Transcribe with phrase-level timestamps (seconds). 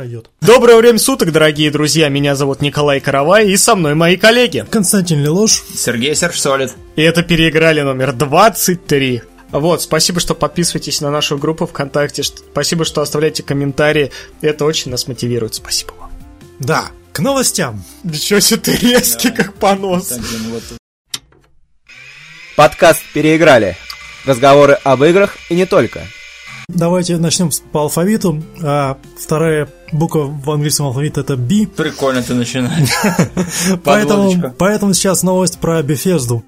[0.00, 0.30] Сойдет.
[0.40, 2.08] Доброе время суток, дорогие друзья.
[2.08, 4.64] Меня зовут Николай Каравай, и со мной мои коллеги.
[4.70, 5.62] Константин Лелош.
[5.76, 6.72] Сергей Сержсолид.
[6.96, 9.20] И это переиграли номер 23.
[9.50, 12.22] Вот, спасибо, что подписываетесь на нашу группу ВКонтакте.
[12.22, 14.10] Спасибо, что оставляете комментарии.
[14.40, 15.56] Это очень нас мотивирует.
[15.56, 16.10] Спасибо вам.
[16.60, 17.84] Да, к новостям.
[18.02, 20.14] Ничего себе ты резкий, как понос.
[22.56, 23.76] Подкаст «Переиграли».
[24.24, 26.06] Разговоры об играх и не только.
[26.74, 28.42] Давайте начнем по алфавиту.
[28.62, 31.66] А вторая буква в английском алфавите это B.
[31.76, 32.90] Прикольно ты начинаешь.
[34.58, 36.42] Поэтому сейчас новость про Bethesda.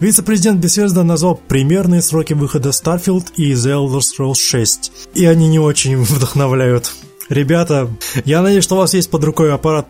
[0.00, 4.92] Вице-президент Bethesda назвал примерные сроки выхода Starfield и The Elder Scrolls 6.
[5.14, 6.92] И они не очень вдохновляют.
[7.28, 7.90] Ребята,
[8.24, 9.86] я надеюсь, что у вас есть под рукой аппарат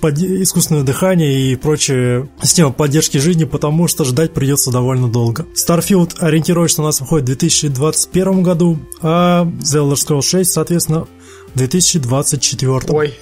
[0.00, 5.46] под искусственное дыхание и прочие системы поддержки жизни, потому что ждать придется довольно долго.
[5.54, 11.06] Starfield ориентировочно у нас выходит в 2021 году, а The Elder Scrolls 6, соответственно,
[11.54, 12.72] в 2024.
[12.88, 13.14] Ой.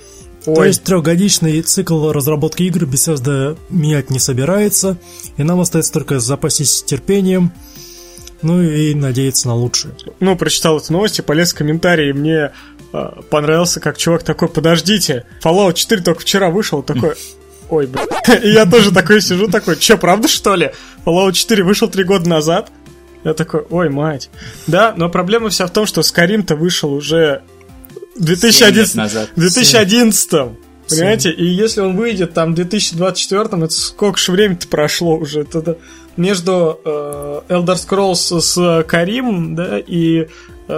[0.44, 0.66] То Ой.
[0.68, 4.98] есть трехгодичный цикл разработки игр Bethesda менять не собирается,
[5.36, 7.52] и нам остается только запастись терпением,
[8.42, 9.94] ну и надеяться на лучшее.
[10.18, 12.50] Ну, прочитал эту новость и полез в комментарии, мне
[13.30, 17.14] понравился, как чувак такой, подождите, Fallout 4 только вчера вышел, такой,
[17.70, 18.06] ой, блин.
[18.42, 20.72] И я тоже такой сижу, такой, чё, правда что ли?
[21.04, 22.70] Fallout 4 вышел три года назад?
[23.24, 24.30] Я такой, ой, мать.
[24.66, 27.42] Да, но проблема вся в том, что Skyrim-то вышел уже
[28.16, 29.30] в 2011, лет назад.
[29.36, 30.32] в 2011
[30.88, 31.30] Понимаете?
[31.30, 35.42] И если он выйдет там в 2024, это сколько же времени-то прошло уже?
[35.42, 35.78] Это
[36.16, 40.26] между э, Elder Scrolls с Карим, да, и э,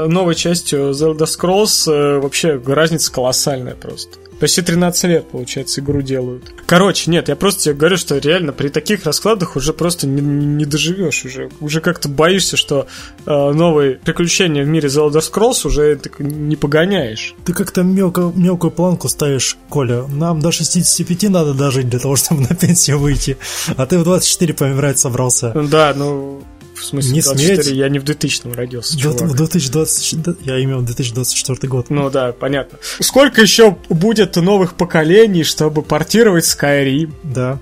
[0.06, 4.19] новой частью Elder Scrolls э, вообще разница колоссальная просто.
[4.41, 6.53] Почти 13 лет, получается, игру делают.
[6.67, 10.65] Короче, нет, я просто тебе говорю, что реально при таких раскладах уже просто не, не
[10.65, 11.50] доживешь уже.
[11.60, 12.87] Уже как-то боишься, что
[13.27, 17.34] э, новые приключения в мире The Elder Scrolls уже так не погоняешь.
[17.44, 20.03] Ты как-то мелко, мелкую планку ставишь, Коля.
[20.09, 23.37] Нам до 65 надо дожить для того, чтобы на пенсию выйти.
[23.76, 25.53] А ты в 24 помирать собрался.
[25.55, 26.43] Да, ну,
[26.75, 27.77] в смысле, Не 24, сметь.
[27.77, 29.21] я не в 2000 родился, В чувак.
[29.23, 31.91] в 2020, да, я имел 2024 год.
[31.91, 32.79] Ну да, понятно.
[33.01, 37.12] Сколько еще будет новых поколений, чтобы портировать Skyrim?
[37.23, 37.59] Да.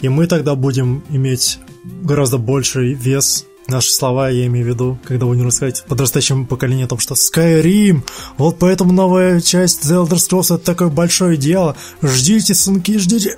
[0.00, 1.58] И мы тогда будем иметь
[2.02, 3.44] гораздо больший вес.
[3.70, 8.00] Наши слова, я имею в виду, когда будем рассказывать подрастающему поколению о том, что Skyrim,
[8.38, 11.76] вот поэтому новая часть The Elder Scrolls это такое большое дело.
[12.00, 13.36] Ждите, сынки, ждите.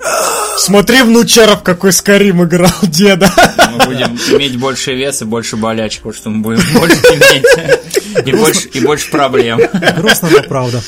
[0.57, 3.29] Смотри, внучаров, какой Skyrim играл деда.
[3.77, 8.25] Мы будем иметь больше вес и больше болячек, потому что мы будем больше иметь.
[8.25, 9.59] И больше, и больше проблем.
[9.97, 10.81] Грустно, но правда.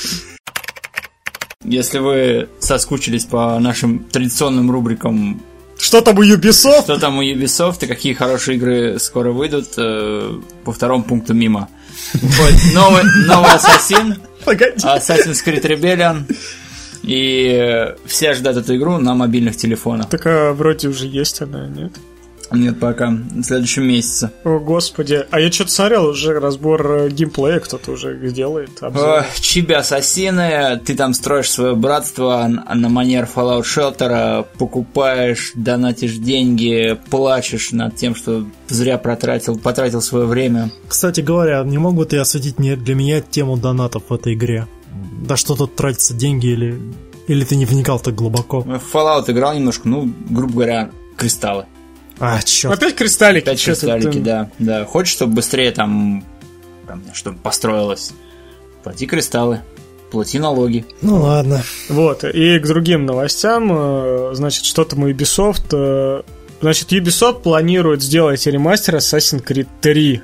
[1.65, 5.41] Если вы соскучились по нашим традиционным рубрикам
[5.83, 6.83] Что там у Ubisoft?
[6.83, 11.67] Что там у Ubisoft и какие хорошие игры скоро выйдут, э, по второму пункту мимо.
[12.73, 14.15] Новый, новый Ассасин.
[14.45, 16.23] Assassin's Creed Rebellion,
[17.01, 20.07] и э, все ждут эту игру на мобильных телефонах.
[20.07, 21.91] Так а, вроде уже есть она, нет?
[22.53, 24.31] Нет, пока, в следующем месяце.
[24.43, 25.25] О, господи.
[25.31, 28.69] А я что-то смотрел, уже разбор э, геймплея кто-то уже делает.
[28.81, 29.25] обзор.
[29.39, 36.99] Чиби ассасины, ты там строишь свое братство на на манер Fallout Shelter, покупаешь, донатишь деньги,
[37.09, 40.69] плачешь над тем, что зря потратил, потратил свое время.
[40.89, 44.67] Кстати говоря, не могут и осветить мне, для меня тему донатов в этой игре?
[45.25, 46.79] Да что тут тратятся деньги или...
[47.27, 48.59] Или ты не вникал так глубоко?
[48.59, 51.67] В Fallout играл немножко, ну, грубо говоря, кристаллы.
[52.19, 52.73] А, черт.
[52.73, 53.45] Опять кристаллики.
[53.45, 54.85] Опять кристаллики, да, да.
[54.85, 56.23] Хочешь, чтобы быстрее там,
[56.87, 58.11] там чтобы построилось?
[58.83, 59.61] Плати кристаллы,
[60.11, 60.85] плати налоги.
[61.01, 61.63] Ну ладно.
[61.89, 65.65] Вот, и к другим новостям, э, значит, что там у Ubisoft.
[65.71, 66.21] э,
[66.61, 70.21] Значит, Ubisoft планирует сделать ремастер Assassin's Creed 3.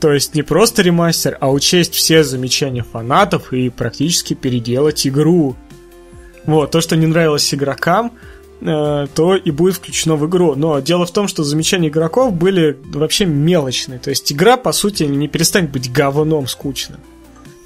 [0.00, 5.54] То есть не просто ремастер, а учесть все замечания фанатов и практически переделать игру.
[6.46, 8.12] Вот, то, что не нравилось игрокам,
[8.60, 10.54] то и будет включено в игру.
[10.54, 13.98] Но дело в том, что замечания игроков были вообще мелочные.
[13.98, 16.98] То есть игра, по сути, не перестанет быть говном скучным.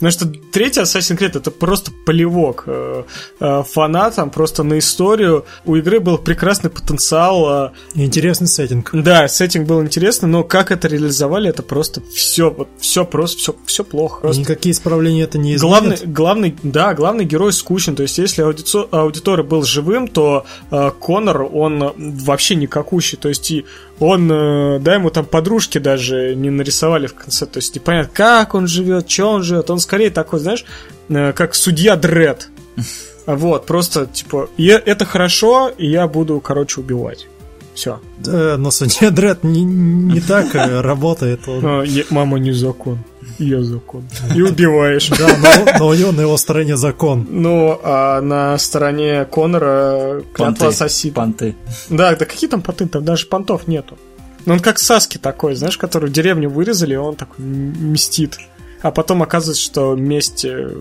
[0.02, 3.04] Потому что третий Assassin's Creed это просто полевок э,
[3.38, 5.44] э, фанатам, просто на историю.
[5.64, 7.66] У игры был прекрасный потенциал.
[7.66, 8.90] э, Интересный сеттинг.
[8.92, 13.56] да, сеттинг был интересный, но как это реализовали, это просто все, вот все просто, все,
[13.64, 14.22] все плохо.
[14.22, 16.12] Просто Никакие исправления это не Главный, изменит.
[16.12, 17.94] главный, да, главный герой скучен.
[17.94, 23.16] То есть, если аудитория был живым, то э, Конор, он вообще никакущий.
[23.16, 23.64] То есть, и
[24.00, 27.46] он, э, да, ему там подружки даже не нарисовали в конце.
[27.46, 29.70] То есть, непонятно, как он живет, что он живет.
[29.70, 30.64] Он скорее такой, знаешь,
[31.08, 32.48] э, как судья Дред.
[33.24, 37.28] Вот, просто, типа, я, это хорошо, и я буду, короче, убивать.
[37.74, 38.00] Все.
[38.26, 41.48] Э, но судья Дред не, не так э, работает.
[41.48, 42.98] Он- А, мама не закон.
[43.38, 44.04] Я закон.
[44.34, 45.08] И убиваешь.
[45.08, 47.26] Да, но, но у него на его стороне закон.
[47.30, 51.14] Ну, а на стороне Конора клятва ассасина.
[51.14, 51.56] Понты.
[51.88, 52.86] Да, да какие там понты?
[52.86, 53.96] Там даже понтов нету.
[54.44, 58.38] Ну, он как Саски такой, знаешь, который в деревню вырезали, и он такой м- мстит.
[58.82, 60.74] А потом оказывается, что месть э,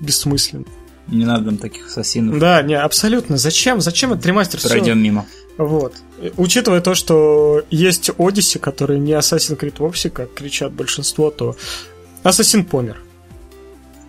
[0.00, 0.64] бессмысленна.
[1.08, 2.38] Не надо нам таких ассасинов.
[2.38, 3.36] Да, не, абсолютно.
[3.36, 3.80] Зачем?
[3.80, 4.60] Зачем этот ремастер?
[4.60, 5.26] Пройдем мимо.
[5.56, 5.94] Вот.
[6.20, 11.56] Э, Учитывая то, что есть Одиссе, который не Assassin's Creed вовсе, как кричат большинство, то
[12.22, 13.00] Ассасин помер.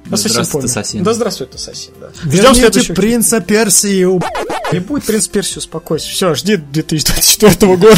[0.05, 1.03] Да здравствует Ассасин.
[1.03, 2.09] Да здравствует Ассасин, да.
[2.31, 2.93] Ждем следующего.
[2.95, 4.03] принца Персии.
[4.03, 4.21] у-
[4.71, 6.07] Не будет принц Персию, успокойся.
[6.09, 7.95] Все, жди 2024 года.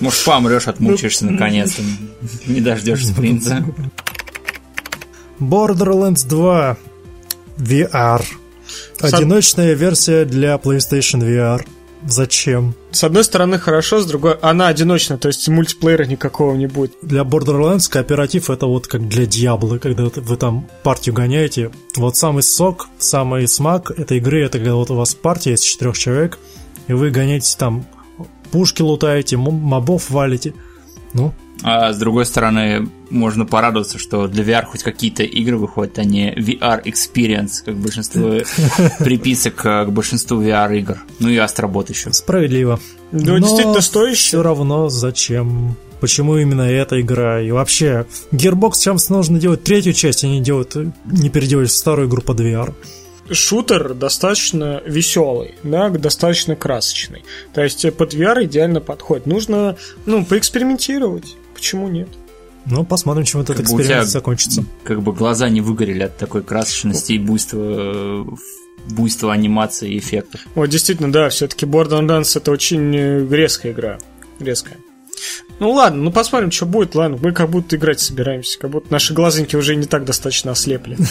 [0.00, 1.82] Может, помрешь, отмучаешься Ну, наконец-то.
[2.46, 3.62] Не дождешься принца.
[5.40, 6.76] Borderlands 2
[7.58, 8.24] VR.
[9.00, 11.64] Одиночная версия для PlayStation VR.
[12.04, 12.74] Зачем?
[12.90, 16.92] С одной стороны, хорошо, с другой, она одиночная, то есть мультиплеера никакого не будет.
[17.02, 21.70] Для Borderlands кооператив это вот как для Диаблы, когда вы там партию гоняете.
[21.96, 25.96] Вот самый сок, самый смак этой игры, это когда вот у вас партия из четырех
[25.96, 26.38] человек,
[26.88, 27.86] и вы гоняете там
[28.50, 30.54] пушки лутаете, мобов валите.
[31.14, 31.32] Ну,
[31.62, 36.34] А с другой стороны, можно порадоваться, что для VR хоть какие-то игры выходят, а не
[36.34, 38.38] VR Experience, как большинство
[38.98, 40.98] приписок э, к большинству VR игр.
[41.18, 42.12] Ну и Астробот еще.
[42.12, 42.80] справедливо.
[43.12, 44.28] Ну, действительно стоящее.
[44.28, 45.76] Все равно зачем?
[46.00, 47.40] Почему именно эта игра?
[47.40, 52.22] И вообще, Gearbox чем нужно делать третью часть, они делают, э, не переделать старую игру
[52.22, 52.74] под VR.
[53.30, 57.24] Шутер достаточно веселый, да, достаточно красочный.
[57.54, 59.26] То есть э, под VR идеально подходит.
[59.26, 59.76] Нужно,
[60.06, 61.36] ну, поэкспериментировать.
[61.54, 62.08] Почему нет?
[62.66, 64.64] Ну, посмотрим, чем этот Как эксперимент тебя закончится.
[64.84, 68.24] Как бы глаза не выгорели от такой красочности и буйства, э,
[68.90, 70.40] буйства анимации и эффектов.
[70.54, 73.98] Вот действительно, да, все-таки Borderlands это очень э, резкая игра.
[74.38, 74.78] Резкая.
[75.58, 76.94] Ну ладно, ну посмотрим, что будет.
[76.94, 80.96] Ладно, мы как будто играть собираемся, как будто наши глазоньки уже не так достаточно ослепли.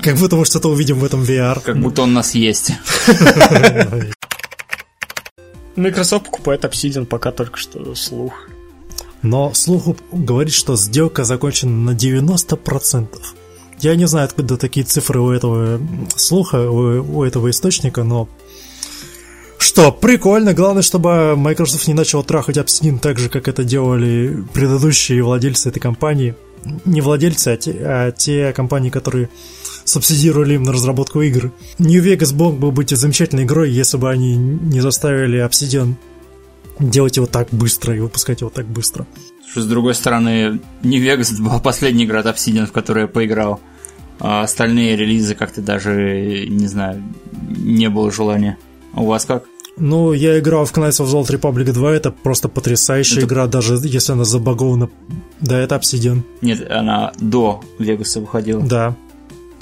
[0.00, 1.60] Как будто мы что-то увидим в этом VR.
[1.62, 2.72] Как будто он у нас есть.
[5.76, 8.48] Microsoft покупает Obsidian пока только что слух.
[9.22, 13.08] Но слуху говорит, что сделка закончена на 90%.
[13.80, 15.80] Я не знаю, откуда такие цифры у этого
[16.16, 18.28] слуха, у, у этого источника, но...
[19.58, 20.54] Что, прикольно.
[20.54, 25.80] Главное, чтобы Microsoft не начал трахать Obsidian так же, как это делали предыдущие владельцы этой
[25.80, 26.34] компании.
[26.84, 29.28] Не владельцы, а те, а те компании, которые
[29.84, 31.52] субсидировали им на разработку игр.
[31.78, 35.94] New Vegas мог бы быть замечательной игрой, если бы они не заставили Obsidian
[36.82, 39.06] делать его так быстро и выпускать его так быстро.
[39.54, 43.60] С другой стороны, New Vegas была последняя игра от Obsidian, в которую я поиграл.
[44.18, 47.02] А остальные релизы как-то даже, не знаю,
[47.48, 48.56] не было желания.
[48.94, 49.44] У вас как?
[49.78, 53.46] Ну, я играл в Knights of the Old Republic 2, это просто потрясающая Это- игра,
[53.46, 54.90] даже если она забагована.
[55.40, 58.62] Да, это Obsidian, Нет, она до Вегаса выходила.
[58.62, 58.94] да.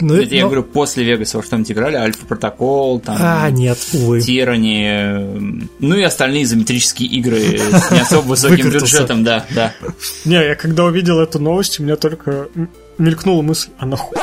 [0.00, 1.97] Ну, Это я но- говорю, после Вегаса во что-нибудь играли?
[1.97, 3.17] Альфа Протокол, там...
[3.19, 4.20] А, нет, увы.
[4.20, 5.38] Тирани, э,
[5.79, 9.75] ну и остальные изометрические игры с не особо высоким бюджетом, да, да.
[10.25, 12.49] Не, я когда увидел эту новость, у меня только
[12.99, 14.17] мелькнула мысль, а нахуй?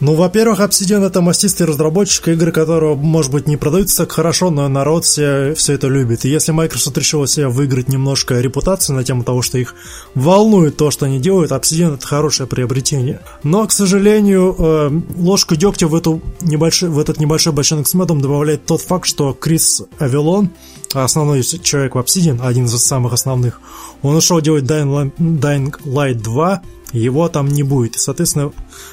[0.00, 4.68] Ну, во-первых, Obsidian это мастистый разработчик, игры которого, может быть, не продаются так хорошо, но
[4.68, 6.24] народ все, все это любит.
[6.24, 9.74] И если Microsoft решила себе выиграть немножко репутацию на тему того, что их
[10.14, 13.20] волнует то, что они делают, Obsidian это хорошее приобретение.
[13.44, 18.20] Но, к сожалению, э, ложку дегтя в, эту небольшой, в этот небольшой бочонок с медом
[18.20, 20.50] добавляет тот факт, что Крис Авелон,
[20.94, 23.60] основной человек в Obsidian, один из самых основных,
[24.02, 27.96] он ушел делать Dying Dying Light 2, его там не будет.
[27.96, 28.52] И, соответственно,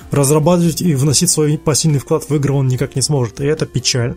[0.09, 3.39] разрабатывать и вносить свой посильный вклад в игры он никак не сможет.
[3.41, 4.15] И это печально.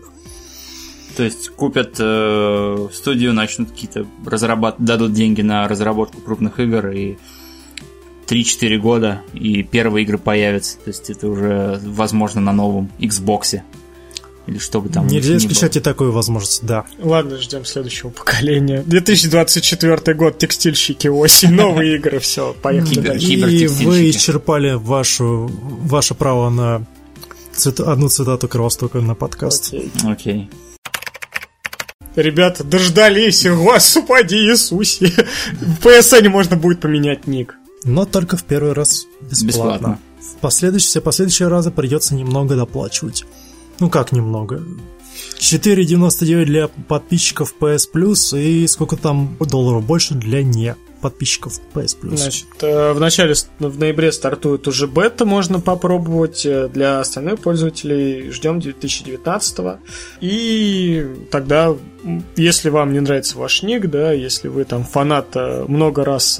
[1.15, 7.17] То есть купят э, студию, начнут какие-то разрабатывать, дадут деньги на разработку крупных игр и
[8.27, 10.77] 3-4 года, и первые игры появятся.
[10.79, 13.61] То есть это уже возможно на новом Xbox.
[14.47, 16.85] Или что бы там Нельзя исключать и такую возможность, да.
[16.99, 18.83] Ладно, ждем следующего поколения.
[18.85, 23.27] 2024 год, текстильщики, осень, новые игры, все, поехали дальше.
[23.27, 25.49] И вы исчерпали вашу,
[25.81, 26.85] ваше право на
[27.53, 29.67] цит- одну цитату Кровостока на подкаст.
[29.73, 29.91] Окей.
[30.03, 30.49] Окей.
[32.15, 35.11] Ребята, дождались, господи Иисусе.
[35.59, 37.55] В PSN можно будет поменять ник.
[37.83, 39.45] Но только в первый раз бесплатно.
[39.47, 39.99] Бесплатно.
[40.21, 43.25] В последующие, все последующие разы придется немного доплачивать.
[43.79, 44.63] Ну как немного?
[45.39, 52.17] 4,99 для подписчиков PS Plus и сколько там долларов больше для не подписчиков PS Plus.
[52.17, 56.45] Значит, э, в начале, в ноябре стартует уже бета, можно попробовать.
[56.45, 59.79] Э, для остальных пользователей ждем 2019
[60.21, 61.75] И тогда,
[62.35, 65.35] если вам не нравится ваш ник, да, если вы там фанат
[65.67, 66.39] много раз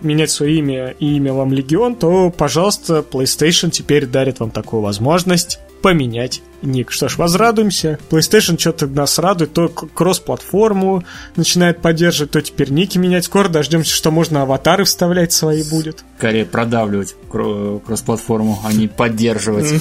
[0.00, 5.58] менять свое имя и имя вам Легион, то, пожалуйста, PlayStation теперь дарит вам такую возможность
[5.82, 6.90] поменять ник.
[6.90, 7.98] Что ж, возрадуемся.
[8.10, 11.04] PlayStation что-то нас радует, то кросс-платформу
[11.34, 13.24] начинает поддерживать, то теперь ники менять.
[13.24, 16.04] Скоро дождемся, что можно аватары вставлять свои будет.
[16.18, 19.72] Скорее продавливать кросс-платформу, а не поддерживать.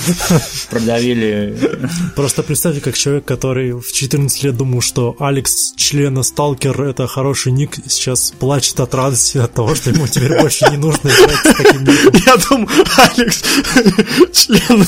[0.70, 1.58] Продавили.
[2.16, 7.52] Просто представьте, как человек, который в 14 лет думал, что Алекс, члена Сталкер, это хороший
[7.52, 11.56] ник, сейчас плачет от радости от того, что ему теперь больше не нужно играть с
[11.56, 12.22] таким ником.
[12.26, 13.44] Я думаю, Алекс,
[14.32, 14.86] член,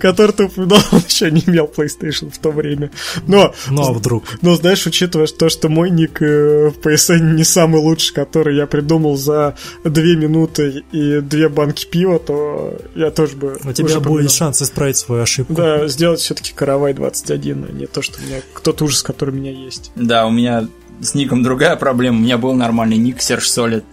[0.00, 2.90] который ты упоминал, он еще не имел PlayStation в то время.
[3.26, 4.24] Но, ну а вдруг?
[4.42, 8.66] Но знаешь, учитывая то, что мой ник э, в PSN не самый лучший, который я
[8.66, 13.58] придумал за две минуты и две банки пива, то я тоже бы...
[13.64, 14.28] У тебя будет поменял.
[14.28, 15.54] шанс исправить свою ошибку.
[15.54, 19.51] Да, сделать все-таки Каравай 21, а не то, что у меня тот ужас, который меня
[19.52, 19.92] есть.
[19.96, 20.66] Да, у меня
[21.00, 22.18] с ником другая проблема.
[22.18, 23.84] У меня был нормальный ник Серж Солид.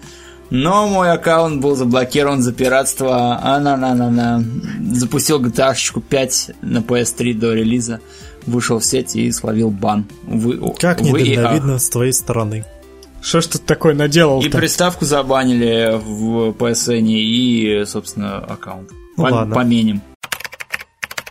[0.49, 3.39] Но мой аккаунт был заблокирован за пиратство.
[3.41, 4.43] А-на-на-на-на.
[4.93, 7.99] Запустил GTA 5 на PS3 до релиза.
[8.45, 10.05] Вышел в сеть и словил бан.
[10.23, 12.65] Вы, как недальновидно с твоей стороны.
[13.21, 14.45] Что ж ты такое наделал -то?
[14.45, 18.91] И приставку забанили в PSN и, собственно, аккаунт.
[19.17, 19.55] Ну, По ладно.
[19.55, 20.01] Поменим.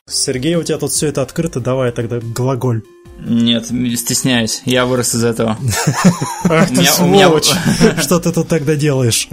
[0.09, 2.83] Сергей, у тебя тут все это открыто, давай тогда глаголь.
[3.21, 4.63] Нет, стесняюсь.
[4.65, 5.59] Я вырос из этого.
[6.45, 7.51] Ах ты сволочь!
[8.01, 9.29] Что ты тут тогда делаешь?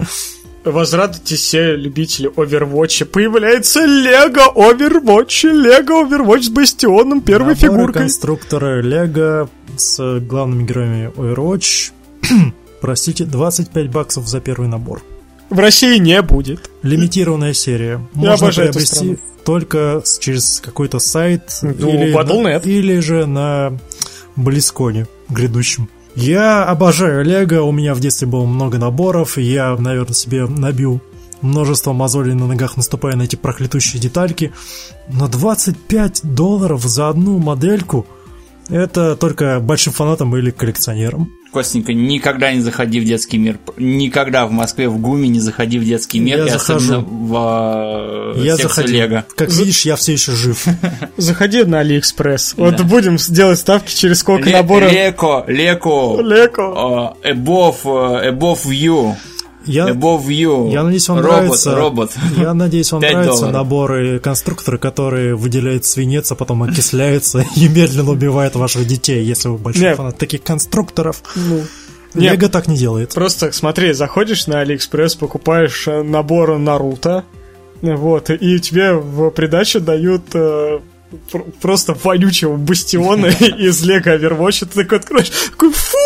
[0.64, 3.04] Возрадуйтесь все любители Overwatch.
[3.04, 5.48] Появляется Лего Overwatch.
[5.52, 8.02] Лего Overwatch с бастионом первой Наборы фигуркой.
[8.02, 11.92] конструктора Лего с главными героями Overwatch.
[12.80, 15.02] Простите, 25 баксов за первый набор.
[15.50, 16.70] В России не будет.
[16.82, 18.00] Лимитированная серия.
[18.12, 23.78] Можно приобрести только через какой-то сайт ну, или, на, или же на
[24.34, 25.88] Близконе грядущем.
[26.16, 31.00] Я обожаю Лего, у меня в детстве было много наборов, я, наверное, себе набил
[31.42, 34.52] множество мозолей на ногах, наступая на эти проклятущие детальки.
[35.08, 38.06] Но 25 долларов за одну модельку–
[38.68, 41.32] это только большим фанатам или коллекционерам.
[41.56, 43.58] Костенька, никогда не заходи в детский мир.
[43.78, 46.44] Никогда в Москве в ГУМе не заходи в детский мир.
[46.44, 47.00] Я захожу.
[47.00, 48.92] в э, я заходи.
[48.92, 49.24] Лего.
[49.34, 50.66] Как видишь, я все еще жив.
[51.16, 52.54] Заходи на Алиэкспресс.
[52.58, 54.92] Вот будем делать ставки через сколько наборов.
[54.92, 56.20] Леко, Леко.
[56.20, 57.16] Леко.
[57.24, 59.14] Above, above you.
[59.66, 60.72] Я, Above You.
[60.72, 61.74] Я надеюсь, вам робот, нравится.
[61.74, 62.12] Робот.
[62.36, 63.52] Я надеюсь, вам нравятся долларов.
[63.52, 69.58] наборы конструкторы, которые выделяют свинец, а потом окисляются и медленно убивают ваших детей, если вы
[69.58, 69.96] большой Нет.
[69.96, 71.22] фанат таких конструкторов.
[71.34, 71.62] Ну.
[72.14, 73.12] Лего Нет, так не делает.
[73.12, 77.24] Просто смотри, заходишь на Алиэкспресс, покупаешь э, набор Наруто,
[77.82, 80.80] вот, и тебе в придачу дают э,
[81.60, 83.26] просто вонючего бастиона
[83.58, 85.96] из Лего Overwatch, ты такой откроешь, такой фу!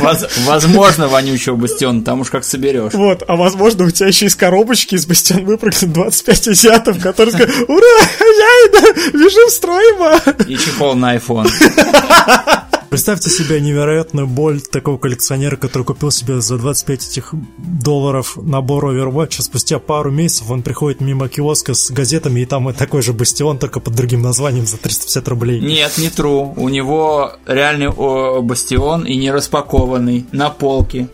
[0.46, 2.92] Возможно, вонючего бастиона, там уж как соберешь.
[2.92, 7.68] Вот, а возможно, у тебя еще из коробочки из бастиона выпрыгнет 25 азиатов, которые скажут,
[7.68, 10.20] ура, я иду, бежим строимо!
[10.46, 11.50] И чехол на iPhone.
[12.88, 19.42] Представьте себе невероятную боль такого коллекционера, который купил себе за 25 этих долларов набор Overwatch.
[19.42, 23.80] Спустя пару месяцев он приходит мимо киоска с газетами, и там такой же бастион, только
[23.80, 25.60] под другим названием за 350 рублей.
[25.60, 26.52] Нет, не true.
[26.56, 31.08] У него реальный о, бастион и не распакованный на полке.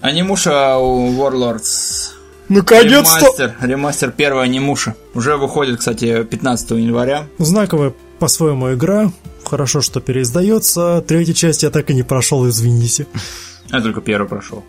[0.00, 3.20] Анимуша у Warlords Наконец-то!
[3.20, 4.94] Ремастер, ремастер первого анимуша.
[5.14, 7.26] Уже выходит, кстати, 15 января.
[7.38, 9.12] Знаковая по-своему игра.
[9.44, 11.02] Хорошо, что переиздается.
[11.06, 13.06] Третью часть я так и не прошел, извините.
[13.70, 14.64] Я только первый прошел.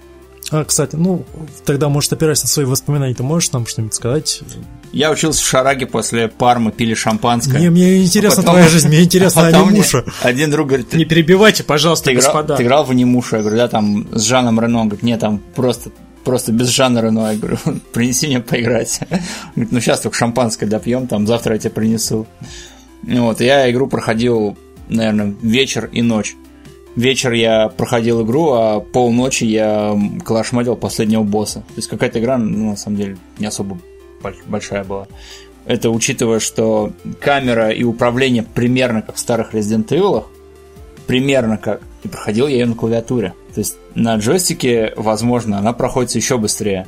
[0.51, 1.25] А, кстати, ну,
[1.63, 4.41] тогда, может, опираясь на свои воспоминания, ты можешь нам что-нибудь сказать?
[4.91, 7.60] Я учился в Шараге после Пармы, пили шампанское.
[7.60, 8.56] Не, мне интересна а потом...
[8.56, 10.03] твоя жизнь, мне интересно а анимуша.
[10.24, 10.91] Один друг говорит...
[10.94, 12.46] Не перебивайте, пожалуйста, ты господа.
[12.46, 13.36] Играл, ты играл в анимушу?
[13.36, 14.79] Я говорю, да, там с Жаном Рено.
[14.79, 15.91] Он говорит, нет, там просто
[16.24, 17.32] просто без жанра Рено.
[17.32, 17.58] Я говорю,
[17.94, 19.00] принеси мне поиграть.
[19.56, 22.27] Говорит, ну сейчас только шампанское допьем, там завтра я тебе принесу.
[23.03, 26.36] Вот, я игру проходил, наверное, вечер и ночь.
[26.96, 31.60] Вечер я проходил игру, а полночи я калашматил последнего босса.
[31.60, 33.77] То есть какая-то игра, ну, на самом деле, не особо
[34.48, 35.08] большая была.
[35.65, 36.91] Это учитывая, что
[37.22, 40.25] камера и управление примерно как в старых Resident Evil,
[41.08, 43.34] примерно как, и проходил я ее на клавиатуре.
[43.53, 46.88] То есть на джойстике, возможно, она проходится еще быстрее.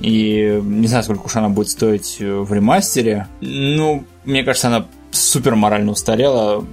[0.00, 3.26] И не знаю, сколько уж она будет стоить в ремастере.
[3.40, 6.64] Ну, мне кажется, она супер морально устарела.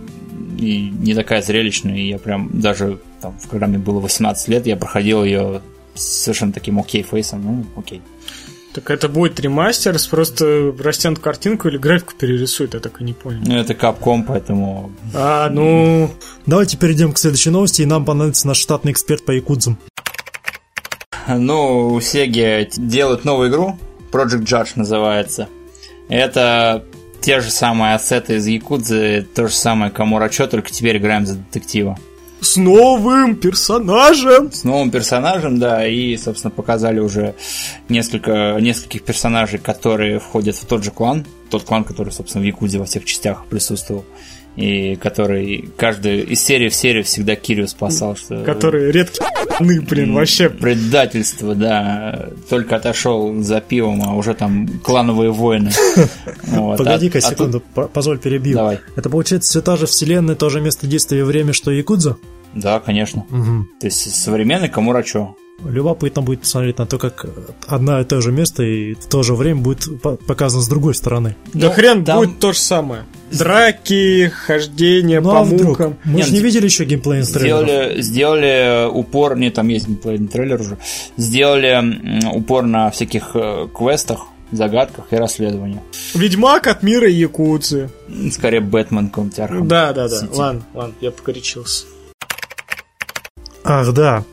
[0.58, 1.98] и не такая зрелищная.
[1.98, 5.62] И я прям даже там, когда мне было 18 лет, я проходил ее
[5.96, 7.44] с совершенно таким окей-фейсом.
[7.44, 8.02] Ну, окей.
[8.74, 13.40] Так это будет ремастер, просто растянут картинку или графику перерисуют, я так и не понял.
[13.44, 14.92] Ну, это Capcom, поэтому...
[15.16, 16.12] А, ну...
[16.46, 19.80] Давайте перейдем к следующей новости, и нам понадобится наш штатный эксперт по якудзам.
[21.28, 23.80] Ну, у Sega делают новую игру,
[24.12, 25.50] Project Judge называется.
[26.08, 26.86] Это
[27.22, 31.98] те же самые ассеты из Якудзы, то же самое Камурачо, только теперь играем за детектива.
[32.40, 34.52] С новым персонажем!
[34.52, 37.34] С новым персонажем, да, и, собственно, показали уже
[37.90, 42.78] несколько, нескольких персонажей, которые входят в тот же клан, тот клан, который, собственно, в Якудзе
[42.78, 44.06] во всех частях присутствовал
[44.58, 48.16] и который каждый из серии в серию всегда Кирию спасал.
[48.16, 48.44] Что...
[48.44, 49.22] Который редкий
[49.60, 50.50] ну, блин, вообще.
[50.50, 52.30] Предательство, да.
[52.50, 55.72] Только отошел за пивом, а уже там клановые войны.
[56.78, 57.62] Погоди-ка а, секунду,
[57.94, 58.56] позволь перебью.
[58.56, 58.80] Давай.
[58.96, 62.18] Это получается все та же вселенная, то же место действия и время, что Якудза?
[62.54, 63.26] Да, конечно.
[63.80, 65.36] То есть современный Камурачо.
[65.66, 67.26] Любопытно будет посмотреть на то, как
[67.68, 69.88] одно и то же место и в то же время будет
[70.28, 71.36] показано с другой стороны.
[71.54, 72.20] Да ну, хрен там...
[72.20, 73.06] будет то же самое.
[73.32, 75.70] Драки, хождение ну, по а вдруг?
[75.70, 75.98] мукам.
[76.06, 80.78] Мы же не видели еще геймплей сделали, сделали упор, не там есть геймплейный трейлер уже,
[81.18, 85.82] сделали упор на всяких э, квестах, загадках и расследованиях.
[86.14, 87.90] Ведьмак от мира Якутцы.
[88.32, 90.22] Скорее Бэтмен какой-нибудь Да, да, да.
[90.32, 91.86] Ладно, ладно, я покоричился.
[93.64, 94.24] Ах, да.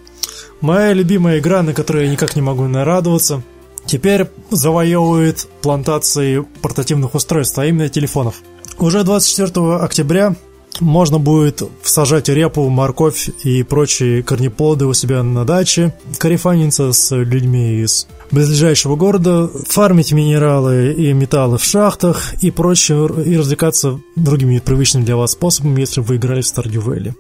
[0.61, 3.43] Моя любимая игра, на которую я никак не могу нарадоваться,
[3.85, 8.37] теперь завоевывает плантации портативных устройств, а именно телефонов.
[8.78, 10.35] Уже 24 октября
[10.81, 17.83] можно будет всажать репу, морковь и прочие корнеплоды у себя на даче, карифаниться с людьми
[17.83, 25.04] из близлежащего города, фармить минералы и металлы в шахтах и прочее, и развлекаться другими привычными
[25.04, 27.12] для вас способами, если вы играли в Stardew Valley.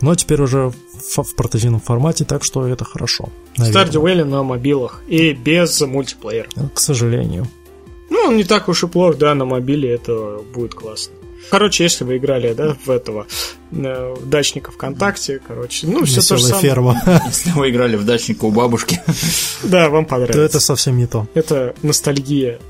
[0.00, 3.28] Но теперь уже в, в портативном формате, так что это хорошо.
[3.58, 6.48] Stardew Valley на мобилах и без мультиплеера.
[6.72, 7.48] К сожалению.
[8.10, 11.14] Ну, он не так уж и плох, да, на мобиле это будет классно.
[11.50, 13.26] Короче, если вы играли, да, в этого
[13.72, 16.62] э, в дачника ВКонтакте, короче, ну, все то же самое.
[16.62, 17.22] ферма.
[17.26, 19.00] Если вы играли в дачника у бабушки.
[19.62, 20.38] Да, вам понравится.
[20.38, 21.26] То это совсем не то.
[21.34, 22.60] Это ностальгия.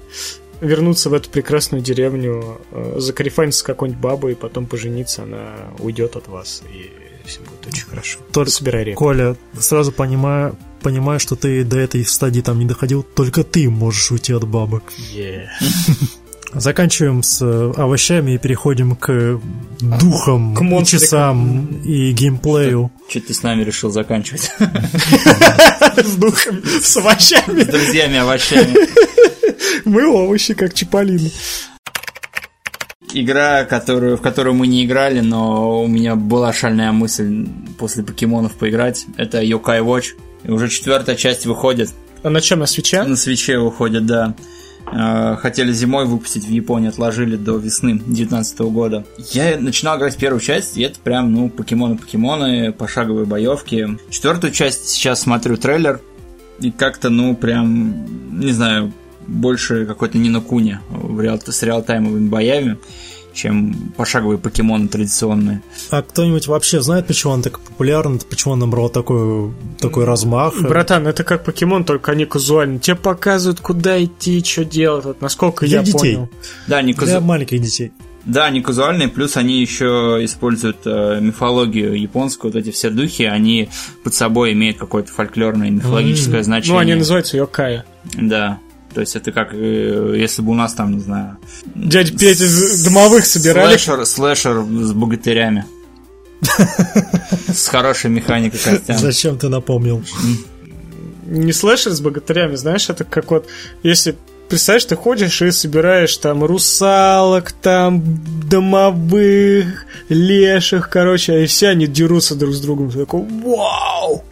[0.61, 6.17] Вернуться в эту прекрасную деревню, э, закарифаниться с какой-нибудь бабой, и потом пожениться, она уйдет
[6.17, 6.91] от вас, и
[7.27, 8.19] все будет очень хорошо.
[8.33, 8.99] Только, Собирай репу.
[8.99, 14.11] Коля, сразу понимаю, понимаю, что ты до этой стадии там не доходил, только ты можешь
[14.11, 14.83] уйти от бабок.
[15.15, 15.47] Yeah.
[16.53, 19.41] Заканчиваем с э, овощами и переходим к
[19.81, 22.91] духам, к часам и геймплею.
[23.09, 24.51] Что ты с нами решил заканчивать?
[25.97, 27.63] С духами, с овощами.
[27.63, 28.75] С друзьями овощами.
[29.85, 31.29] Мы овощи, как Чиполлино
[33.13, 37.47] игра, которую, в которую мы не играли, но у меня была шальная мысль
[37.79, 39.07] после покемонов поиграть.
[39.17, 40.15] Это Yokai Watch.
[40.45, 41.91] И уже четвертая часть выходит.
[42.23, 43.03] А на чем, на свече?
[43.03, 44.35] На свече выходит, да.
[44.87, 49.05] А, хотели зимой выпустить в Японии, отложили до весны 2019 года.
[49.33, 53.99] Я начинал играть первую часть, и это прям, ну, покемоны-покемоны, пошаговые боевки.
[54.11, 56.01] Четвертую часть сейчас смотрю трейлер,
[56.61, 58.93] и как-то, ну, прям, не знаю,
[59.27, 62.79] больше какой-то не на куне в реал с реалтаймовыми боями
[63.33, 65.63] чем пошаговые покемоны традиционные.
[65.91, 70.61] А кто-нибудь вообще знает, почему он так популярен, почему он набрал такой, такой размах?
[70.61, 72.79] Братан, это как покемон, только они казуальны.
[72.79, 75.99] Тебе показывают, куда идти, что делать, вот, насколько Для я детей.
[75.99, 76.31] понял.
[76.67, 77.13] Да, не казу...
[77.13, 77.93] Для маленьких детей.
[78.25, 83.71] Да, они казуальные, плюс они еще используют э, мифологию японскую, вот эти все духи, они
[84.05, 86.45] под собой имеют какое-то фольклорное мифологическое mm.
[86.45, 86.75] значение.
[86.75, 87.87] Ну, они называются Йокая.
[88.15, 88.59] Да.
[88.95, 91.39] То есть это как э, если бы у нас там, не знаю...
[91.75, 93.77] Дядь Петя из домовых собирали.
[93.77, 95.65] Слэшер, слэшер с богатырями.
[97.49, 98.99] С хорошей механикой костям.
[98.99, 100.03] Зачем ты напомнил?
[101.27, 103.47] Не слэшер с богатырями, знаешь, это как вот,
[103.83, 104.17] если
[104.49, 108.03] представляешь, ты ходишь и собираешь там русалок, там
[108.49, 112.91] домовых, леших, короче, и все они дерутся друг с другом.
[112.91, 114.25] Ты такой, вау,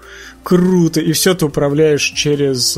[0.42, 1.00] круто.
[1.00, 2.76] И все ты управляешь через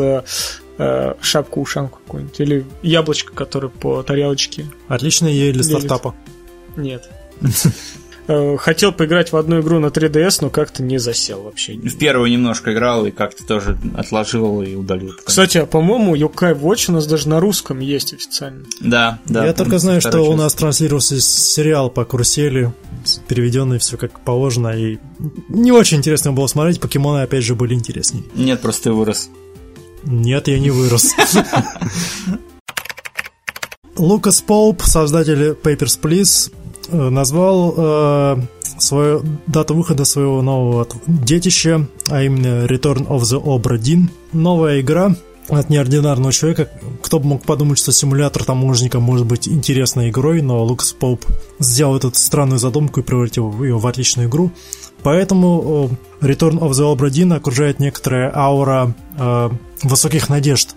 [0.81, 2.41] э, шапку-ушанку какую-нибудь.
[2.41, 4.67] Или яблочко, которое по тарелочке.
[4.89, 6.15] Отличная идея для стартапа.
[6.77, 7.09] Нет.
[8.33, 11.73] Э, хотел поиграть в одну игру на 3DS, но как-то не засел вообще.
[11.73, 15.15] В первую немножко играл и как-то тоже отложил и удалил.
[15.25, 18.65] Кстати, а по-моему, Yokai Watch у нас даже на русском есть официально.
[18.81, 19.45] Да, да.
[19.45, 22.73] Я только знаю, что у нас транслировался сериал по карусели,
[23.27, 24.99] переведенный все как положено, и
[25.49, 28.23] не очень интересно было смотреть, покемоны опять же были интереснее.
[28.37, 29.29] Нет, просто ты вырос.
[30.05, 31.15] Нет, я не вырос.
[33.97, 36.53] Лукас Поуп, создатель Papers, Please,
[36.89, 38.37] э, назвал э,
[38.79, 44.09] свою дату выхода своего нового детища, а именно Return of the Obra Dinn.
[44.33, 45.15] Новая игра
[45.49, 46.71] от неординарного человека.
[47.03, 51.27] Кто бы мог подумать, что симулятор таможника может быть интересной игрой, но Лукас Поуп
[51.59, 54.51] сделал эту странную задумку и превратил ее в отличную игру.
[55.03, 59.51] Поэтому Return of the Obra Dinn окружает некоторая аура э,
[59.83, 60.77] высоких надежд.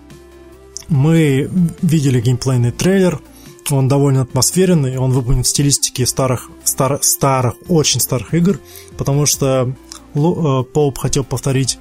[0.88, 1.50] Мы
[1.82, 3.20] видели геймплейный трейлер,
[3.70, 8.60] он довольно атмосферен, и он выполнен в стилистике старых, стар, старых, очень старых игр,
[8.96, 9.74] потому что
[10.12, 11.78] Поуп хотел повторить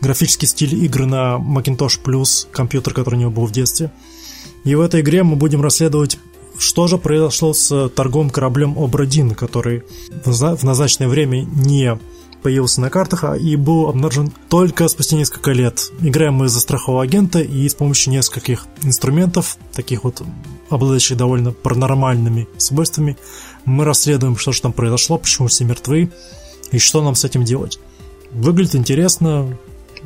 [0.00, 3.92] графический стиль игры на Macintosh Plus, компьютер, который у него был в детстве.
[4.64, 6.18] И в этой игре мы будем расследовать,
[6.60, 9.82] что же произошло с торговым кораблем Обрадин, который
[10.24, 11.98] в назначенное время не
[12.42, 15.90] появился на картах а и был обнаружен только спустя несколько лет.
[16.00, 20.22] Играем мы за страхового агента и с помощью нескольких инструментов, таких вот
[20.68, 23.16] обладающих довольно паранормальными свойствами,
[23.64, 26.10] мы расследуем, что же там произошло, почему все мертвы
[26.72, 27.78] и что нам с этим делать.
[28.32, 29.58] Выглядит интересно,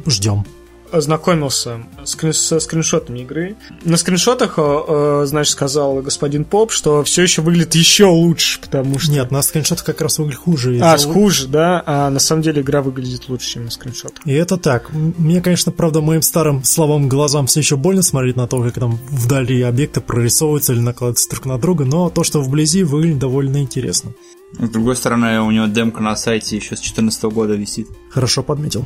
[0.06, 0.44] ждем
[0.92, 3.56] ознакомился со скриншотами игры.
[3.84, 8.98] На скриншотах, э, э, значит, сказал господин Поп, что все еще выглядит еще лучше, потому
[8.98, 9.12] что...
[9.12, 10.78] Нет, на скриншотах как раз выглядит хуже.
[10.82, 11.82] А, хуже, да?
[11.86, 14.26] А на самом деле игра выглядит лучше, чем на скриншотах.
[14.26, 14.90] И это так.
[14.92, 18.98] Мне, конечно, правда, моим старым словам глазам все еще больно смотреть на то, как там
[19.10, 24.12] вдали объекты прорисовываются или накладываются друг на друга, но то, что вблизи, выглядит довольно интересно.
[24.58, 27.88] С другой стороны, у него демка на сайте еще с 2014 года висит.
[28.10, 28.84] Хорошо подметил.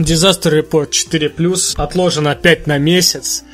[0.00, 3.44] Disaster Report 4+, отложен опять на месяц.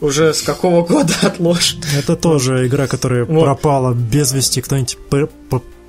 [0.00, 1.80] Уже с какого года отложен?
[1.96, 3.44] Это тоже игра, которая вот.
[3.44, 4.62] пропала без вести.
[4.62, 4.96] Кто-нибудь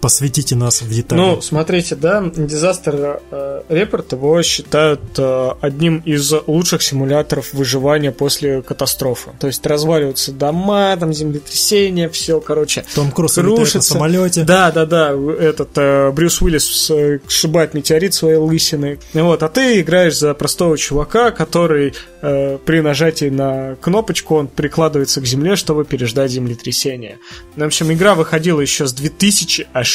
[0.02, 1.20] посвятите нас в детали.
[1.20, 8.64] Ну, смотрите, да, Disaster э, Report его считают э, одним из лучших симуляторов выживания после
[8.64, 9.32] катастрофы.
[9.40, 12.84] То есть разваливаются дома, там землетрясения, все, короче.
[12.96, 13.78] Том Круз рушится.
[13.78, 14.44] на самолете.
[14.44, 16.92] Да, да, да, этот э, Брюс Уиллис
[17.28, 19.00] сшибает метеорит своей лысины.
[19.14, 25.26] Вот, а ты играешь за простого чувака, который при нажатии на кнопочку он прикладывается к
[25.26, 27.18] земле, чтобы переждать землетрясение.
[27.56, 29.91] В общем, игра выходила еще с 2000 аж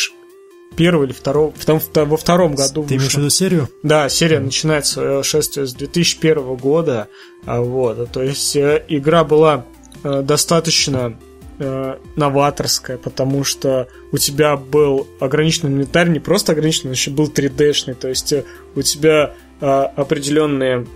[0.76, 3.68] первого или второго, потом во втором году Ты имеешь в виду серию?
[3.82, 7.08] Да, серия начинает свое шествие с 2001 года,
[7.44, 9.64] а, вот, то есть э, игра была
[10.04, 11.16] э, достаточно
[11.58, 17.28] э, новаторская, потому что у тебя был ограниченный инвентарь, не просто ограниченный, но еще был
[17.28, 18.34] 3D-шный, то есть
[18.74, 20.86] у тебя определенные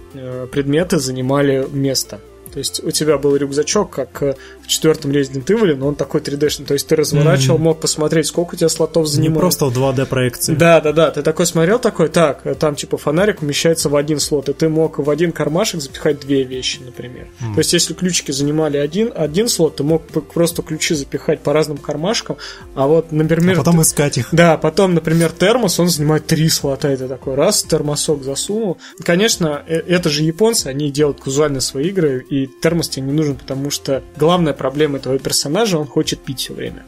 [0.52, 2.20] предметы занимали место.
[2.52, 6.20] То есть у тебя был рюкзачок, как э, в четвертом Resident Evil, но он такой
[6.20, 6.66] 3D-шный.
[6.66, 7.62] То есть ты разворачивал, mm-hmm.
[7.62, 9.34] мог посмотреть, сколько у тебя слотов занимает.
[9.34, 10.54] Не просто в 2D проекции.
[10.54, 11.10] Да, да, да.
[11.10, 14.68] Ты такой смотрел, такой, так, э, там типа фонарик умещается в один слот, и ты
[14.68, 17.26] мог в один кармашек запихать две вещи, например.
[17.40, 17.54] Mm-hmm.
[17.54, 21.78] То есть если ключики занимали один, один слот, ты мог просто ключи запихать по разным
[21.78, 22.36] кармашкам,
[22.74, 23.54] а вот, например...
[23.54, 23.82] А потом ты...
[23.82, 24.28] искать их.
[24.32, 28.78] Да, потом, например, термос, он занимает три слота, и ты такой, раз, термосок засунул.
[29.04, 33.36] Конечно, э, это же японцы, они делают казуально свои игры, и термос тебе не нужен,
[33.36, 36.84] потому что главная проблема этого персонажа, он хочет пить все время.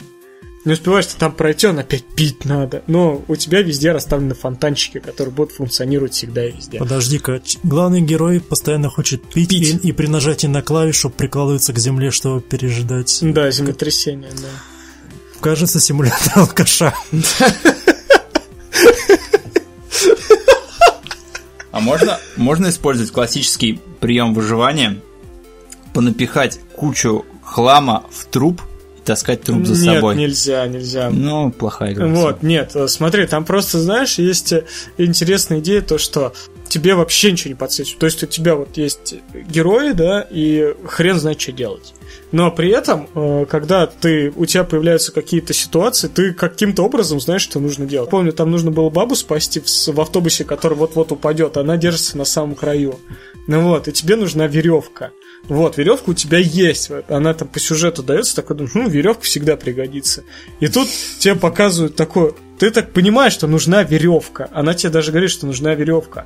[0.65, 2.83] Не успеваешь ты там пройти, он опять пить надо.
[2.87, 6.79] Но у тебя везде расставлены фонтанчики, которые будут функционировать всегда и везде.
[6.79, 9.83] Подожди-ка, главный герой постоянно хочет пить, пить.
[9.83, 13.19] И, и при нажатии на клавишу прикладывается к земле, чтобы переждать.
[13.21, 14.47] Да, землетрясение, да.
[15.41, 16.93] Кажется, симулятор алкаша.
[21.71, 25.01] А можно, можно использовать классический прием выживания–
[25.93, 28.61] понапихать кучу хлама в труп
[28.97, 30.15] и таскать труп за нет, собой.
[30.15, 31.09] Нет, нельзя, нельзя.
[31.09, 32.07] Ну, плохая игра.
[32.07, 34.53] Вот, нет, смотри, там просто, знаешь, есть
[34.97, 36.33] интересная идея, то, что
[36.73, 37.99] тебе вообще ничего не подсветит.
[37.99, 39.15] То есть у тебя вот есть
[39.47, 41.93] герои, да, и хрен знает, что делать.
[42.31, 47.43] Но при этом, э, когда ты, у тебя появляются какие-то ситуации, ты каким-то образом знаешь,
[47.43, 48.09] что нужно делать.
[48.09, 52.25] Помню, там нужно было бабу спасти в, в автобусе, который вот-вот упадет, она держится на
[52.25, 52.99] самом краю.
[53.47, 55.11] Ну вот, и тебе нужна веревка.
[55.45, 56.89] Вот, веревка у тебя есть.
[57.09, 60.23] Она там по сюжету дается, такой думаешь, ну, веревка всегда пригодится.
[60.59, 60.87] И тут
[61.19, 62.33] тебе показывают такое.
[62.57, 64.49] Ты так понимаешь, что нужна веревка.
[64.53, 66.25] Она тебе даже говорит, что нужна веревка.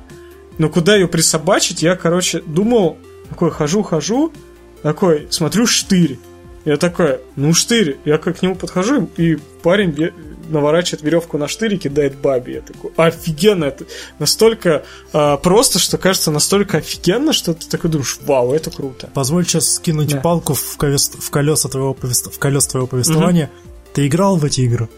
[0.58, 4.32] Но куда ее присобачить, я, короче, думал, такой хожу-хожу,
[4.82, 6.18] такой, смотрю штырь.
[6.64, 7.98] Я такой, ну штырь.
[8.04, 10.12] Я как к нему подхожу, и парень
[10.48, 12.54] наворачивает веревку на штырь и кидает бабе.
[12.54, 13.84] Я такой, офигенно, это
[14.18, 19.10] настолько а, просто, что кажется настолько офигенно, что ты такой думаешь, вау, это круто.
[19.14, 20.20] Позволь сейчас скинуть да.
[20.20, 22.32] палку в, колес, в, колеса твоего повест...
[22.32, 23.46] в колес твоего повествования.
[23.46, 23.70] Угу.
[23.94, 24.88] Ты играл в эти игры?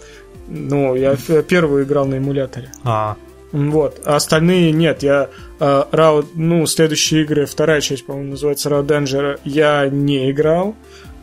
[0.49, 2.73] Ну, я первую играл на эмуляторе.
[2.83, 3.17] А.
[3.53, 4.01] Вот.
[4.05, 5.03] А остальные нет.
[5.03, 10.75] Я э, Raw, ну, следующие игры, вторая часть, по-моему, называется Raw Danger, я не играл.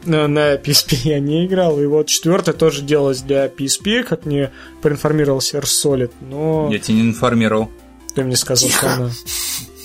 [0.05, 1.79] На PSP я не играл.
[1.79, 6.69] И вот четвертая тоже делалась для PSP, как мне проинформировал Server Solid, но...
[6.71, 7.69] Я тебя не информировал.
[8.15, 9.11] Ты мне сказал, что она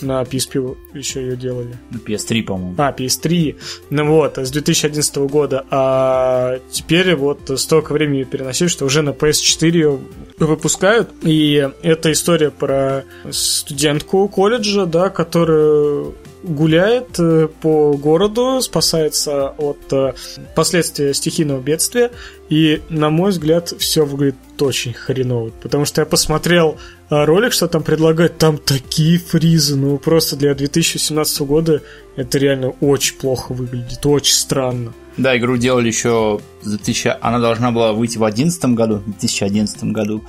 [0.03, 1.77] на PSP еще ее делали.
[1.89, 2.75] На PS3, по-моему.
[2.77, 3.55] А, PS3.
[3.89, 5.65] Ну вот, с 2011 года.
[5.71, 9.99] А теперь вот столько времени переносили, что уже на PS4 ее
[10.37, 11.11] выпускают.
[11.23, 16.11] И это история про студентку колледжа, да, которая
[16.43, 20.13] гуляет э, по городу, спасается от э,
[20.55, 22.11] последствий стихийного бедствия.
[22.49, 25.51] И, на мой взгляд, все выглядит очень хреново.
[25.61, 26.77] Потому что я посмотрел
[27.09, 29.75] э, ролик, что там предлагают, там такие фризы.
[29.75, 31.81] Ну, просто для 2017 года
[32.15, 34.93] это реально очень плохо выглядит, очень странно.
[35.17, 37.17] Да, игру делали еще в 2000...
[37.21, 40.23] Она должна была выйти в 2011 году, в 2011 году.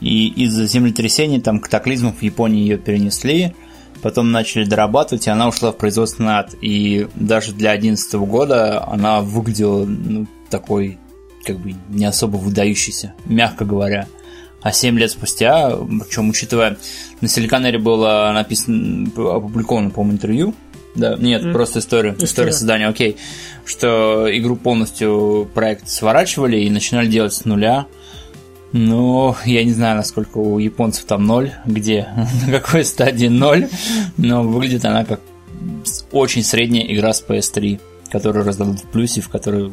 [0.00, 3.54] И из-за землетрясений, там, катаклизмов в Японии ее перенесли
[4.00, 6.54] потом начали дорабатывать, и она ушла в производственный ад.
[6.60, 10.98] И даже для 2011 года она выглядела ну, такой,
[11.44, 14.06] как бы, не особо выдающейся, мягко говоря.
[14.62, 16.76] А 7 лет спустя, причем учитывая,
[17.20, 20.54] на Силиконере было написано, опубликовано, по-моему, интервью,
[20.94, 21.52] да, нет, mm.
[21.52, 23.16] просто история, история, история создания, окей,
[23.64, 27.86] что игру полностью проект сворачивали и начинали делать с нуля,
[28.72, 32.08] ну, я не знаю, насколько у японцев там ноль, где,
[32.46, 33.68] на какой стадии ноль,
[34.16, 35.20] но выглядит она как
[36.12, 37.80] очень средняя игра с PS3,
[38.10, 39.72] которую раздадут в плюсе, в которую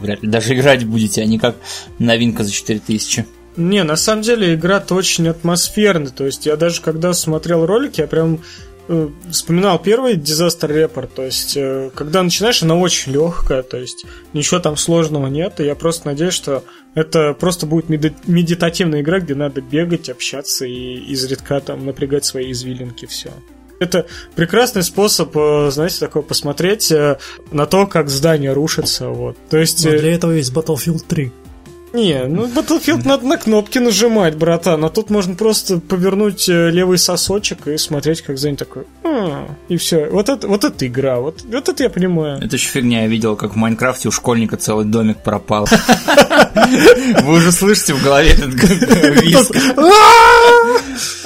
[0.00, 1.56] вряд ли даже играть будете, а не как
[1.98, 3.26] новинка за 4000.
[3.56, 8.06] Не, на самом деле игра-то очень атмосферная, то есть я даже когда смотрел ролики, я
[8.06, 8.40] прям
[9.30, 14.60] вспоминал первый Disaster Report, то есть, э, когда начинаешь, она очень легкая, то есть, ничего
[14.60, 19.60] там сложного нет, и я просто надеюсь, что это просто будет медитативная игра, где надо
[19.60, 23.30] бегать, общаться и изредка там напрягать свои извилинки, все.
[23.78, 26.92] Это прекрасный способ, э, знаете, такое посмотреть
[27.52, 29.36] на то, как здание рушится, вот.
[29.50, 29.84] То есть...
[29.84, 31.30] Но для этого есть Battlefield 3.
[31.92, 36.98] Не, ну Battlefield надо на кнопки нажимать, братан, а тут можно просто повернуть э, левый
[36.98, 38.84] сосочек и смотреть, как за ним такой.
[39.04, 40.06] А, и все.
[40.10, 42.42] Вот это, вот это игра, вот, вот это я понимаю.
[42.42, 45.66] Это еще фигня, я видел, как в Майнкрафте у школьника целый домик пропал.
[47.22, 48.52] Вы уже слышите в голове этот
[49.22, 49.54] визг.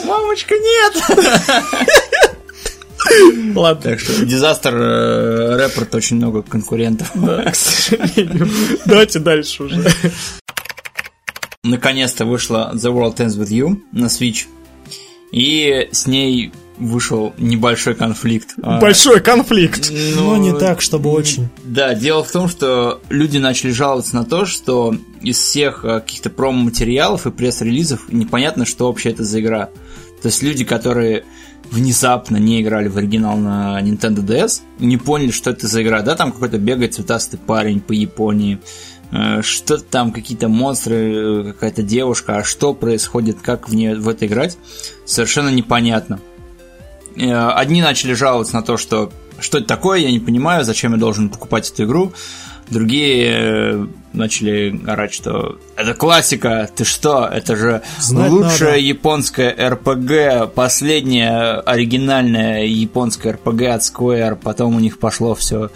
[0.07, 1.03] Мамочка, нет!
[3.57, 3.83] Ладно.
[3.83, 7.11] Так что дизастер рэпорт очень много конкурентов.
[7.15, 8.49] Да, к сожалению.
[8.85, 9.85] Давайте дальше уже.
[11.65, 14.47] Наконец-то вышла The World Ends With You на Switch.
[15.31, 18.55] И с ней вышел небольшой конфликт.
[18.61, 19.93] А, Большой конфликт.
[20.17, 21.51] Но ну, не так, чтобы очень.
[21.63, 26.31] Да, дело в том, что люди начали жаловаться на то, что из всех а, каких-то
[26.31, 29.67] промо-материалов и пресс-релизов непонятно, что вообще это за игра.
[30.21, 31.25] То есть люди, которые
[31.71, 36.03] внезапно не играли в оригинал на Nintendo DS, не поняли, что это за игра.
[36.03, 38.59] Да, там какой-то бегает цветастый парень по Японии,
[39.43, 44.27] что там какие-то монстры, э, какая-то девушка, а что происходит, как в нее в это
[44.27, 44.57] играть,
[45.05, 46.19] совершенно непонятно.
[47.17, 50.99] Э, одни начали жаловаться на то, что что это такое, я не понимаю, зачем я
[50.99, 52.13] должен покупать эту игру.
[52.71, 58.79] Другие начали орать, что это классика, ты что, это же Знать лучшая надо.
[58.79, 65.71] японская РПГ, последняя оригинальная японская РПГ от Square, потом у них пошло все,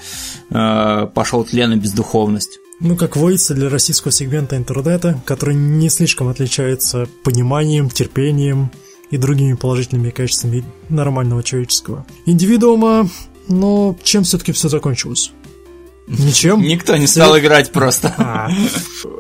[0.49, 2.61] пошел тлен и бездуховность.
[2.79, 8.71] Ну, как водится для российского сегмента интернета, который не слишком отличается пониманием, терпением
[9.11, 13.09] и другими положительными качествами нормального человеческого индивидуума.
[13.49, 15.33] Но чем все-таки все закончилось?
[16.07, 16.63] Ничем?
[16.63, 18.15] Никто не стал играть просто.
[18.17, 18.49] А.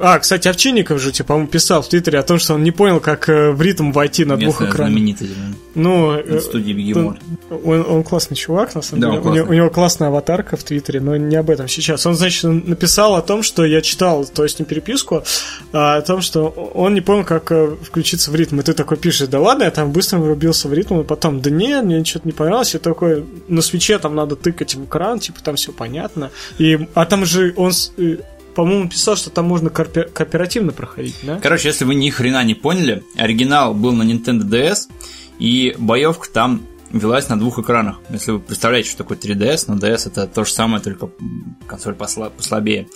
[0.01, 3.01] а, кстати, Овчинников же, типа, по писал в Твиттере о том, что он не понял,
[3.01, 4.93] как э, в ритм войти на двух экранах.
[4.93, 5.31] знаменитый.
[5.75, 7.19] Ну, э, студии Бегемот.
[7.51, 9.21] Он, он классный чувак, на самом да, деле.
[9.21, 12.07] У него, у него классная аватарка в Твиттере, но не об этом сейчас.
[12.07, 15.25] Он, значит, написал о том, что я читал, то есть не переписку,
[15.73, 18.61] а о том, что он не понял, как э, включиться в ритм.
[18.61, 21.51] И ты такой пишешь, да ладно, я там быстро врубился в ритм, и потом, да
[21.51, 22.75] нет, мне что-то не понравилось.
[22.75, 26.31] И такой, на свече там надо тыкать в экран, типа, там все понятно.
[26.59, 28.17] И а там же он э,
[28.55, 31.39] по-моему, писал, что там можно кооперативно проходить, да?
[31.43, 34.89] Короче, если вы ни хрена не поняли, оригинал был на Nintendo DS,
[35.39, 38.01] и боевка там велась на двух экранах.
[38.09, 41.11] Если вы представляете, что такое 3DS, но DS это то же самое, только
[41.67, 42.89] консоль послабее.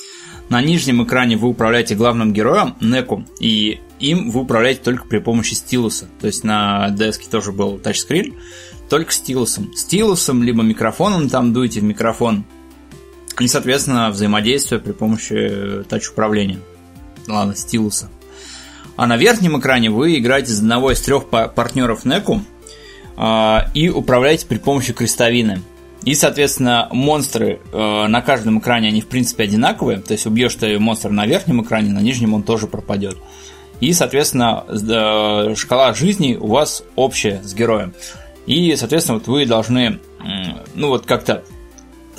[0.48, 5.54] На нижнем экране вы управляете главным героем, Неку, и им вы управляете только при помощи
[5.54, 6.08] стилуса.
[6.20, 8.34] То есть на DS тоже был тачскрин,
[8.88, 9.72] только стилусом.
[9.76, 12.46] Стилусом, либо микрофоном, там дуете в микрофон,
[13.40, 16.60] и, соответственно, взаимодействие при помощи тач-управления.
[17.26, 18.10] Ладно, стилуса.
[18.96, 22.42] А на верхнем экране вы играете за одного из трех партнеров Неку
[23.16, 25.62] э, и управляете при помощи крестовины.
[26.04, 30.00] И, соответственно, монстры э, на каждом экране, они в принципе одинаковые.
[30.00, 33.16] То есть убьешь ты монстра на верхнем экране, на нижнем он тоже пропадет.
[33.80, 37.94] И, соответственно, э, шкала жизни у вас общая с героем.
[38.46, 40.00] И, соответственно, вот вы должны,
[40.74, 41.44] ну вот как-то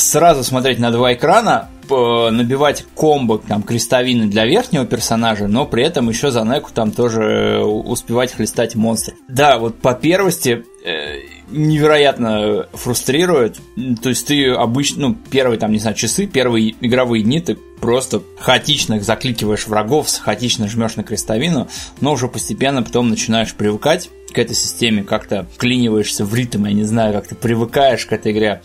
[0.01, 6.07] сразу смотреть на два экрана, набивать комбо, там, крестовины для верхнего персонажа, но при этом
[6.09, 9.17] еще за неку там тоже успевать хлестать монстров.
[9.27, 11.17] Да, вот по первости э,
[11.49, 13.59] невероятно фрустрирует.
[14.01, 18.21] То есть ты обычно, ну, первые, там, не знаю, часы, первые игровые дни ты просто
[18.39, 21.67] хаотично закликиваешь врагов, хаотично жмешь на крестовину,
[21.99, 26.85] но уже постепенно потом начинаешь привыкать к этой системе, как-то вклиниваешься в ритм, я не
[26.85, 28.61] знаю, как ты привыкаешь к этой игре.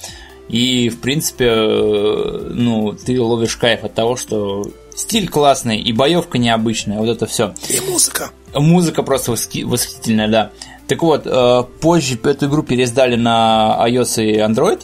[0.49, 6.39] И, в принципе, э, ну, ты ловишь кайф от того, что стиль классный, и боевка
[6.39, 7.55] необычная, вот это все.
[7.69, 8.31] И музыка.
[8.55, 10.51] Музыка просто восхитительная, да.
[10.87, 14.83] Так вот, э, позже эту игру пересдали на iOS и Android,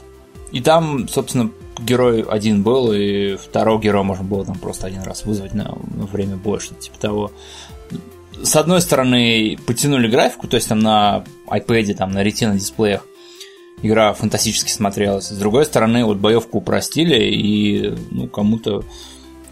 [0.50, 5.24] и там, собственно, герой один был, и второго героя можно было там просто один раз
[5.24, 5.76] вызвать на
[6.12, 7.32] время боя, что-то типа того.
[8.42, 13.06] С одной стороны, потянули графику, то есть там на iPad, там на Retina дисплеях
[13.82, 15.28] игра фантастически смотрелась.
[15.28, 18.84] С другой стороны, вот боевку упростили, и ну, кому-то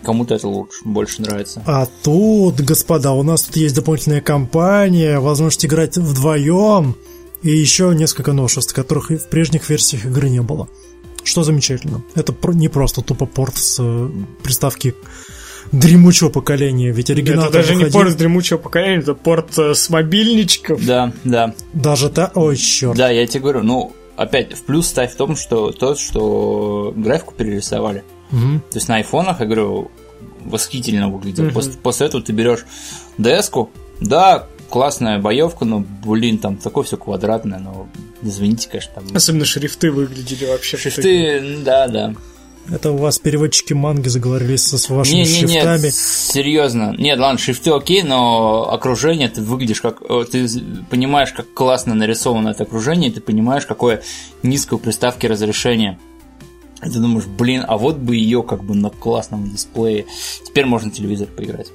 [0.02, 1.62] Кому-то это лучше, больше нравится.
[1.66, 6.96] А тут, господа, у нас тут есть дополнительная кампания, возможность играть вдвоем
[7.42, 10.68] и еще несколько новшеств, которых в прежних версиях игры не было.
[11.22, 12.02] Что замечательно.
[12.14, 14.10] Это не просто тупо порт с э,
[14.42, 14.94] приставки
[15.70, 17.86] дремучего поколения, ведь оригинал Это даже выходил...
[17.86, 20.82] не порт с дремучего поколения, это порт э, с мобильничков.
[20.84, 21.54] Да, да.
[21.74, 22.32] Даже та...
[22.34, 22.96] Ой, черт.
[22.96, 27.34] Да, я тебе говорю, ну, опять, в плюс ставь в том, что то, что графику
[27.34, 28.04] перерисовали.
[28.30, 28.60] Угу.
[28.70, 29.90] То есть на айфонах, я говорю,
[30.44, 31.46] восхитительно выглядел.
[31.46, 31.54] Угу.
[31.54, 32.66] После, после этого ты берешь
[33.18, 33.68] ds
[34.00, 37.88] да, классная боевка, но, блин, там такое все квадратное, но
[38.22, 39.04] извините, конечно, там...
[39.14, 40.76] Особенно шрифты выглядели вообще.
[40.76, 42.14] Шрифты, да, да.
[42.70, 45.82] Это у вас переводчики манги заговорились со вашими не, не, шрифтами.
[45.82, 46.94] Нет, серьезно.
[46.96, 50.02] Нет, ладно, шрифты окей, но окружение ты выглядишь как...
[50.08, 50.46] Э, ты
[50.88, 54.02] понимаешь, как классно нарисовано это окружение, ты понимаешь, какое
[54.42, 55.98] низкое у приставки разрешение.
[56.84, 60.06] И ты думаешь, блин, а вот бы ее как бы на классном дисплее.
[60.46, 61.72] Теперь можно телевизор поиграть.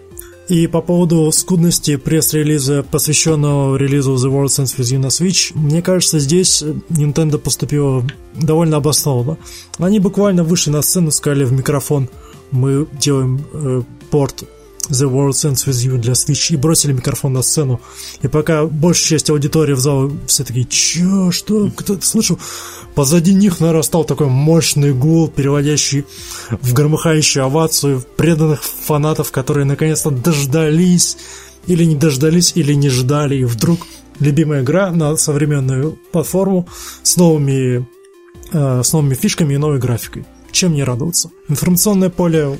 [0.47, 5.81] И по поводу скудности пресс-релиза, посвященного релизу The World Ends With You на Switch, мне
[5.81, 8.05] кажется, здесь Nintendo поступила
[8.35, 9.37] довольно обоснованно.
[9.79, 12.09] Они буквально вышли на сцену, сказали в микрофон,
[12.51, 13.81] мы делаем э,
[14.11, 14.43] порт
[14.89, 17.81] The World Ends With You для Switch и бросили микрофон на сцену.
[18.21, 22.39] И пока большая часть аудитории в зале все такие, чё, что, кто-то слышал?
[22.93, 26.05] Позади них нарастал такой мощный гул, переводящий
[26.49, 31.17] в громыхающую овацию преданных фанатов, которые наконец-то дождались,
[31.67, 33.87] или не дождались, или не ждали, и вдруг
[34.19, 36.67] любимая игра на современную платформу
[37.03, 37.87] с новыми,
[38.51, 41.29] э, с новыми фишками и новой графикой чем не радоваться?
[41.47, 42.57] Информационное поле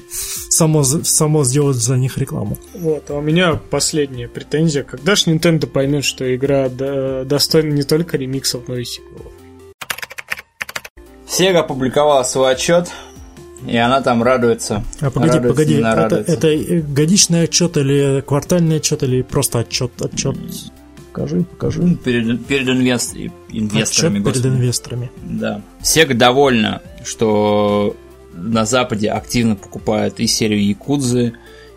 [0.49, 2.57] само, само сделает за них рекламу.
[2.73, 4.83] Вот, а у меня последняя претензия.
[4.83, 9.31] Когда же Nintendo поймет, что игра до, достойна не только ремиксов, но и сиквелов?
[11.27, 12.89] Sega опубликовала свой отчет,
[13.67, 14.83] и она там радуется.
[15.01, 19.91] А погоди, радуется, погоди, это, это годичный отчет или квартальный отчет или просто отчет?
[20.01, 20.35] Отчет.
[21.15, 21.97] Покажи, покажи.
[22.03, 23.15] Перед, перед инвест,
[23.49, 24.19] инвесторами.
[24.19, 25.11] Отчет перед инвесторами.
[25.23, 25.61] Да.
[25.81, 27.95] Сега довольна, что
[28.33, 31.33] на Западе активно покупают и серию Якудзы,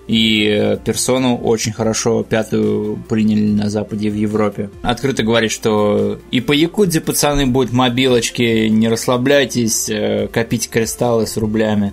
[0.09, 4.71] и персону очень хорошо пятую приняли на Западе в Европе.
[4.83, 11.37] Открыто говорит, что и по Якудзе, пацаны, будут мобилочки, не расслабляйтесь, э, копите кристаллы с
[11.37, 11.93] рублями.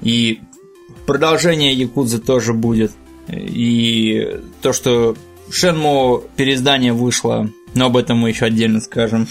[0.00, 0.40] И
[1.04, 2.92] продолжение Якудзы тоже будет.
[3.28, 5.14] И то, что
[5.50, 9.26] Shenmue переиздание вышло, но об этом мы еще отдельно скажем.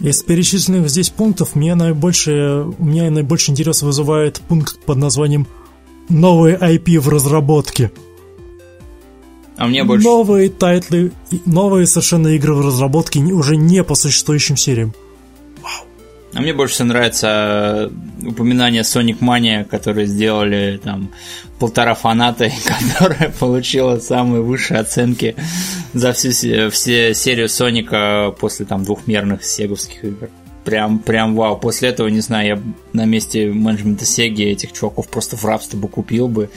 [0.00, 5.46] Из перечисленных здесь пунктов мне наибольше, у меня наибольший интерес вызывает пункт под названием
[6.08, 7.90] «Новые IP в разработке».
[9.56, 10.06] А мне больше...
[10.06, 11.10] Новые тайтлы,
[11.44, 14.94] новые совершенно игры в разработке уже не по существующим сериям.
[16.38, 17.90] А мне больше всего нравится
[18.24, 21.10] упоминание Sonic Mania, которые сделали там
[21.58, 22.48] полтора фаната,
[22.98, 25.34] которая получила самые высшие оценки
[25.94, 30.30] за всю все серию Соника после там двухмерных сеговских игр
[30.68, 31.56] прям, прям вау.
[31.56, 32.62] После этого, не знаю, я
[32.92, 36.50] на месте менеджмента Сеги этих чуваков просто в рабство бы купил бы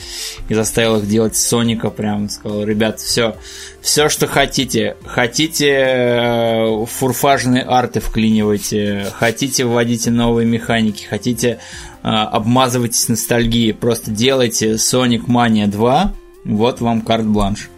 [0.49, 3.37] и заставил их делать Соника, прям сказал, ребят, все,
[3.79, 4.97] все, что хотите.
[5.05, 11.59] Хотите э, фурфажные арты вклинивайте, хотите вводите новые механики, хотите
[12.03, 17.69] э, обмазывайтесь ностальгией, просто делайте Sonic Mania 2, вот вам карт-бланш.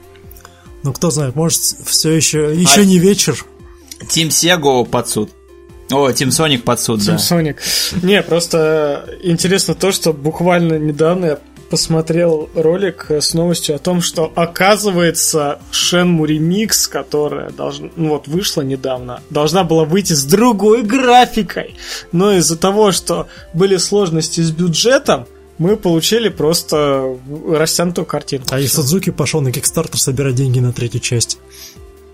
[0.81, 2.85] Ну, кто знает, может, все еще, еще а...
[2.85, 3.45] не вечер.
[4.09, 5.29] Тим Сего под суд.
[5.93, 7.19] О, Тим Соник под суд, Тим да.
[7.19, 7.61] Соник.
[8.01, 11.39] Не, просто интересно то, что буквально недавно я
[11.69, 18.61] посмотрел ролик с новостью о том, что оказывается Shenmue Remix, которая должна, ну вот вышла
[18.61, 21.75] недавно, должна была выйти с другой графикой.
[22.11, 25.25] Но из-за того, что были сложности с бюджетом,
[25.57, 27.17] мы получили просто
[27.47, 28.49] растянутую картинку.
[28.51, 31.39] А и Судзуки пошел на Kickstarter собирать деньги на третью часть.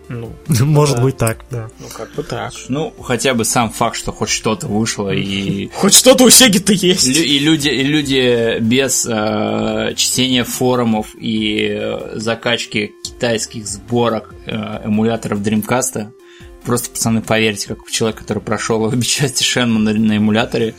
[0.10, 0.32] Ну,
[0.66, 1.02] Может да.
[1.04, 1.70] быть так, да.
[1.80, 2.52] ну как бы так.
[2.68, 7.08] Ну, хотя бы сам факт, что хоть что-то вышло, и, Хоть что-то у Сеги-то есть.
[7.08, 15.42] и люди, и люди без э, чтения форумов и э, закачки китайских сборок э, эмуляторов
[15.42, 16.08] Dreamcast,
[16.66, 20.74] просто, пацаны, поверьте, как человек, который прошел обе части Shenmue на, на эмуляторе,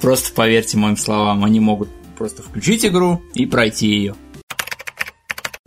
[0.00, 4.14] просто поверьте моим словам, они могут просто включить игру и пройти ее.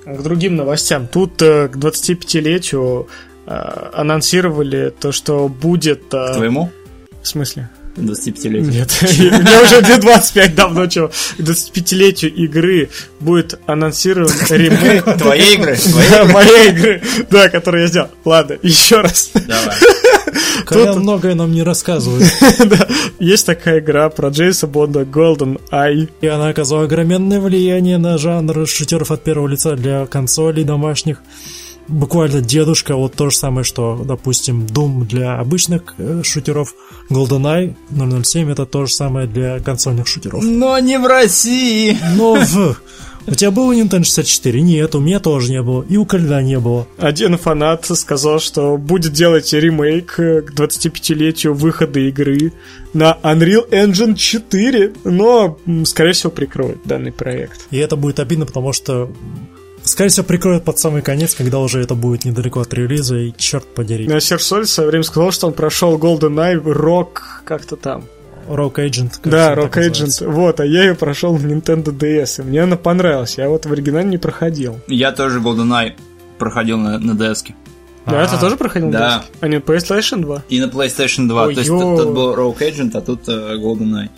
[0.05, 1.07] К другим новостям.
[1.07, 3.07] Тут э, к 25-летию
[3.45, 6.13] э, анонсировали то, что будет...
[6.13, 6.71] э, Твоему
[7.21, 7.69] В смысле?
[7.95, 8.71] 25-летию.
[8.71, 11.09] Нет, мне уже не 25 давно, чего.
[11.09, 12.89] К 25-летию игры
[13.19, 15.75] будет анонсирован ремейк Твоей игры?
[15.75, 16.09] Твоей?
[16.09, 18.09] Да, моей игры, да, которую я сделал.
[18.25, 19.31] Ладно, еще раз.
[19.33, 19.75] Давай.
[20.65, 22.31] Коля многое нам не рассказывает.
[22.65, 22.87] Да,
[23.19, 26.09] Есть такая игра про Джейса Бонда Golden Eye.
[26.21, 31.21] И она оказала огроменное влияние на жанр шутеров от первого лица для консолей домашних.
[31.87, 36.73] Буквально дедушка, вот то же самое, что, допустим, Doom для обычных э, шутеров,
[37.09, 37.75] GoldenEye
[38.23, 40.43] 007 это то же самое для консольных шутеров.
[40.43, 41.97] Но не в России.
[42.15, 42.77] Но в...
[43.25, 44.61] У тебя был Nintendo 64?
[44.61, 45.85] Нет, у меня тоже не было.
[45.89, 46.87] И у Коля не было.
[46.97, 52.51] Один фанат сказал, что будет делать ремейк к 25-летию выхода игры
[52.93, 57.67] на Unreal Engine 4, но, скорее всего, прикроет данный проект.
[57.71, 59.09] И это будет обидно, потому что
[59.83, 63.65] Скорее всего, прикроют под самый конец, когда уже это будет недалеко от релиза, и черт
[63.65, 64.07] подери.
[64.07, 68.05] На Серсоль в свое время сказал, что он прошел GoldenEye Rock как-то там.
[68.47, 69.19] Rock Agent.
[69.21, 70.25] кажется, да, Rock называется.
[70.25, 70.31] Agent.
[70.31, 73.37] Вот, а я ее прошел на Nintendo DS, и мне она понравилась.
[73.37, 74.79] Я вот в оригинале не проходил.
[74.87, 75.93] Я тоже GoldenEye
[76.37, 77.53] проходил на, на DS.
[78.05, 78.23] Да, А.
[78.25, 79.23] это тоже проходил на Да.
[79.31, 79.37] DS?
[79.41, 80.43] А не PlayStation 2?
[80.49, 81.43] И на PlayStation 2.
[81.45, 84.09] Ой, То есть тут, тут был Rogue Agent, а тут э, GoldenEye.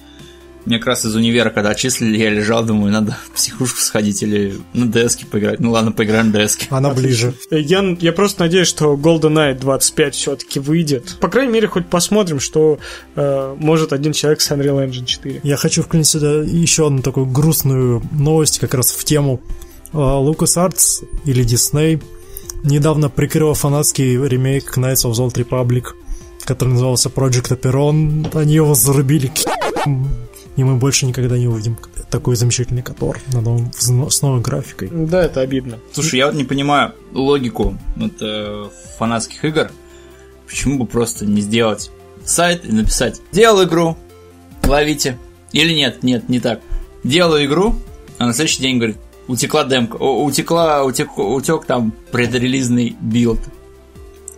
[0.66, 4.55] Мне как раз из универа, когда отчислили, я лежал, думаю, надо в психушку сходить или
[4.74, 5.59] на DS поиграть.
[5.59, 6.68] Ну ладно, поиграем на DS.
[6.70, 7.34] Она ближе.
[7.51, 11.18] Э, Я, я просто надеюсь, что GoldenEye 25 все-таки выйдет.
[11.20, 12.80] По крайней мере, хоть посмотрим, что
[13.16, 15.41] э, может один человек с Unreal Engine 4.
[15.43, 19.41] Я хочу вклинить сюда еще одну такую грустную новость, как раз в тему.
[19.93, 22.03] А, LucasArts или Disney
[22.63, 25.93] недавно прикрыла фанатский ремейк Knights of the Old Republic,
[26.43, 28.36] который назывался Project Aperon.
[28.38, 29.36] Они его зарубили к
[30.56, 31.78] и мы больше никогда не увидим
[32.10, 34.89] такой замечательный Котор на новом, с новой графикой.
[34.91, 35.80] Да, это обидно.
[35.91, 39.72] Слушай, я вот не понимаю логику вот, э, фанатских игр.
[40.47, 41.91] Почему бы просто не сделать
[42.24, 43.97] сайт и написать «Делал игру,
[44.64, 45.18] ловите».
[45.51, 46.62] Или нет, нет, не так.
[47.03, 47.76] Делаю игру,
[48.18, 48.97] а на следующий день говорит
[49.28, 53.39] утекла демка, утекла, утек, утек там предрелизный билд.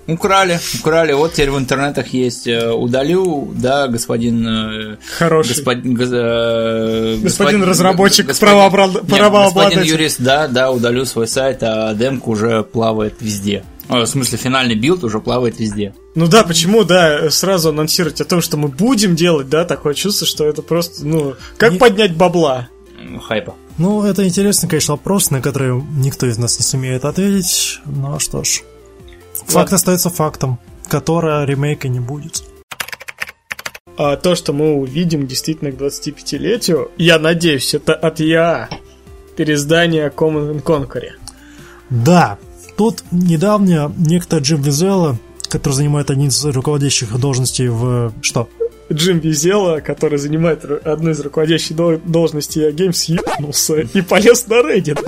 [0.08, 2.48] Украли, украли, вот теперь в интернетах есть.
[2.48, 4.48] э, Удалю, да, господин...
[4.48, 5.50] э, Хороший.
[5.56, 9.54] Господин, гос- э, Господин господ- разработчик, господин- правообладатель.
[9.54, 13.64] Господин юрист, да, да, удалю свой сайт, а демка уже плавает везде.
[13.90, 15.94] О, в смысле, финальный билд уже плавает везде.
[16.16, 20.26] Ну да, почему, да, сразу анонсировать о том, что мы будем делать, да, такое чувство,
[20.28, 22.68] что это просто, ну, как Не- поднять бабла?
[23.00, 23.56] М, Хайпа.
[23.78, 27.80] Ну, это интересный, конечно, вопрос, на который никто из нас не сумеет ответить.
[27.86, 28.62] Ну что ж.
[29.46, 32.44] Факт остается фактом, которого ремейка не будет.
[33.98, 38.70] А то, что мы увидим действительно к 25-летию, я надеюсь, это от EA.
[39.36, 41.12] Переиздание Common Conquer.
[41.90, 42.38] Да,
[42.76, 45.18] тут недавно некто Джим Визела,
[45.50, 48.14] который занимает один из руководящих должностей в...
[48.22, 48.50] Что?
[48.92, 55.00] Джим Визела, который занимает одну из руководящих дол- должностей Games, ебнулся и полез на Reddit.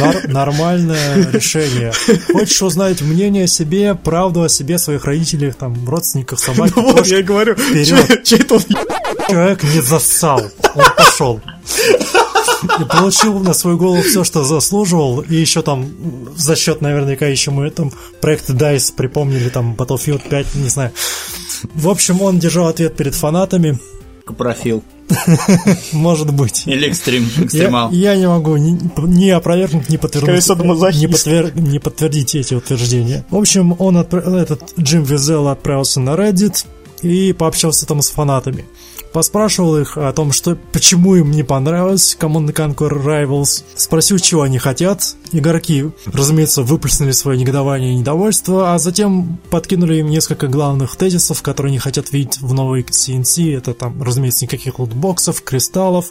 [0.00, 1.92] Нар- нормальное решение.
[2.32, 7.06] Хочешь узнать мнение о себе, правду о себе, своих родителях, там, родственниках, собак, Ну вот,
[7.06, 8.22] я говорю, Вперед.
[8.24, 8.62] че это он
[9.28, 10.40] человек не зассал,
[10.74, 11.40] он пошел.
[12.78, 15.88] И получил на свою голову все, что заслуживал, и еще там
[16.36, 17.90] за счет, наверняка, еще мы там
[18.20, 20.92] проект DICE припомнили, там Battlefield 5, не знаю.
[21.74, 23.78] В общем, он держал ответ перед фанатами,
[24.38, 24.84] Профил.
[25.92, 26.62] может быть.
[26.66, 27.90] Или экстрим, Я, экстремал.
[27.90, 30.30] я не могу ни, ни опровергнуть, ни подтвердить,
[31.00, 33.24] не, подтвер- не подтвердить эти утверждения.
[33.30, 36.64] В общем, он отпра- этот Джим Визел отправился на Reddit
[37.02, 38.66] и пообщался там с фанатами.
[39.12, 43.64] Поспрашивал их о том, что, почему им не понравилось Command Conquer Rivals.
[43.74, 45.16] Спросил, чего они хотят.
[45.32, 51.70] Игроки, разумеется, выплеснули свое негодование и недовольство, а затем подкинули им несколько главных тезисов, которые
[51.70, 53.56] они хотят видеть в новой CNC.
[53.56, 56.10] Это там, разумеется, никаких лутбоксов, кристаллов.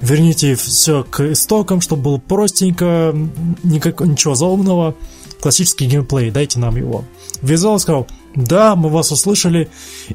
[0.00, 3.14] Верните все к истокам, чтобы было простенько,
[3.62, 4.94] никак, ничего заумного.
[5.42, 7.04] Классический геймплей, дайте нам его.
[7.42, 9.70] Визуал сказал, да, мы вас услышали,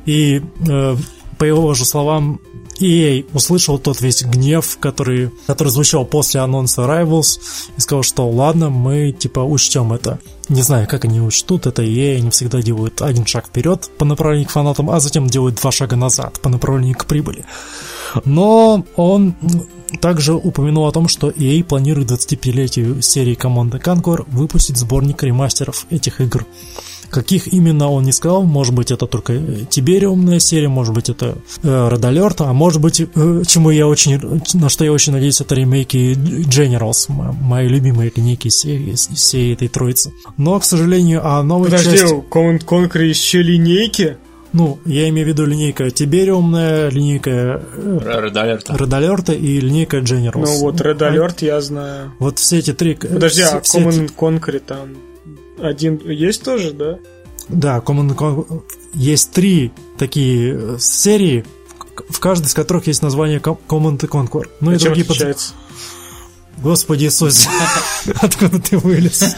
[0.05, 0.95] и э,
[1.37, 2.39] по его же словам,
[2.79, 7.39] EA услышал тот весь гнев, который, который звучал после анонса Rivals,
[7.75, 10.19] и сказал, что ладно, мы типа учтем это.
[10.49, 14.47] Не знаю, как они учтут, это EA, они всегда делают один шаг вперед по направлению
[14.47, 17.45] к фанатам, а затем делают два шага назад по направлению к прибыли.
[18.25, 19.35] Но он
[19.99, 26.21] также упомянул о том, что EA планирует 25-летию серии команды Conquer выпустить сборник ремастеров этих
[26.21, 26.45] игр.
[27.09, 29.39] Каких именно он не сказал, может быть это только
[29.69, 31.89] Тибериумная серия, может быть это э,
[32.39, 34.19] а может быть, э, чему я очень,
[34.53, 40.11] на что я очень надеюсь, это ремейки Generals, мои любимые линейки всей, всей этой троицы.
[40.37, 42.13] Но, к сожалению, а новой Подожди, части...
[42.13, 44.17] у Command Conquer еще линейки?
[44.53, 48.65] Ну, я имею в виду линейка Тибериумная, линейка э, Red Alert.
[48.67, 50.45] Red Alert и линейка Generals.
[50.45, 52.13] Ну вот Red Alert я знаю.
[52.19, 52.95] Вот все эти три...
[52.95, 54.89] Подожди, все, а все Command эти- Conquer там
[55.59, 56.99] один есть тоже, да?
[57.49, 61.45] Да, Command Con- есть три такие э, серии,
[62.09, 64.47] в- каждой из которых есть название Com- Command Conquer.
[64.59, 65.53] Ну и А чем другие под- отличается?
[66.61, 67.47] Господи Иисус,
[68.21, 69.35] откуда ты вылез?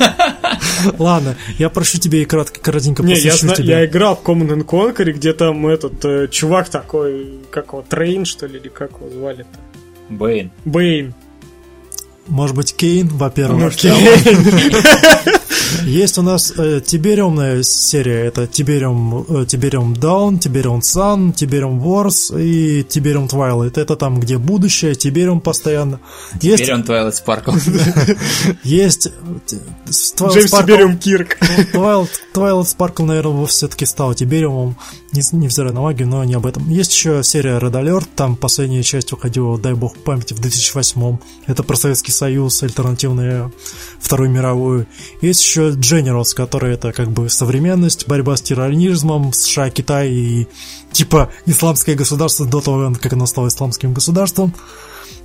[0.97, 3.80] Ладно, я прошу тебя и кратко, кратенько Не, я, зна- тебя.
[3.82, 8.24] я играл в Command and Conquer, где там этот э, чувак такой, как его, Трейн,
[8.26, 9.59] что ли, или как его звали-то?
[10.09, 10.49] Бэйн.
[10.65, 11.13] Бэйн.
[12.28, 13.59] Может быть, Кейн, во-первых.
[13.59, 13.91] Ну, окей.
[15.84, 18.26] Есть у нас э, Тибериумная серия.
[18.26, 23.80] Это Тибериум, э, Tiberian Dawn, Tiberian Sun, Tiberium Wars и Tiberian Twilight.
[23.80, 26.00] Это там, где будущее, Тибериум постоянно.
[26.41, 28.18] Есть, он Twilight Sparkle.
[28.64, 29.12] есть э,
[29.89, 31.38] Джеймс Тибериум Кирк.
[31.74, 34.76] Twilight, Twilight Sparkle, наверное, все-таки стал Тибериумом,
[35.14, 36.70] невзирая на магию, но не об этом.
[36.70, 41.64] Есть еще серия Red Alert, там последняя часть выходила, дай бог памяти, в 2008 Это
[41.64, 43.51] про Советский Союз, альтернативная
[43.99, 44.88] Вторую мировую.
[45.22, 50.47] Есть еще Generals, который это как бы современность, борьба с терроризмом, США, Китай и
[50.91, 54.53] типа исламское государство до того, как оно стало исламским государством.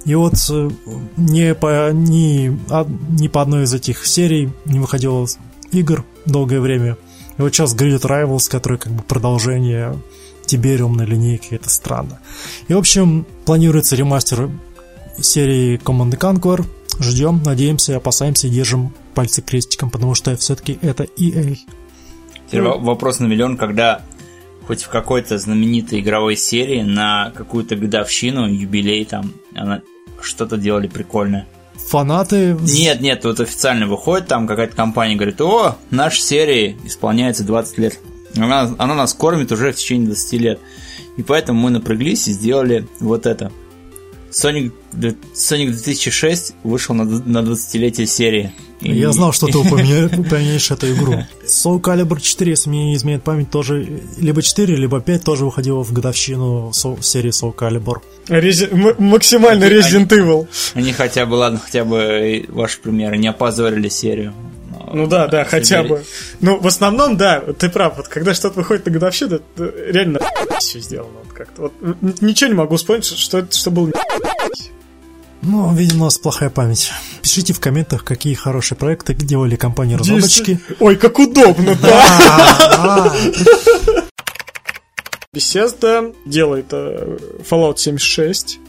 [0.05, 0.71] И вот э,
[1.17, 5.27] ни по, ни, а- ни по одной из этих серий не выходило
[5.73, 6.97] игр долгое время.
[7.39, 9.99] И вот сейчас Grid Rivals, который как бы продолжение
[10.47, 12.21] Тибериумной линейки, это странно.
[12.69, 14.51] И, в общем, планируется ремастер
[15.21, 16.65] серии Command Conquer.
[17.01, 21.57] Ждем, надеемся, опасаемся и держим пальцы крестиком, потому что все-таки это EA.
[22.47, 24.03] Теперь во- вопрос на миллион, когда
[24.67, 29.83] хоть в какой-то знаменитой игровой серии на какую-то годовщину, юбилей там, она
[30.23, 31.47] что-то делали прикольное.
[31.77, 32.57] Фанаты...
[32.61, 37.99] Нет, нет, вот официально выходит, там какая-то компания говорит, о, нашей серии исполняется 20 лет.
[38.37, 40.61] Она, она нас кормит уже в течение 20 лет.
[41.17, 43.53] И поэтому мы напряглись и сделали вот это.
[44.33, 48.53] Sonic, Sonic 2006 вышел на, на 20-летие серии.
[48.81, 51.25] И- Я знал, что ты упомя- упомянешь эту игру.
[51.47, 55.83] Soul Calibur 4, если мне не изменяет память, тоже либо 4, либо 5 тоже выходило
[55.85, 57.99] в годовщину Soul- серии Soul Calibur.
[58.29, 60.47] Рези- м- Максимально Они- Resident Evil.
[60.75, 64.33] Они хотя бы, ладно, хотя бы ваши примеры не опозорили серию.
[64.93, 66.05] Ну да, да, хотя бы.
[66.41, 67.97] Ну, в основном, да, ты прав.
[67.97, 70.21] Вот когда что-то выходит на годовщину, это реально
[70.59, 71.19] все сделано.
[71.25, 71.63] Вот как-то.
[71.81, 73.91] Вот, ничего не могу вспомнить, что это что было
[75.45, 76.91] Ну, видимо, у нас плохая память.
[77.23, 80.59] Пишите в комментах, какие хорошие проекты делали компании-разработчики.
[80.81, 83.15] Ой, как удобно, да.
[85.35, 87.19] Bethesda делает э,
[87.51, 88.61] Fallout 76,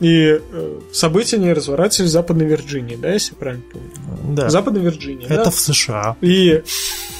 [0.00, 3.90] и э, события не разворачиваются в Западной Вирджинии, да, если я правильно помню?
[4.34, 5.34] Да, Западная Вирджиния, да?
[5.36, 6.16] это в США.
[6.20, 6.62] И,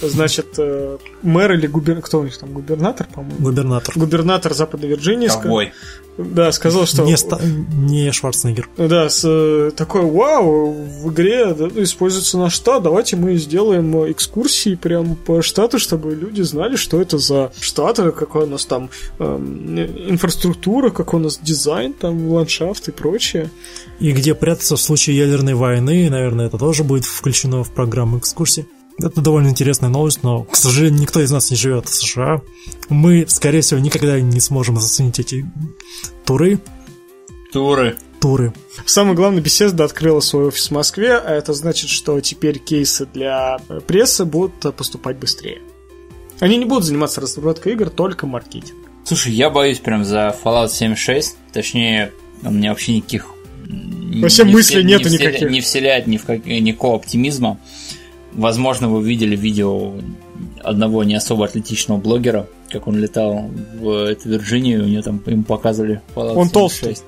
[0.03, 3.39] значит, э, мэр или губернатор, кто у них там, губернатор, по-моему?
[3.39, 3.95] Губернатор.
[3.97, 5.73] Губернатор Западной Вирджинии Ковбой.
[6.19, 7.03] Да, сказал, что...
[7.03, 8.69] Не, ста- не Шварценеггер.
[8.77, 14.13] Да, с э, такой, вау, в игре да, используется наш штат, давайте мы сделаем э,
[14.13, 18.67] экскурсии прям по штату, чтобы люди знали, что это за штат, э, какая у нас
[18.67, 23.51] там эм, инфраструктура, какой у нас дизайн, там, ландшафт и прочее.
[23.99, 28.67] И где прятаться в случае ядерной войны, наверное, это тоже будет включено в программу экскурсий.
[29.03, 32.41] Это довольно интересная новость, но, к сожалению, никто из нас не живет в США.
[32.89, 35.45] Мы, скорее всего, никогда не сможем заценить эти
[36.25, 36.61] туры.
[37.53, 37.97] Туры.
[38.21, 38.53] Туры.
[38.87, 43.59] Самое главное, Bethesda открыла свой офис в Москве, а это значит, что теперь кейсы для
[43.69, 45.61] э, прессы будут э, поступать быстрее.
[46.39, 48.79] Они не будут заниматься разработкой игр, только маркетинг.
[49.05, 53.27] Слушай, я боюсь прям за Fallout 76, точнее, у меня вообще никаких...
[53.69, 55.51] Вообще не мыслей вселя- нету не вселя- никаких.
[55.51, 57.59] Не вселяет ни в как- никакого оптимизма.
[58.35, 59.93] Возможно, вы видели видео
[60.63, 65.43] одного не особо атлетичного блогера, как он летал в эту Вирджинию, у него там ему
[65.43, 66.53] показывали Fallout Он 76.
[66.53, 66.99] толстый.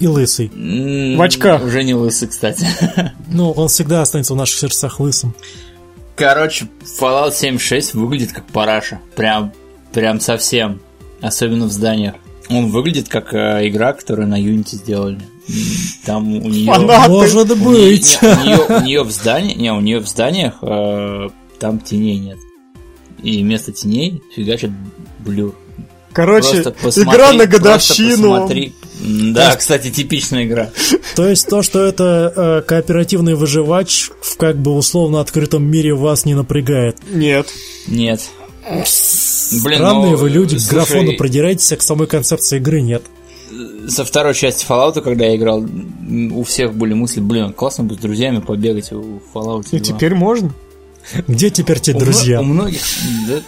[0.00, 0.50] И лысый.
[1.16, 1.62] В очках.
[1.62, 2.66] Уже не лысый, кстати.
[3.28, 5.34] Ну, он всегда останется в наших сердцах лысым.
[6.16, 6.68] Короче,
[7.00, 9.00] Fallout 76 выглядит как параша.
[9.16, 9.52] Прям,
[9.92, 10.80] прям совсем.
[11.20, 12.14] Особенно в зданиях.
[12.50, 15.18] Он выглядит как э, игра, которую на Unity сделали.
[16.04, 16.66] Там у нее...
[16.66, 17.00] Фанат.
[17.02, 18.18] А ты- Может У быть.
[18.22, 21.28] нее, у нее в здании, не, у нее в зданиях э,
[21.58, 22.38] там теней нет.
[23.22, 24.70] И вместо теней фигачит
[25.20, 25.54] блюр.
[26.12, 28.48] Короче, посмотри- игра на годовщину.
[29.34, 30.70] Да, кстати, типичная игра.
[31.16, 36.24] То есть то, что это э, кооперативный выживач в как бы условно открытом мире вас
[36.24, 36.98] не напрягает.
[37.10, 37.48] Нет.
[37.86, 38.22] Нет.
[38.64, 43.02] Блин, Странные ну, вы люди, к слушай, графону продираетесь, а к самой концепции игры нет.
[43.88, 45.64] Со второй части Fallout, когда я играл,
[46.32, 49.78] у всех были мысли, блин, классно бы с друзьями побегать в Fallout 2.
[49.78, 50.52] И теперь можно.
[51.28, 52.40] Где теперь те У мно- друзья?
[52.40, 52.80] У многих,
[53.28, 53.42] да,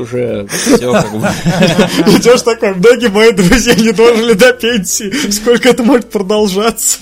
[0.00, 1.18] уже все как бы.
[2.18, 5.30] Идешь такой, многие мои друзья не дожили до пенсии.
[5.30, 6.98] Сколько это может продолжаться?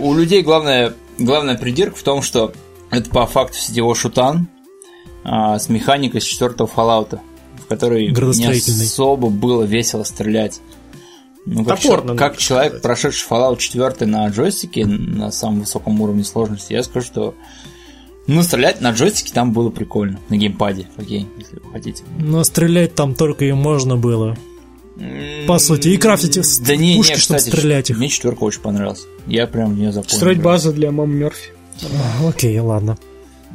[0.00, 2.52] У людей главная, главная придирка в том, что
[2.90, 4.48] это по факту сетевой шутан
[5.24, 7.20] а, с механикой с четвертого Fallout,
[7.62, 10.60] в которой не особо было весело стрелять.
[11.44, 12.82] Ну, как, Топорно, как человек, сказать.
[12.82, 17.34] прошедший Fallout 4 на джойстике на самом высоком уровне сложности, я скажу, что
[18.28, 20.20] ну, стрелять на джойстике там было прикольно.
[20.28, 22.04] На геймпаде, окей, если вы хотите.
[22.18, 24.36] Но стрелять там только и можно было.
[25.48, 27.98] По сути, и крафтить да не, пушки, не, чтобы кстати, стрелять их.
[27.98, 29.06] Мне четверка очень понравилась.
[29.26, 30.16] Я прям в нее запомнил.
[30.16, 31.50] Строить базу для мамы Мерфи.
[31.82, 32.96] А, Окей, ладно.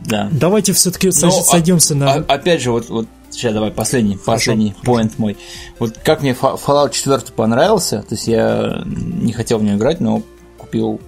[0.06, 0.30] Да.
[0.32, 2.14] Давайте все-таки Ну, сойдемся а- на...
[2.14, 3.08] а- опять же, вот, вот
[3.38, 5.38] сейчас давай последний, последний поинт мой.
[5.80, 10.00] Вот как мне Fa- Fallout 4 понравился, то есть я не хотел в нее играть,
[10.00, 10.24] но
[10.58, 11.00] купил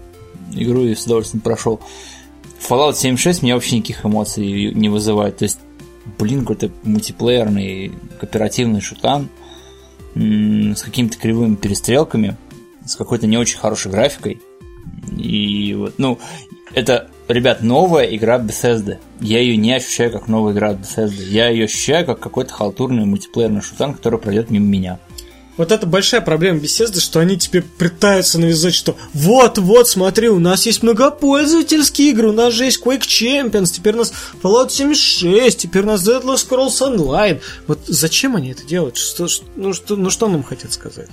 [0.53, 1.79] игру и с удовольствием прошел.
[2.67, 5.37] Fallout 76 мне вообще никаких эмоций не вызывает.
[5.37, 5.59] То есть,
[6.17, 9.29] блин, какой-то мультиплеерный кооперативный шутан
[10.15, 12.35] с какими-то кривыми перестрелками,
[12.85, 14.41] с какой-то не очень хорошей графикой.
[15.17, 16.19] И вот, ну,
[16.73, 18.97] это, ребят, новая игра Bethesda.
[19.19, 21.23] Я ее не ощущаю как новая игра Bethesda.
[21.23, 24.99] Я ее ощущаю как какой-то халтурный мультиплеерный шутан, который пройдет мимо меня.
[25.59, 30.39] Вот это большая проблема Bethesda, что они тебе пытаются навязать, что вот, вот, смотри, у
[30.39, 35.57] нас есть многопользовательские игры, у нас же есть Quake Champions, теперь у нас Fallout 76,
[35.57, 37.41] теперь у нас Elder Scrolls Online.
[37.67, 38.95] Вот зачем они это делают?
[38.95, 41.09] Что- ну, что, ну что нам хотят сказать?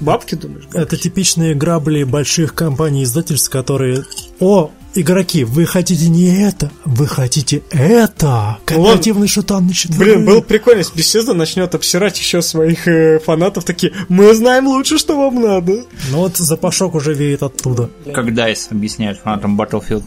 [0.00, 0.64] Бабки, думаешь?
[0.64, 0.78] бабки?
[0.78, 4.04] Это типичные грабли больших компаний издательств, которые...
[4.40, 8.58] О, игроки, вы хотите не это, вы хотите это.
[8.64, 10.16] Кооперативный шутан на четверых.
[10.16, 14.98] Блин, было прикольно, если Bethesda начнет обсирать еще своих э, фанатов, такие, мы знаем лучше,
[14.98, 15.84] что вам надо.
[16.10, 17.90] Ну вот запашок уже веет оттуда.
[18.12, 20.04] Как DICE объясняют фанатам Battlefield.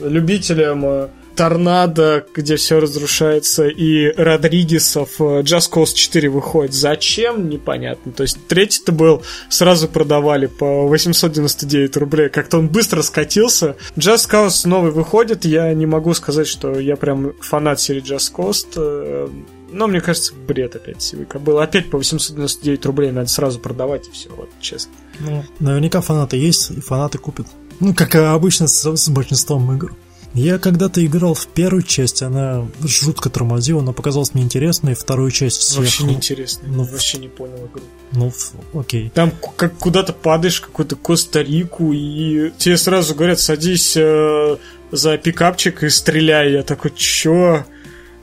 [0.00, 6.74] любителям Торнадо, где все разрушается, и Родригесов э, Just Cause 4 выходит.
[6.74, 7.48] Зачем?
[7.48, 8.12] Непонятно.
[8.12, 12.28] То есть третий-то был, сразу продавали по 899 рублей.
[12.28, 13.76] Как-то он быстро скатился.
[13.96, 15.44] Just Cause новый выходит.
[15.44, 18.66] Я не могу сказать, что я прям фанат серии Just Cause.
[18.76, 19.28] э,
[19.72, 21.58] Но мне кажется, бред опять Сивика был.
[21.58, 24.92] Опять по 899 рублей надо сразу продавать и все, вот честно.
[25.20, 27.46] Ну, наверняка фанаты есть, и фанаты купят.
[27.78, 29.94] Ну, как обычно с, с большинством игр.
[30.34, 35.58] Я когда-то играл в первую часть, она жутко тормозила, но показалась мне интересной, вторую часть
[35.58, 35.78] всех...
[35.78, 36.68] Вообще неинтересно.
[36.68, 37.82] Ну, вообще не понял игру.
[38.12, 38.32] Ну,
[38.78, 39.10] окей.
[39.12, 44.56] Там как куда-то падаешь, какую-то Коста-Рику, и тебе сразу говорят, садись э,
[44.92, 46.52] за пикапчик и стреляй.
[46.52, 47.64] Я такой, чё?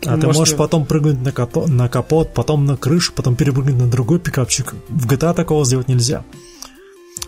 [0.05, 3.75] А Ну, ты можешь потом прыгнуть на, капо- на капот, потом на крышу, потом перепрыгнуть
[3.77, 4.75] на другой пикапчик.
[4.87, 6.23] В GTA такого сделать нельзя.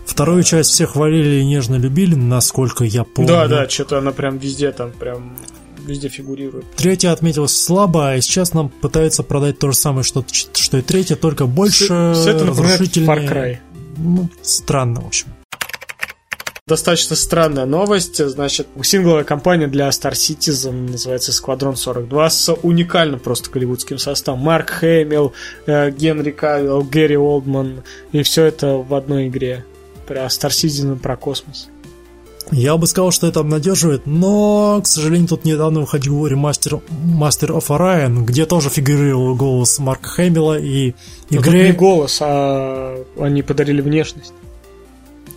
[0.04, 3.28] Вторую часть все хвалили и нежно любили, насколько я помню.
[3.28, 5.36] Да, да, что-то она прям везде там, прям
[5.86, 6.64] везде фигурирует.
[6.76, 11.16] Третья отметилась слабо, а сейчас нам пытаются продать то же самое, что, что и третья,
[11.16, 13.16] только больше Все это напоминает разрушительнее.
[13.16, 13.58] Far Cry.
[13.96, 15.28] Ну, странно, в общем.
[16.70, 18.24] Достаточно странная новость.
[18.24, 24.38] Значит, сингловая кампания для Star Citizen называется Squadron 42 с уникальным просто голливудским составом.
[24.38, 25.32] Марк Хэмилл,
[25.66, 27.82] э, Генри Кавилл, Гэри Олдман.
[28.12, 29.64] И все это в одной игре.
[30.10, 31.68] Про Star Citizen, про космос.
[32.50, 37.68] Я бы сказал, что это обнадеживает, но, к сожалению, тут недавно выходил ремастер Master of
[37.68, 40.94] Orion, где тоже фигурировал голос Марка Хэмилла и
[41.28, 41.68] тут игре...
[41.68, 44.32] не голос, а они подарили внешность.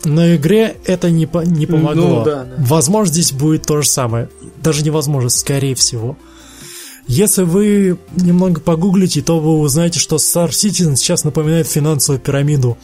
[0.06, 2.08] На игре это не, по- не помогло.
[2.08, 2.56] Ну, да, да.
[2.58, 4.28] Возможно, здесь будет то же самое.
[4.64, 6.18] Даже невозможно, скорее всего.
[7.06, 12.76] Если вы немного погуглите, то вы узнаете, что Star Citizen сейчас напоминает финансовую пирамиду.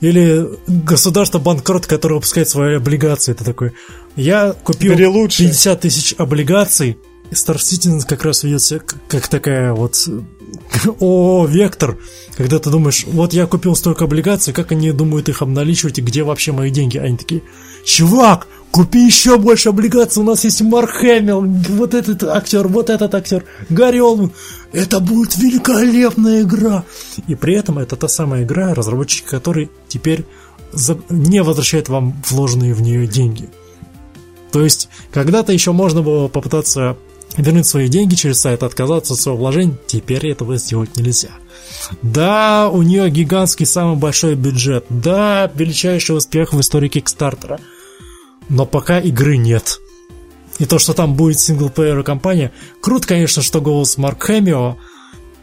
[0.00, 3.32] Или государство банкрот, которое выпускает свои облигации.
[3.32, 3.72] Это такой.
[4.16, 5.44] Я купил Бери лучше.
[5.44, 6.98] 50 тысяч облигаций.
[7.30, 10.08] и Star Citizen как раз ведется как, как такая вот
[11.00, 11.98] о вектор,
[12.36, 16.22] когда ты думаешь, вот я купил столько облигаций, как они думают их обналичивать и где
[16.22, 16.98] вообще мои деньги?
[16.98, 17.42] Они такие,
[17.84, 23.14] чувак, купи еще больше облигаций, у нас есть Марк Хэмилл, вот этот актер, вот этот
[23.14, 24.32] актер, Гарри Олман.
[24.72, 26.84] Это будет великолепная игра.
[27.26, 30.24] И при этом это та самая игра, разработчики которой теперь
[31.08, 33.48] не возвращают вам вложенные в нее деньги.
[34.52, 36.96] То есть, когда-то еще можно было попытаться
[37.36, 41.30] вернуть свои деньги через сайт, отказаться от своего вложения, теперь этого сделать нельзя.
[42.02, 47.60] Да, у нее гигантский самый большой бюджет, да, величайший успех в истории Кикстартера,
[48.50, 49.80] но пока игры нет.
[50.58, 54.76] И то, что там будет синглплеер компания, круто, конечно, что голос Марк Хэмио,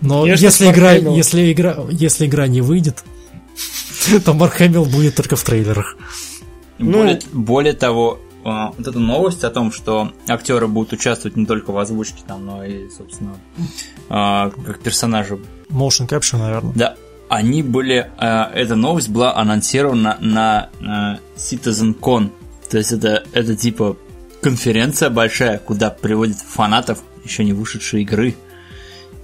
[0.02, 1.16] но Конечно, если игра, Хэмилл.
[1.16, 3.04] если игра, если игра не выйдет,
[4.26, 5.98] то Марк Хэмилл будет только в трейлерах.
[6.78, 11.48] Ну- более, более того, а, вот эта новость о том, что актеры будут участвовать не
[11.48, 13.38] только в озвучке, там, но и, собственно,
[14.10, 15.40] а, как персонажи.
[15.70, 16.74] Motion capture, наверное.
[16.76, 16.96] Да,
[17.28, 18.12] они были.
[18.18, 20.70] а, эта новость была анонсирована на
[21.36, 22.30] CitizenCon.
[22.70, 23.98] То есть это, это типа
[24.42, 28.36] конференция большая, куда приводят фанатов еще не вышедшей игры.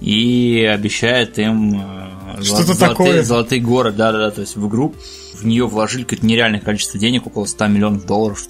[0.00, 3.22] И обещает им а, Что-то золотые, такое.
[3.22, 4.94] золотые горы, да-да-да, то есть в игру
[5.34, 8.46] в нее вложили какое-то нереальное количество денег, около 100 миллионов долларов.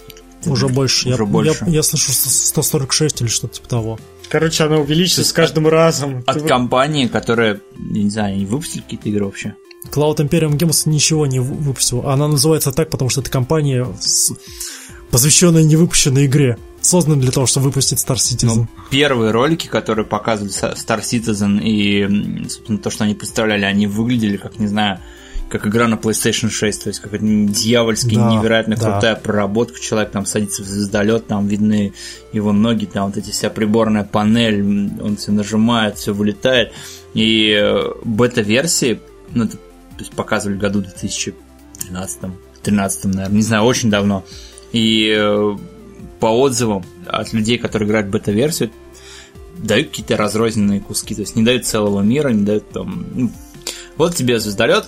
[0.46, 1.08] Уже больше.
[1.08, 1.64] Уже я, больше.
[1.66, 3.98] Я, я слышу 146 или что-то типа того.
[4.28, 6.22] Короче, она увеличится с каждым разом.
[6.26, 9.54] От Ты- компании, которая, не знаю, не выпустили какие-то игры вообще.
[9.92, 12.12] Cloud Imperium Games ничего не вы- выпустила.
[12.12, 14.32] Она называется так, потому что это компания, с-
[15.10, 16.58] посвященная невыпущенной игре.
[16.80, 18.54] Создана для того, чтобы выпустить Star Citizen.
[18.56, 24.36] Ну, первые ролики, которые показывали Star Citizen и, собственно, то, что они представляли, они выглядели
[24.36, 25.00] как, не знаю,
[25.48, 28.90] как игра на PlayStation 6, то есть какая-то дьявольски Да, невероятно да.
[28.90, 29.80] крутая проработка.
[29.80, 31.92] Человек там садится в звездолет, там видны
[32.32, 34.62] его ноги, там вот эти вся приборная панель,
[35.00, 36.72] он все нажимает, все вылетает.
[37.14, 39.00] И э, бета-версии,
[39.32, 42.18] ну, это, то есть показывали в году 2013
[42.62, 44.24] 13 наверное, не знаю, очень давно.
[44.74, 45.56] И э,
[46.20, 48.70] по отзывам от людей, которые играют в бета-версию,
[49.56, 53.06] дают какие-то разрозненные куски, то есть не дают целого мира, не дают там...
[53.14, 53.30] ну,
[53.96, 54.86] вот тебе звездолет,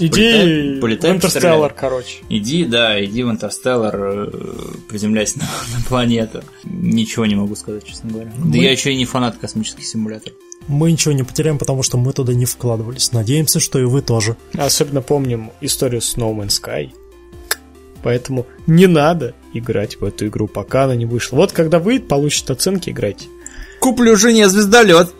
[0.00, 2.16] Иди Полетай- полетай, в Интерстеллар, короче.
[2.30, 4.30] иди, да, иди в Интерстеллар, э,
[4.88, 6.42] приземляйся на, на планету.
[6.64, 8.32] Ничего не могу сказать, честно говоря.
[8.36, 10.36] Да Мы- я еще и не фанат космических симуляторов.
[10.66, 13.12] Мы ничего не потеряем, потому что мы туда не вкладывались.
[13.12, 14.36] Надеемся, что и вы тоже.
[14.54, 16.90] Особенно помним историю с No Man's Sky.
[18.02, 21.36] Поэтому не надо играть в эту игру, пока она не вышла.
[21.36, 23.26] Вот когда выйдет, получит оценки, играйте.
[23.80, 25.12] Куплю жене звездолет.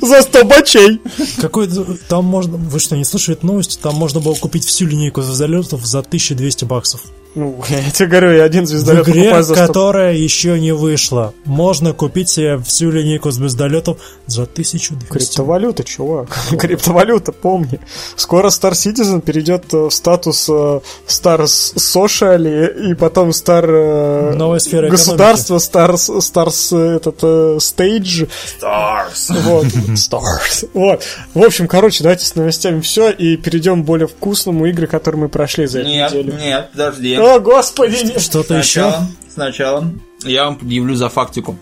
[0.00, 1.00] За 100 бачей!
[1.40, 1.68] Какой
[2.08, 2.56] там можно...
[2.56, 3.80] Вы что, не слышали эту новость?
[3.80, 7.02] Там можно было купить всю линейку звездолетов за 1200 баксов.
[7.34, 9.66] Ну, я тебе говорю, я один В звездолет игре, покупаю за 100.
[9.66, 11.34] которая еще не вышла.
[11.44, 15.06] Можно купить себе всю линейку звездолетов за 1200.
[15.10, 16.28] Криптовалюта, чувак.
[16.58, 17.80] Криптовалюта, помни.
[18.16, 24.58] Скоро Star Citizen перейдет э, в статус э, Star Social и потом Star э, Новая
[24.60, 28.28] сфера государство, Star, Star с- этот Stage.
[28.60, 29.40] Stars.
[29.42, 29.66] Вот.
[29.94, 30.68] Stars.
[30.72, 31.02] Вот.
[31.34, 35.28] В общем, короче, давайте с новостями все и перейдем к более вкусному игры, которые мы
[35.28, 36.34] прошли за эту Нет, неделю.
[36.38, 37.16] нет, подожди.
[37.24, 37.96] О, господи!
[38.04, 38.92] не- Что-то еще?
[39.32, 39.90] Сначала,
[40.24, 41.56] я вам предъявлю за фактику.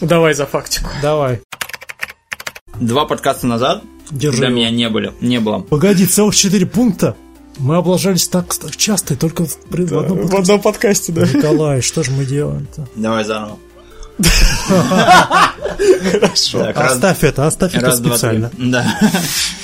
[0.00, 0.88] Давай за фактику.
[1.02, 1.40] Давай.
[2.80, 4.56] Два подкаста назад, Держи когда его.
[4.56, 5.60] меня не были, не было.
[5.60, 7.14] Погоди, целых 4 пункта?
[7.58, 10.38] Мы облажались так ст- часто, и только в, при- в одном В подкасте.
[10.42, 11.22] одном подкасте, да.
[11.26, 12.86] Николай, что же мы делаем-то?
[12.96, 13.58] Давай заново.
[16.12, 16.66] Хорошо.
[16.74, 18.50] Оставь это, оставь это специально.
[18.56, 18.98] Да.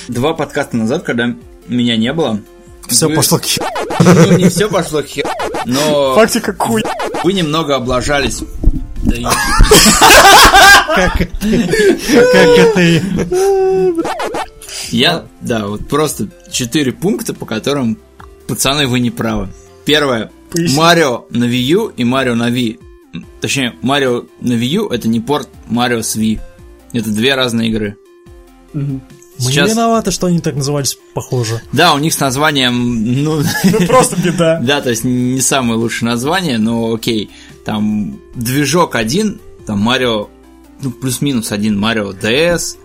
[0.07, 1.33] Два подкаста назад, когда
[1.67, 2.39] меня не было.
[2.87, 3.45] Все пошло к
[4.03, 5.25] Ну, не все пошло хер,
[5.65, 6.83] но Фактика хуй.
[7.23, 8.41] вы немного облажались.
[9.03, 9.23] Да и-
[10.95, 13.01] Как это.
[14.91, 17.97] Я, да, вот просто четыре пункта, по которым,
[18.47, 19.49] пацаны, вы не правы.
[19.85, 20.31] Первое.
[20.75, 22.79] Марио на Wii U и Марио на Wii.
[23.41, 26.39] Точнее, Марио на Wii U это не порт Марио с Wii.
[26.93, 27.97] Это две разные игры.
[29.51, 31.61] Сейчас- не виноваты, что они так назывались похоже.
[31.71, 34.59] Да, у них с названием, ну, Ну просто беда.
[34.61, 37.29] да, то есть не самое лучшее название, но окей.
[37.65, 40.27] Там движок один, там Марио,
[40.81, 42.75] ну, плюс-минус один, Марио DS,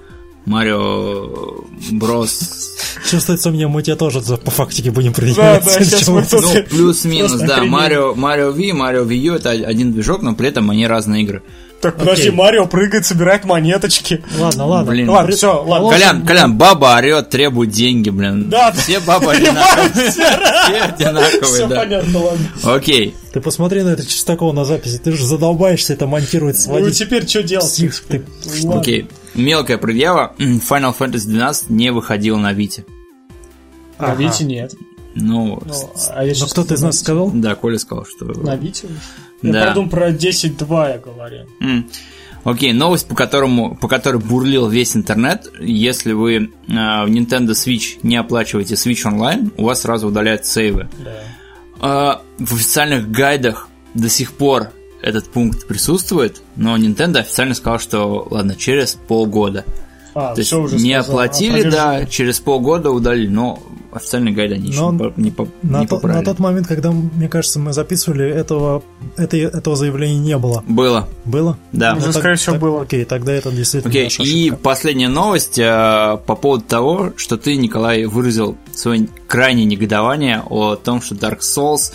[0.47, 2.75] Марио Брос
[3.11, 5.65] Чувствуется мне, мы тебя тоже по фактике будем Да, предъявлять.
[5.65, 6.43] да, сейчас мы тут...
[6.43, 7.65] Ну, плюс-минус, да.
[7.65, 11.43] Марио, Марио Wii, Марио Wii U это один движок, но при этом они разные игры.
[11.81, 12.35] Так, подожди, Окей.
[12.37, 14.25] Марио прыгает, собирает монеточки.
[14.39, 14.91] Ладно, ладно.
[14.91, 15.09] Блин.
[15.11, 15.89] Ладно, все, ладно.
[15.91, 18.49] Колян, Колян, баба орет, требует деньги, блин.
[18.51, 20.11] Да, Все бабы одинаковые.
[20.11, 20.25] Все
[20.83, 21.77] одинаковые, Все да.
[21.77, 22.47] понятно, ладно.
[22.65, 23.15] Окей.
[23.33, 26.99] Ты посмотри на это Чистакова на записи, ты же задолбаешься это монтировать, Ну сводить.
[26.99, 27.81] теперь что делать?
[28.75, 29.09] Окей.
[29.35, 30.35] Мелкая предъява.
[30.39, 32.85] Final Fantasy 12 не выходил на Вите.
[34.01, 34.15] На.
[34.17, 34.75] Вите нет.
[35.15, 37.31] Ну, Ну, а я Но щас кто-то из нас сказал?
[37.33, 38.25] да, Коля сказал, что...
[38.27, 38.87] На Вите?
[39.43, 39.67] Я Да.
[39.69, 41.47] подумал про 10.2 я говорю.
[42.45, 45.51] Окей, новость, по, которому, по которой бурлил весь интернет.
[45.61, 50.89] Если вы э, в Nintendo Switch не оплачиваете Switch Online, у вас сразу удаляют сейвы.
[51.81, 52.23] Да.
[52.41, 54.69] Э, в официальных гайдах до сих пор
[55.03, 59.65] этот пункт присутствует, но Nintendo официально сказал, что ладно, через полгода.
[60.19, 61.01] А, То есть не сказал.
[61.21, 63.59] оплатили, А, да, через полгода удалили, но
[63.93, 66.19] официальный гайд они еще не, по- не, по- На, не то- поправили.
[66.19, 68.83] на тот момент, когда, мне кажется, мы записывали, этого,
[69.17, 70.63] это, этого заявления не было.
[70.69, 71.57] Было, Было?
[71.73, 71.95] да.
[71.95, 72.83] Уже, Ну, так- скорее всего, так- было.
[72.83, 77.57] Окей, тогда это действительно Окей, наша и последняя новость э, по поводу того, что ты,
[77.57, 81.93] Николай, выразил свое крайнее негодование о том, что Dark Souls,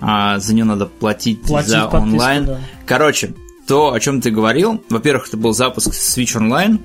[0.00, 2.44] а, за нее надо платить, Платить за подписку, онлайн.
[2.46, 2.58] да.
[2.86, 3.32] Короче,
[3.66, 6.78] то, о чем ты говорил, во-первых, это был запуск Switch Online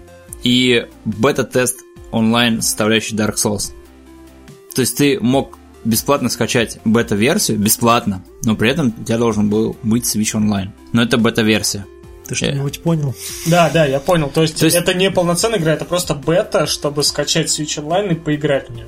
[0.43, 1.79] и бета-тест
[2.11, 3.71] онлайн составляющий Dark Souls.
[4.73, 9.77] То есть ты мог бесплатно скачать бета-версию, бесплатно, но при этом у тебя должен был
[9.83, 10.69] быть Switch Online.
[10.93, 11.85] Но это бета-версия.
[12.27, 13.15] Ты что-нибудь понял?
[13.47, 14.29] Да, да, я понял.
[14.29, 18.11] То есть, То есть- это не полноценная игра, это просто бета, чтобы скачать Switch Online
[18.11, 18.85] и поиграть в нее.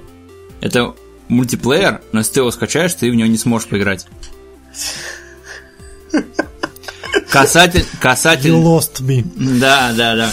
[0.60, 0.94] Это
[1.28, 4.06] мультиплеер, но если ты его скачаешь, ты в него не сможешь поиграть.
[7.30, 9.24] Касатель, You касатель, lost me.
[9.60, 10.32] да, да, да.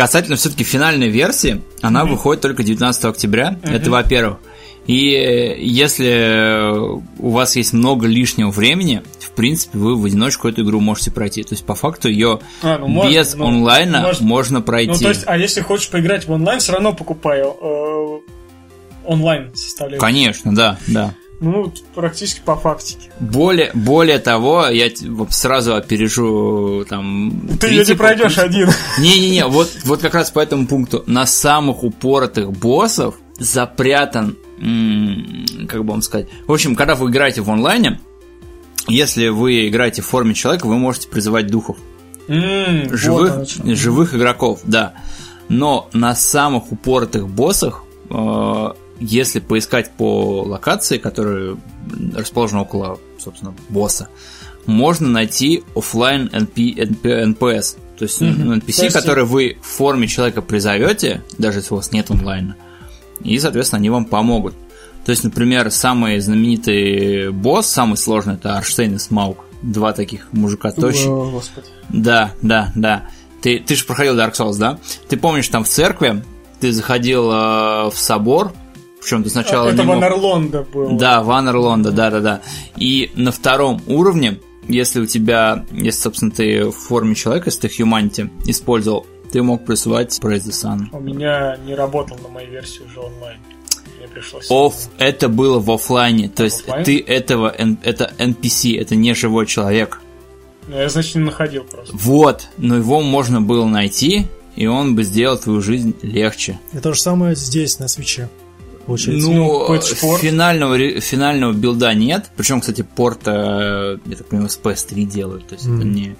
[0.00, 3.58] Касательно все-таки финальной версии, она выходит только 19 октября.
[3.62, 4.38] Это во-первых.
[4.86, 6.72] И э, если
[7.18, 11.42] у вас есть много лишнего времени, в принципе, вы в одиночку эту игру можете пройти.
[11.42, 14.90] То есть, по факту, ее А, ну, можно, без ну, онлайна может- можно пройти.
[14.90, 18.20] Ну, то есть, а если хочешь поиграть в онлайн, все равно покупаю э,
[19.06, 20.00] онлайн составляющую.
[20.00, 21.14] Конечно, да, да.
[21.40, 23.10] Ну, практически по фактике.
[23.18, 27.48] Более, более того, я вот сразу опережу там...
[27.58, 28.50] Ты ее не пройдешь пункт.
[28.50, 28.68] один.
[28.98, 31.02] Не-не-не, вот, вот как раз по этому пункту.
[31.06, 34.36] На самых упоротых боссов запрятан,
[35.66, 36.28] как бы вам сказать...
[36.46, 38.00] В общем, когда вы играете в онлайне,
[38.86, 41.78] если вы играете в форме человека, вы можете призывать духов.
[42.28, 43.74] Вот Живых, чё.
[43.74, 44.92] живых игроков, да.
[45.48, 51.56] Но на самых упоротых боссах, э, если поискать по локации, которая
[52.14, 54.08] расположена около, собственно, босса,
[54.66, 57.76] можно найти офлайн NP, NP, NPS.
[57.98, 61.76] То есть ну, То NPC, есть- который вы в форме человека призовете, даже если у
[61.76, 62.56] вас нет онлайна,
[63.22, 64.54] и, соответственно, они вам помогут.
[65.04, 69.44] То есть, например, самый знаменитый босс, самый сложный, это Арштейн и Смаук.
[69.62, 71.08] Два таких мужика тощих.
[71.08, 71.66] О, Господи.
[71.88, 73.08] Да, да, да.
[73.42, 74.78] Ты, ты же проходил Dark Souls, да?
[75.08, 76.22] Ты помнишь, там в церкви
[76.60, 78.52] ты заходил э, в собор,
[79.00, 80.92] причем ты сначала Это мог- В Anor Londo было.
[80.98, 82.40] Да, в Anor Londo, да, да, да.
[82.76, 87.82] И на втором уровне, если у тебя, если, собственно, ты в форме человека, если ты
[87.82, 90.86] Humanity использовал, ты мог призывать Praise the Sun.
[90.92, 93.38] У меня не работал на моей версии уже онлайн.
[93.98, 94.46] Мне пришлось...
[94.50, 96.84] Оф, это было в офлайне, то есть оффлайн?
[96.84, 100.00] ты этого, это NPC, это не живой человек.
[100.68, 101.94] Ну, я, значит, не находил просто.
[101.96, 104.26] Вот, но его можно было найти,
[104.56, 106.60] и он бы сделал твою жизнь легче.
[106.72, 108.28] И то же самое здесь, на свече.
[108.90, 109.28] Получается.
[109.30, 110.20] Ну, Ну, пэтч-порт.
[110.20, 112.30] финального, финального билда нет.
[112.36, 115.46] Причем, кстати, порт, э, я так понимаю, с PS3 делают.
[115.46, 115.92] То есть это Мгм.
[115.92, 116.16] не...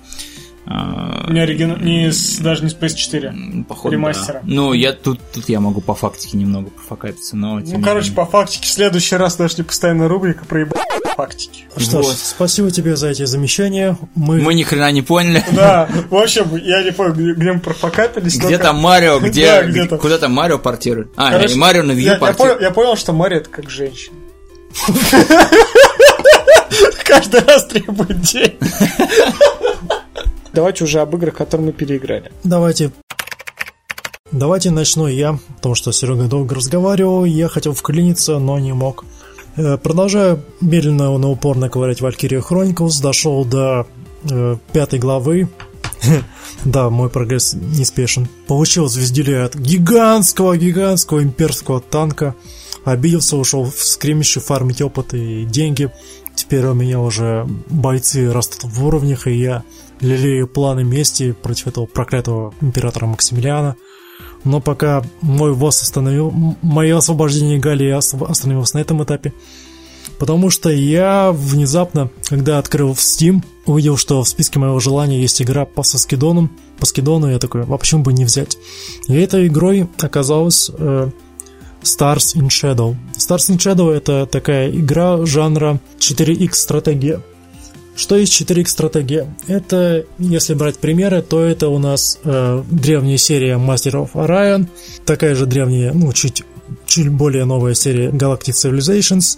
[0.67, 1.77] э, Не оригинал...
[1.79, 2.39] Не с...
[2.39, 3.27] Даже не с PS4.
[3.27, 4.35] м, походу, ремастера.
[4.35, 4.41] да.
[4.45, 7.55] Ну, я тут, тут я могу по фактике немного пофакапиться, но...
[7.59, 8.17] Ну, не короче, менее.
[8.17, 10.75] по фактике, в следующий раз даже постоянная рубрика про еб...
[11.17, 11.65] фактики.
[11.77, 12.17] Что ж, вот.
[12.17, 13.97] спасибо тебе за эти замечания.
[14.15, 15.45] Мы, Мы ни хрена не поняли.
[15.53, 18.39] Да, в общем, я не понял, где, мы профокапились.
[18.41, 21.13] Где там Марио, где, куда там Марио портирует?
[21.17, 22.37] А, Марио на я портирует.
[22.37, 24.17] понял, я понял, что Мария это как женщина.
[27.05, 28.59] Каждый раз требует денег.
[30.53, 32.31] Давайте уже об играх, которые мы переиграли.
[32.45, 32.91] Давайте
[34.33, 39.05] Давайте начну я, потому что Серега долго разговаривал, я хотел вклиниться, но не мог.
[39.57, 43.87] Э, Продолжаю медленно, но упорно ковырять Valkyria Chronicles, дошел до
[44.29, 45.49] э, пятой главы.
[46.65, 48.29] Да, мой прогресс неспешен.
[48.47, 52.35] Получил звездюлей от гигантского, гигантского имперского танка.
[52.85, 55.91] Обиделся, ушел в скримиши фармить опыт и деньги.
[56.35, 59.63] Теперь у меня уже бойцы растут в уровнях, и я
[60.01, 63.77] лелею планы мести против этого проклятого императора Максимилиана.
[64.45, 66.33] Но пока мой босс остановил,
[66.63, 69.33] мое освобождение Галии остановилось на этом этапе.
[70.19, 75.41] Потому что я внезапно, когда открыл в Steam, увидел, что в списке моего желания есть
[75.41, 76.51] игра по Соскидону.
[76.79, 78.59] По Скидону я такой, а почему бы не взять?
[79.09, 81.11] И этой игрой оказалась э,
[81.83, 82.97] Stars in Shadow.
[83.17, 87.23] Stars in Shadow это такая игра жанра 4X стратегия.
[88.01, 89.27] Что есть 4X стратегия?
[89.47, 94.69] Это, если брать примеры, то это у нас э, древняя серия Master of Orion,
[95.05, 96.43] такая же древняя, ну, чуть,
[96.87, 99.37] чуть более новая серия Galactic Civilizations,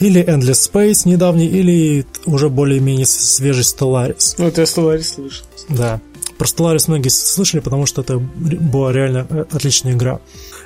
[0.00, 4.34] или Endless Space недавний, или уже более-менее свежий Stellaris.
[4.38, 5.46] Ну, это я Stellaris слышал.
[5.68, 6.00] Да.
[6.36, 10.18] Про Stellaris многие слышали, потому что это была реально э, отличная игра.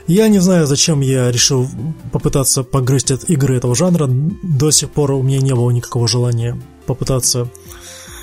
[0.07, 1.69] Я не знаю, зачем я решил
[2.11, 4.09] попытаться погрызть от игры этого жанра.
[4.09, 6.59] До сих пор у меня не было никакого желания
[6.89, 7.49] попытаться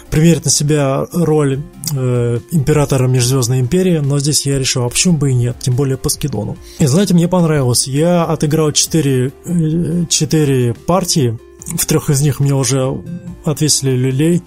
[0.10, 1.62] примерить на себя роль
[1.94, 5.98] э, императора Межзвездной империи, но здесь я решил, а почему бы и нет, тем более
[5.98, 6.58] по скидону.
[6.80, 7.88] И знаете, мне понравилось.
[7.88, 13.02] Я отыграл 4, 4 э, партии, в трех из них мне уже
[13.44, 14.44] отвесили люлей,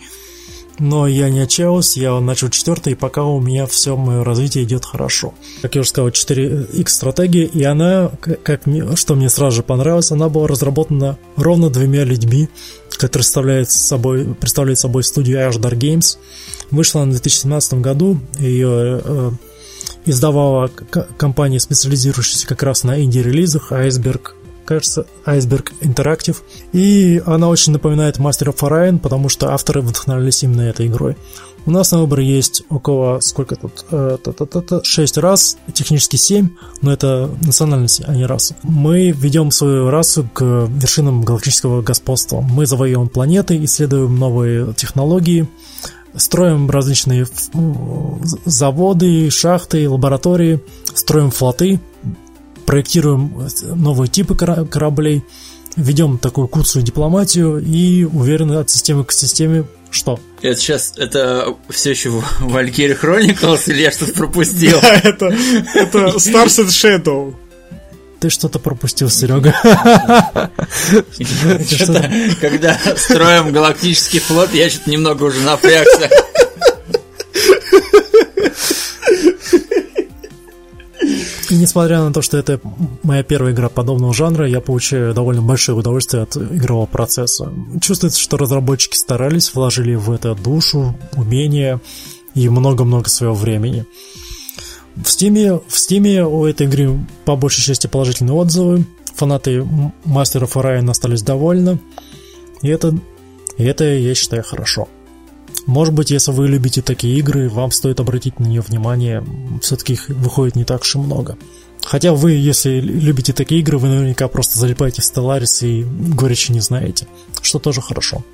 [0.79, 4.85] но я не отчаялся, я начал четвертый, и пока у меня все мое развитие идет
[4.85, 5.35] хорошо.
[5.62, 8.11] Как я уже сказал, 4X стратегия, и она,
[8.43, 8.62] как
[8.95, 12.49] что мне сразу же понравилось, она была разработана ровно двумя людьми,
[12.91, 16.18] которые представляют собой, представляет собой студию Ashdar Games.
[16.70, 19.31] Вышла она в 2017 году, ее э,
[20.05, 20.68] издавала
[21.16, 24.33] компания, специализирующаяся как раз на инди-релизах, Iceberg
[24.69, 26.37] кажется, Iceberg Interactive.
[26.73, 31.16] И она очень напоминает Master of Orion, потому что авторы вдохновлялись именно этой игрой.
[31.64, 34.19] У нас на выбор есть около, сколько тут, э,
[34.83, 36.51] 6 раз, технически 7,
[36.83, 38.57] но это национальности, а не расы.
[38.62, 42.41] Мы ведем свою расу к вершинам галактического господства.
[42.41, 45.49] Мы завоевываем планеты, исследуем новые технологии,
[46.14, 47.27] строим различные
[48.45, 50.61] заводы, шахты, лаборатории,
[50.95, 51.81] строим флоты,
[52.69, 55.25] проектируем новые типы кораблей,
[55.77, 60.21] ведем такую курсовую дипломатию и уверены от системы к системе что?
[60.43, 62.11] Это сейчас, это все еще
[62.41, 64.79] Valkyrie Chronicles или я что-то пропустил?
[64.83, 65.35] Да, это,
[65.75, 67.35] это Stars and Shadow.
[68.21, 69.55] Ты что-то пропустил, Серега.
[72.43, 76.11] Когда строим галактический флот, я что-то немного уже напрягся.
[81.51, 82.61] Несмотря на то, что это
[83.03, 87.53] моя первая игра подобного жанра, я получаю довольно большое удовольствие от игрового процесса.
[87.80, 91.80] Чувствуется, что разработчики старались, вложили в это душу, умения
[92.34, 93.86] и много-много своего времени.
[94.96, 98.84] В Steam, в Steam у этой игры по большей части положительные отзывы.
[99.14, 99.66] Фанаты
[100.05, 101.78] Мастеров Orion остались довольны.
[102.62, 102.96] И это,
[103.57, 104.88] и это, я считаю, хорошо.
[105.69, 109.23] Может быть, если вы любите такие игры, вам стоит обратить на нее внимание.
[109.61, 111.37] Все-таки их выходит не так уж и много.
[111.85, 116.61] Хотя вы, если любите такие игры, вы наверняка просто залипаете в Stellaris и горечи не
[116.61, 117.07] знаете,
[117.43, 118.25] что тоже хорошо.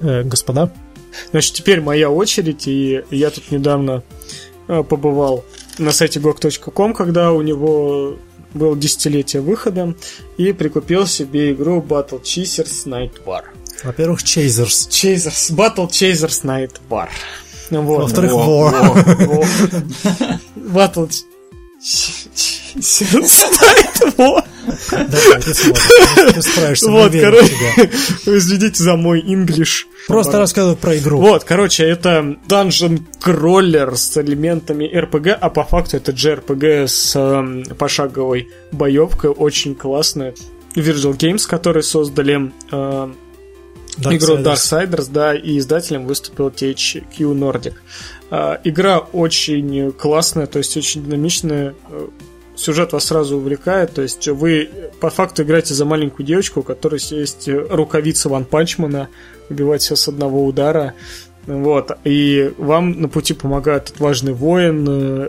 [0.00, 0.74] Э, господа?
[1.30, 4.02] Значит, теперь моя очередь, и я тут недавно
[4.68, 5.42] э, побывал
[5.78, 8.18] на сайте gog.com, когда у него
[8.52, 9.94] было десятилетие выхода,
[10.36, 13.44] и прикупил себе игру Battle Chasers Night War.
[13.84, 14.88] Во-первых, Chasers.
[14.88, 15.52] Chasers.
[15.54, 17.08] Battle Chasers Night War.
[17.70, 18.02] Вот.
[18.02, 18.94] Во-вторых, War.
[20.56, 21.10] Battle
[21.82, 24.44] Chasers Night War.
[24.90, 27.52] Давай, ты Ты справишься, Вот, короче,
[28.26, 29.86] извините за мой инглиш.
[30.06, 31.20] Просто рассказывай про игру.
[31.20, 37.74] Вот, короче, это Dungeon Crawler с элементами RPG, а по факту это JRPG с э,
[37.74, 40.34] пошаговой боевкой, очень классная.
[40.74, 43.12] Virtual Games, которые создали э,
[43.98, 47.74] Dark игру Darksiders, да, и издателем выступил THQ Nordic.
[48.30, 52.08] А, игра очень классная, то есть очень динамичная, э,
[52.56, 54.68] сюжет вас сразу увлекает, то есть вы
[55.00, 59.08] по факту играете за маленькую девочку, у которой есть рукавица Ван Панчмана,
[59.50, 60.94] убивать все с одного удара,
[61.46, 65.28] вот, и вам на пути помогает отважный воин, э,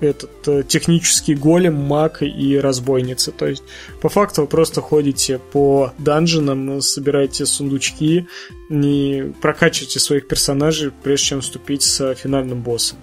[0.00, 3.32] этот э, технический голем, маг и разбойница.
[3.32, 3.62] То есть,
[4.00, 8.26] по факту вы просто ходите по данженам, собираете сундучки,
[8.68, 12.98] не прокачиваете своих персонажей, прежде чем вступить с финальным боссом.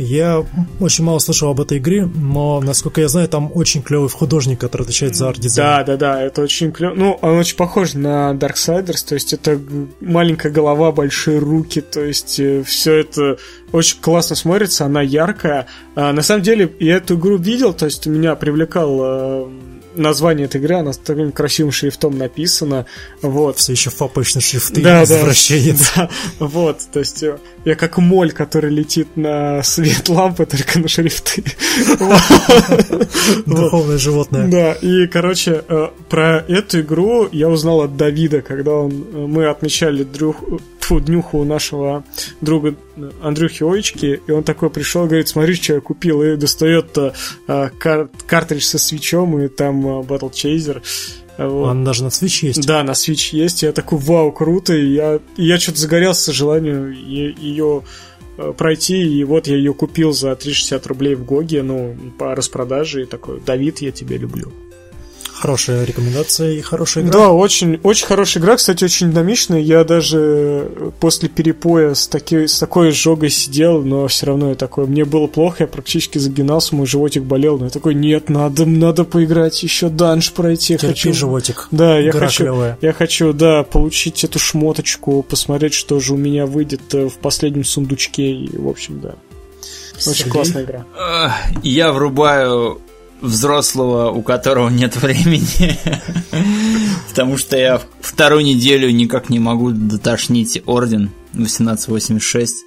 [0.00, 0.44] Я
[0.80, 4.82] очень мало слышал об этой игре, но, насколько я знаю, там очень клевый художник, который
[4.82, 5.68] отвечает за арт-дизайн.
[5.68, 6.94] Да, да, да, это очень клево.
[6.94, 9.60] Ну, он очень похож на Darksiders, то есть это
[10.00, 13.38] маленькая голова, большие руки, то есть э, все это
[13.72, 15.66] очень классно смотрится, она яркая.
[15.94, 19.48] А, на самом деле, я эту игру видел, то есть меня привлекал э,
[19.94, 22.86] название этой игры, она с таким красивым шрифтом написана,
[23.22, 23.58] вот.
[23.58, 25.20] Все еще фапочные шрифты, Да, да.
[25.96, 30.88] Да, вот, то есть э, я как моль, который летит на свет лампы, только на
[30.88, 31.44] шрифты.
[33.46, 34.46] Духовное животное.
[34.48, 39.46] Да, и, короче, э, про эту игру я узнал от Давида, когда он, э, мы
[39.46, 40.36] отмечали дрюх,
[40.80, 42.04] тьфу, днюху у нашего
[42.40, 42.74] друга
[43.22, 46.96] Андрюхи Оечки, и он такой пришел, говорит, смотри, что я купил, и достает
[47.46, 50.82] кар- картридж со свечом, и там э, Battle Chaser.
[51.38, 51.68] Вот.
[51.68, 52.66] Он даже на свече есть.
[52.66, 53.62] Да, на Switch есть.
[53.62, 54.74] Я такой, вау, круто.
[54.74, 57.82] И я, и я что-то загорелся желанию ее
[58.36, 63.04] э, пройти, и вот я ее купил за 360 рублей в Гоге, ну, по распродаже,
[63.04, 64.52] и такой, Давид, я тебя люблю.
[65.40, 67.12] Хорошая рекомендация и хорошая игра.
[67.12, 69.60] Да, очень, очень хорошая игра, кстати, очень динамичная.
[69.60, 74.86] Я даже после перепоя с, таки, с такой изжогой сидел, но все равно я такой,
[74.86, 79.04] мне было плохо, я практически загинался, мой животик болел, но я такой, нет, надо, надо
[79.04, 80.76] поиграть, еще данж пройти.
[80.76, 81.14] Терпи, хочу...
[81.14, 81.68] животик.
[81.70, 82.78] Да, я Игра хочу, клевая.
[82.82, 87.64] я хочу, да, получить эту шмоточку, посмотреть, что же у меня выйдет э, в последнем
[87.64, 89.14] сундучке, и, в общем, да.
[89.96, 90.32] Очень Сергей?
[90.32, 90.84] классная игра.
[90.98, 91.32] Эх,
[91.64, 92.82] Я врубаю
[93.20, 95.76] взрослого, у которого нет времени.
[97.08, 102.64] Потому что я вторую неделю никак не могу дотошнить орден 1886.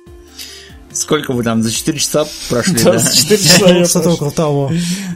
[0.91, 2.97] Сколько вы там, за 4 часа прошли, Да, да?
[2.99, 4.13] за 4 часа я прошел.
[4.13, 4.71] около того.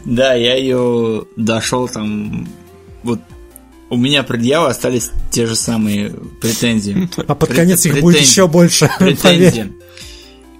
[0.06, 2.48] Да, я ее дошел там.
[3.04, 3.20] Вот
[3.90, 6.10] у меня предъявы остались те же самые
[6.42, 7.08] претензии.
[7.28, 8.90] А под конец их будет еще больше.
[9.00, 9.72] Претензии.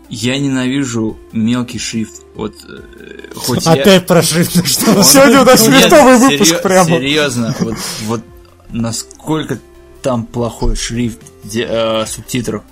[0.10, 2.22] Я ненавижу мелкий шрифт.
[2.36, 4.56] Вот э, хоть я- Опять про шрифт.
[4.56, 5.04] ну что?
[5.04, 6.90] Сегодня у нас шрифтовый выпуск серьё- прямо.
[6.90, 8.22] Серьезно, вот, вот
[8.70, 9.60] насколько
[10.02, 11.20] там плохой шрифт
[11.54, 12.64] э, субтитров.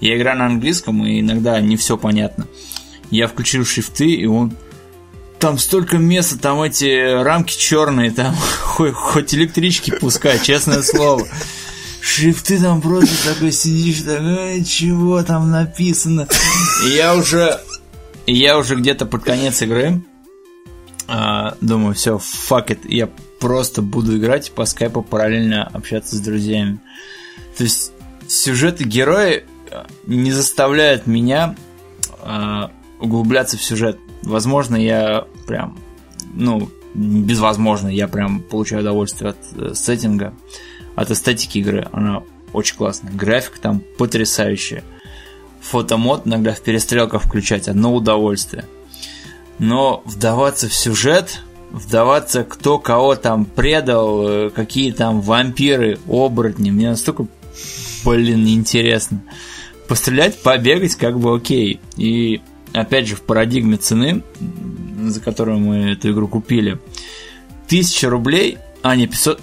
[0.00, 2.46] Я играю на английском, и иногда не все понятно.
[3.10, 4.52] Я включил шрифты, и он...
[5.38, 11.26] Там столько места, там эти рамки черные, там хоть, хоть электрички пускай, честное слово.
[12.06, 16.28] Шрифты там просто такой сидишь, такой, «Эй, чего там написано?
[16.94, 17.60] Я уже,
[18.26, 20.00] я уже где-то под конец игры
[21.08, 23.08] а, думаю, все, fuck it, я
[23.40, 26.78] просто буду играть по скайпу параллельно общаться с друзьями.
[27.56, 27.92] То есть
[28.28, 31.56] сюжеты герои э, не заставляют меня
[32.20, 33.98] а, углубляться в сюжет.
[34.22, 35.76] Возможно, я прям,
[36.34, 40.32] ну, безвозможно, я прям получаю удовольствие от э, сеттинга,
[40.96, 41.86] от эстетики игры.
[41.92, 42.22] Она
[42.52, 43.12] очень классная.
[43.12, 44.82] Графика там потрясающая.
[45.60, 48.64] Фотомод иногда в перестрелках включать одно удовольствие.
[49.58, 56.90] Но вдаваться в сюжет, вдаваться кто кого там предал, э, какие там вампиры, оборотни, мне
[56.90, 57.26] настолько,
[58.04, 59.22] блин, неинтересно.
[59.88, 61.80] Пострелять, побегать, как бы окей.
[61.96, 62.40] И
[62.72, 64.22] опять же в парадигме цены,
[65.02, 66.78] за которую мы эту игру купили,
[67.68, 69.40] тысяча рублей, а не 500...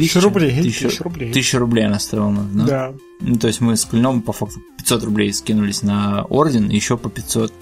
[0.00, 1.32] Тысяча рублей, Тысяча, тысяча рублей.
[1.32, 2.64] тысяча рублей она стоила, да?
[2.64, 2.94] Да.
[3.20, 7.08] Ну, то есть мы с Клином по факту 500 рублей скинулись на Орден, еще по
[7.10, 7.52] 500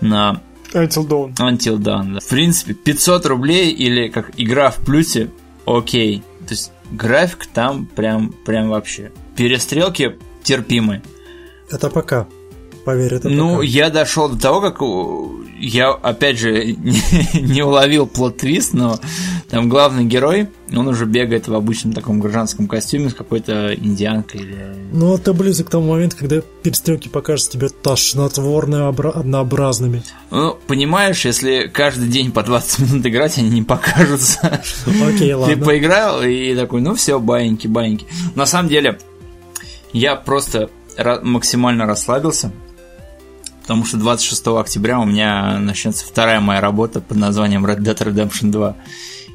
[0.00, 1.34] на Until Dawn.
[1.36, 2.14] Until Dawn.
[2.14, 2.20] да.
[2.20, 5.30] В принципе, 500 рублей или как игра в плюсе,
[5.66, 6.22] окей.
[6.46, 9.10] То есть график там прям, прям вообще.
[9.36, 11.02] Перестрелки терпимы.
[11.70, 12.26] Это пока.
[12.88, 13.64] Поверь, это ну, пока.
[13.66, 14.80] я дошел до того, как
[15.60, 17.02] я, опять же, не,
[17.38, 18.98] не уловил плод-твист, но
[19.50, 24.74] там главный герой, он уже бегает в обычном таком гражданском костюме с какой-то индианкой или
[24.90, 30.02] Ну, ты близок к тому моменту, когда перестрелки покажутся тебе тошнотворно обра- однообразными.
[30.30, 34.62] Ну, понимаешь, если каждый день по 20 минут играть, они не покажутся.
[34.86, 35.62] Окей, Ты ладно.
[35.62, 38.06] поиграл и такой, ну все, баиньки, баиньки.
[38.34, 38.98] На самом деле,
[39.92, 40.70] я просто
[41.22, 42.50] максимально расслабился,
[43.68, 48.50] потому что 26 октября у меня начнется вторая моя работа под названием Red Dead Redemption
[48.50, 48.76] 2.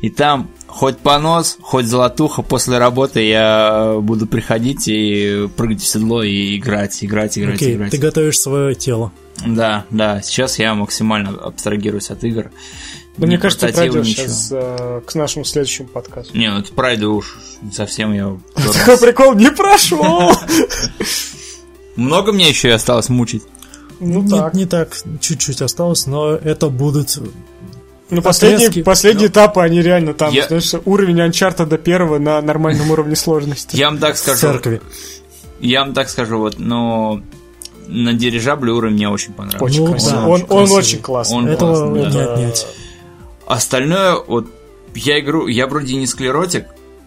[0.01, 6.23] И там хоть понос, хоть золотуха, после работы я буду приходить и прыгать в седло
[6.23, 7.91] и играть, играть, играть, Окей, играть.
[7.91, 9.11] ты готовишь свое тело.
[9.45, 12.49] Да, да, сейчас я максимально абстрагируюсь от игр.
[13.17, 16.35] Да мне кажется, ты пройдешь сейчас э, к нашему следующему подкасту.
[16.35, 17.37] Не, ну это пройду уж
[17.71, 18.35] совсем я...
[18.55, 20.31] Такой прикол, не прошел!
[21.95, 23.43] Много мне еще и осталось мучить.
[24.03, 24.53] Ну не, так.
[24.53, 27.17] не так, чуть-чуть осталось, но это будут...
[28.09, 28.83] Ну, последние, Отрезки.
[28.83, 33.75] последние этапы, они реально там, Я- знаешь, уровень Uncharted до первого на нормальном уровне сложности.
[33.75, 34.39] Я вам так в скажу.
[34.39, 34.81] церкви.
[35.59, 37.21] Я вам так скажу, вот, но
[37.87, 39.63] на дирижабле уровень мне очень понравился.
[39.65, 40.11] Очень Ну, красиво.
[40.11, 40.77] да, он, очень он красивый.
[40.79, 41.37] очень классный.
[41.37, 42.33] Он Этого классный, не да.
[42.33, 42.67] отнять.
[43.45, 44.47] Остальное, вот,
[44.95, 46.65] я игру, я вроде не склеротик,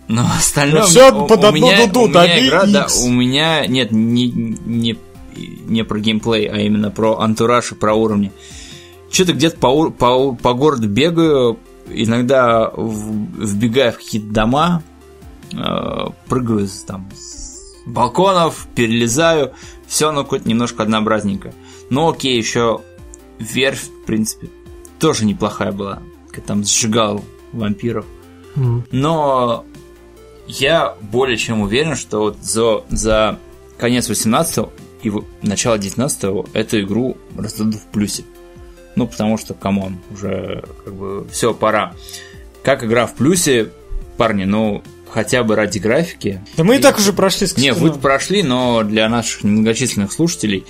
[0.08, 0.82] но остальное...
[0.82, 3.66] Ну, всё у- под у одну меня- дуду, у меня дави игра, да, у меня,
[3.66, 4.98] нет, не, не,
[5.36, 8.32] не про геймплей, а именно про антураж и про уровни.
[9.10, 11.58] Что-то где-то по, по, по городу бегаю,
[11.88, 14.82] иногда в- вбегаю в какие-то дома,
[15.52, 15.56] э,
[16.28, 17.56] прыгаю там с
[17.86, 19.52] балконов, перелезаю,
[19.86, 21.54] все ну хоть немножко однообразненько.
[21.88, 22.80] Но окей, еще
[23.38, 24.48] верфь, в принципе,
[24.98, 26.02] тоже неплохая была.
[26.30, 28.04] Когда там сжигал вампиров.
[28.90, 29.64] Но
[30.46, 33.38] я более чем уверен, что вот за, за
[33.78, 34.66] конец 18
[35.06, 38.24] и начало 19 эту игру раздадут в плюсе.
[38.94, 41.94] Ну, потому что, come on, уже как бы все, пора.
[42.62, 43.70] Как игра в плюсе,
[44.16, 46.42] парни, ну, хотя бы ради графики.
[46.56, 50.64] Да мы и так уже прошли с Не, вы прошли, но для наших немногочисленных слушателей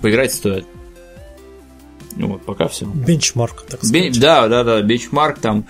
[0.00, 0.66] поиграть стоит.
[2.16, 2.84] Ну вот, пока все.
[2.86, 4.20] Бенчмарк, так сказать.
[4.20, 5.66] да, да, да, бенчмарк там,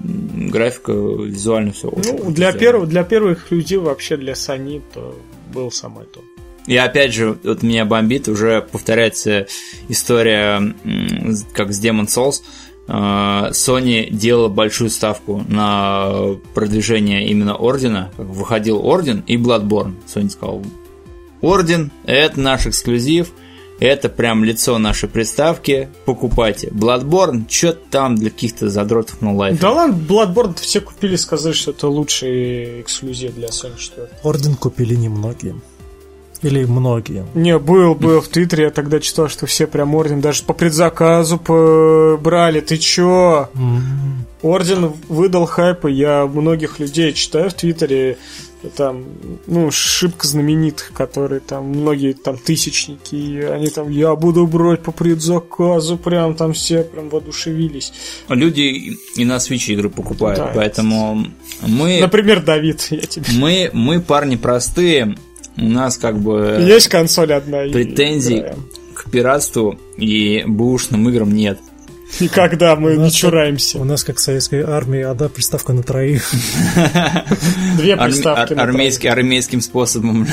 [0.00, 1.92] графика, визуально все.
[1.94, 5.18] Ну, для, первого, для первых людей вообще для Sony то
[5.52, 6.22] был самое то.
[6.68, 9.46] И опять же, вот меня бомбит, уже повторяется
[9.88, 10.74] история,
[11.54, 12.42] как с Demon Souls.
[12.86, 18.12] Э, Sony делала большую ставку на продвижение именно Ордена.
[18.18, 19.94] Как Выходил Орден и Bloodborne.
[20.06, 20.62] Sony сказал,
[21.40, 23.28] Орден– это наш эксклюзив,
[23.80, 26.68] это прям лицо нашей приставки, покупайте.
[26.68, 29.58] Bloodborne, что там для каких-то задротов на лайфе.
[29.58, 34.08] Да ладно, Bloodborne все купили, сказали, что это лучший эксклюзив для Sony 4.
[34.22, 35.54] Орден купили немногие.
[36.42, 37.24] Или многие.
[37.34, 41.36] Не, был, был в Твиттере, я тогда читал, что все прям Орден даже по предзаказу
[42.22, 42.60] брали.
[42.60, 43.48] Ты чё?
[43.54, 44.24] М.
[44.42, 48.18] Орден выдал хайп, и я многих людей читаю в Твиттере,
[48.76, 49.04] там,
[49.46, 54.90] ну, шибко знаменитых, которые там, многие там тысячники, и они там, я буду брать по
[54.92, 57.92] предзаказу, прям там все прям воодушевились.
[58.28, 61.26] Люди и- на Switch игры покупают, Да, поэтому
[61.66, 62.00] мы...
[62.00, 63.26] Например, Давид, я тебе...
[63.36, 65.16] Мы, мы парни простые,
[65.60, 67.64] у нас как бы Есть консоль одна.
[67.64, 68.68] и претензий играем.
[68.94, 71.58] к пиратству и бэушным играм нет.
[72.20, 73.78] Никогда мы не чураемся.
[73.78, 76.30] У нас, как в советской армии, одна приставка на троих.
[77.76, 80.26] Две приставки на армейский- армейским способом.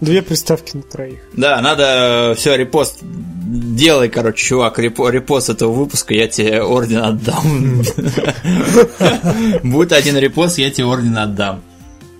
[0.00, 1.18] Две приставки на троих.
[1.32, 7.82] Да, надо все, репост делай, короче, чувак, репо- репост этого выпуска, я тебе орден отдам.
[9.64, 11.62] Будет один репост, я тебе орден отдам.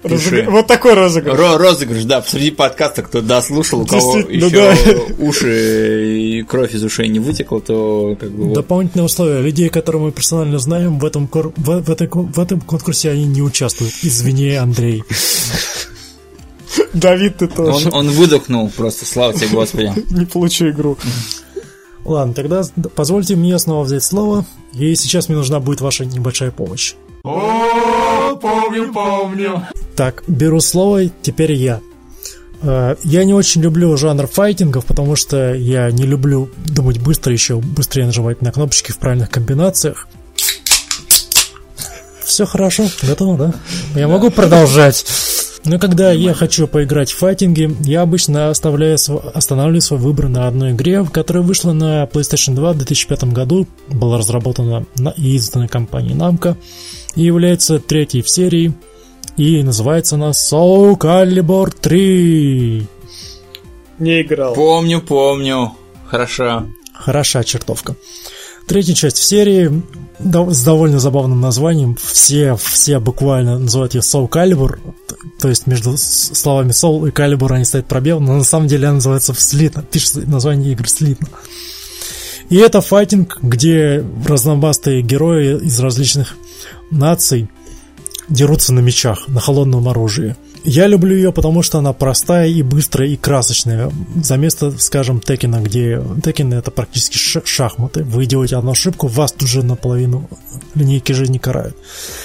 [0.02, 0.14] Пиши.
[0.42, 1.36] Разыгр- Вот такой розыгрыш.
[1.36, 4.74] Ро- розыгрыш, да, посреди подкаста, кто дослушал, у кого еще да.
[5.18, 8.54] уши и кровь из ушей не вытекла, то как бы.
[8.54, 9.42] Дополнительное условие.
[9.42, 13.26] Людей, которые мы персонально знаем, в этом, кор- в, в этой в этом конкурсе они
[13.26, 13.92] не участвуют.
[14.02, 15.02] Извини, Андрей.
[16.94, 17.88] Давид, ты тоже.
[17.88, 19.92] Он, он выдохнул просто, слава тебе, Господи.
[20.10, 20.96] Не получу игру.
[22.04, 22.62] Ладно, тогда
[22.94, 24.44] позвольте мне снова взять слово.
[24.74, 26.94] И сейчас мне нужна будет ваша небольшая помощь.
[27.22, 29.62] Помню, помню.
[29.96, 31.80] Так, беру слово, теперь я.
[32.62, 37.56] Э, Я не очень люблю жанр файтингов, потому что я не люблю думать быстро, еще
[37.56, 40.08] быстрее нажимать на кнопочки в правильных комбинациях.
[42.24, 43.54] Все хорошо, готово, да?
[43.98, 45.04] Я могу продолжать.
[45.64, 48.96] Но когда я хочу поиграть в файтинги, я обычно оставляю,
[49.34, 54.18] останавливаю свой выбор на одной игре, которая вышла на PlayStation 2 в 2005 году, была
[54.18, 56.54] разработана на- и издана компанией Namco,
[57.18, 58.72] и является третьей в серии,
[59.36, 62.86] и называется она Soul Calibur 3.
[63.98, 64.54] Не играл.
[64.54, 65.72] Помню, помню.
[66.06, 66.66] Хорошо.
[66.92, 67.96] Хороша чертовка.
[68.68, 69.82] Третья часть в серии
[70.20, 71.96] с довольно забавным названием.
[71.96, 74.78] Все, все буквально называют ее Soul Calibur.
[75.40, 78.96] То есть между словами Soul и Calibur они стоят пробел, но на самом деле она
[78.96, 79.82] называется слитно.
[79.82, 81.26] Пишется название игры слитно.
[82.48, 86.36] И это файтинг, где разномастые герои из различных
[86.90, 87.48] наций
[88.28, 90.36] дерутся на мечах, на холодном оружии.
[90.64, 93.90] Я люблю ее, потому что она простая и быстрая и красочная.
[94.22, 98.02] За место, скажем, Текина, где Текин это практически шахматы.
[98.02, 100.28] Вы делаете одну ошибку, вас тут же наполовину
[100.74, 101.76] линейки жизни карают.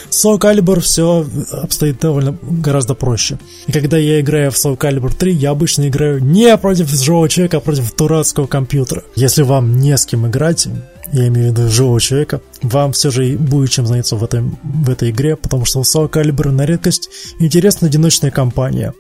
[0.10, 3.40] Soul Calibur все обстоит довольно гораздо проще.
[3.68, 7.58] И когда я играю в Soul Calibur 3, я обычно играю не против живого человека,
[7.58, 9.04] а против дурацкого компьютера.
[9.16, 10.68] Если вам не с кем играть,
[11.12, 14.90] я имею в виду живого человека, вам все же будет чем заняться в, этой в
[14.90, 17.10] этой игре, потому что Calibur на редкость
[17.40, 18.94] интересная одиночная кампания.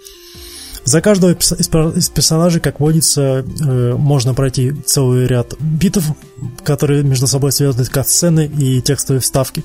[0.85, 6.03] За каждого из из пер- из персонажей, как водится, э, можно пройти целый ряд битв,
[6.65, 9.63] которые между собой связаны кат-сцены и текстовые вставки.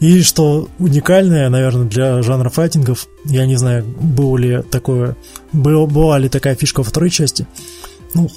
[0.00, 5.16] И что уникальное, наверное, для жанра файтингов, я не знаю, было ли такое,
[5.52, 7.46] был- была ли такая фишка во второй части,
[8.12, 8.30] ну,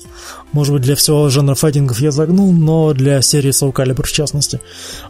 [0.51, 4.61] может быть, для всего жанра файтингов я загнул, но для серии Soul Calibur в частности.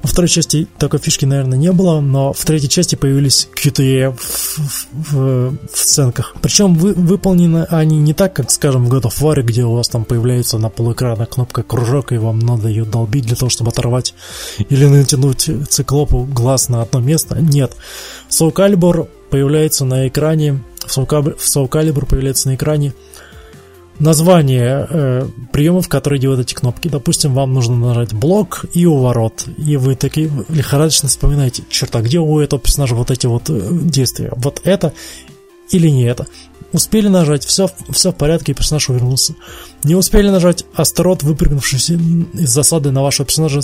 [0.02, 4.57] Во второй части такой фишки, наверное, не было, но в третьей части появились QTE в,
[4.57, 6.35] в, в, в сценках.
[6.41, 9.89] Причем вы, выполнены они не так, как, скажем, в God of War, где у вас
[9.89, 14.14] там появляется на полуэкрана кнопка кружок, и вам надо ее долбить для того, чтобы оторвать
[14.69, 17.38] или натянуть циклопу глаз на одно место.
[17.39, 17.76] Нет.
[18.30, 22.94] Soul Calibur появляется на экране, в Soul Calibur появляется на экране
[23.99, 26.88] название э, приемов, которые делают эти кнопки.
[26.88, 29.45] Допустим, вам нужно нажать блок и уворот.
[29.57, 33.69] И вы такие лихорадочно вспоминаете, черт, а где у этого персонажа вот эти вот э,
[33.72, 34.32] действия?
[34.36, 34.94] Вот это
[35.72, 36.28] или не это?
[36.74, 39.36] Успели нажать, все, все в порядке, и персонаж увернулся.
[39.84, 43.61] Не успели нажать, Астарот, выпрыгнувший из засады на вашего персонажа,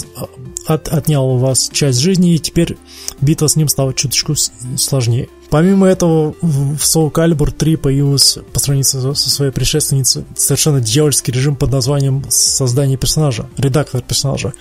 [0.68, 2.78] от, отнял у вас часть жизни, и теперь
[3.20, 4.36] битва с ним стала чуточку
[4.78, 5.28] сложнее.
[5.54, 11.56] Помимо этого, в Soul Calibur 3 появился, по сравнению со, своей предшественницей, совершенно дьявольский режим
[11.56, 14.54] под названием создание персонажа, редактор персонажа,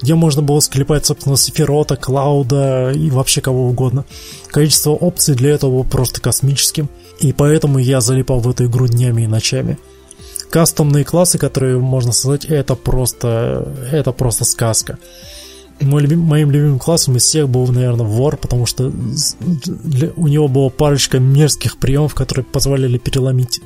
[0.00, 4.04] где можно было склепать, собственно, Сефирота, Клауда и вообще кого угодно.
[4.46, 9.22] Количество опций для этого было просто космическим, и поэтому я залипал в эту игру днями
[9.22, 9.78] и ночами.
[10.50, 14.96] Кастомные классы, которые можно создать, это просто, это просто сказка.
[15.80, 20.48] Мой любим, моим любимым классом из всех был, наверное, вор, потому что для, у него
[20.48, 23.60] была парочка мерзких приемов, которые позволяли переломить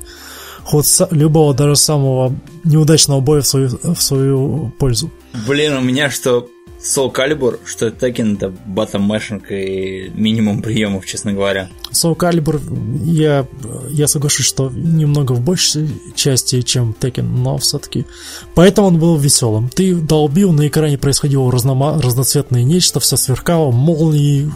[0.65, 2.35] ход любого, даже самого
[2.65, 5.11] неудачного боя в свою, в свою пользу.
[5.47, 6.49] Блин, у меня что
[6.83, 11.69] Soul Calibur, что Tekken это батом мэшинг и минимум приемов, честно говоря.
[11.93, 12.61] Soul Calibur,
[13.05, 13.47] я,
[13.91, 18.07] я соглашусь, что немного в большей части, чем Tekken, но все-таки.
[18.55, 19.69] Поэтому он был веселым.
[19.69, 24.51] Ты долбил, на экране происходило разнома, разноцветное нечто, все сверкало, молнии,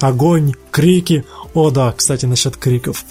[0.00, 1.24] огонь, крики.
[1.54, 3.04] О да, кстати, насчет криков.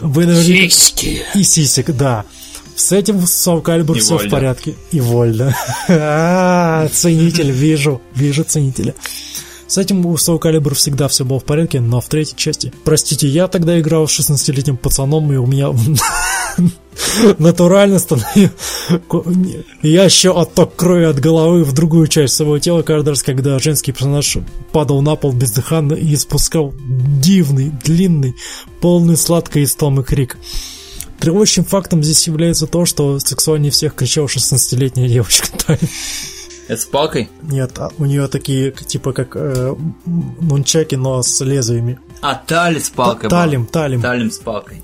[0.00, 0.68] Вы наверняка...
[0.68, 1.22] Сиськи.
[1.34, 2.26] И сисек, да.
[2.76, 4.74] С этим Calibur все в порядке.
[4.92, 5.56] И Вольда.
[5.88, 8.94] А, ценитель, вижу, вижу ценителя.
[9.66, 12.72] С этим у Soul Calibur всегда все было в порядке, но в третьей части...
[12.84, 15.72] Простите, я тогда играл с 16-летним пацаном, и у меня
[17.38, 18.54] натурально становился...
[19.82, 23.92] Я еще отток крови от головы в другую часть своего тела каждый раз, когда женский
[23.92, 24.36] персонаж
[24.70, 28.36] падал на пол бездыханно и испускал дивный, длинный,
[28.80, 30.38] полный сладкой истомы крик.
[31.20, 35.80] Тревожащим фактом здесь является то, что сексуальнее всех кричала 16-летняя девочка Тали.
[36.68, 37.28] Это с палкой?
[37.42, 39.74] Нет, а у нее такие, типа, как э,
[40.04, 41.98] нунчаки, но с лезвиями.
[42.20, 43.70] А, Тали с палкой Талим, был.
[43.70, 44.02] Талим.
[44.02, 44.82] Талим с палкой.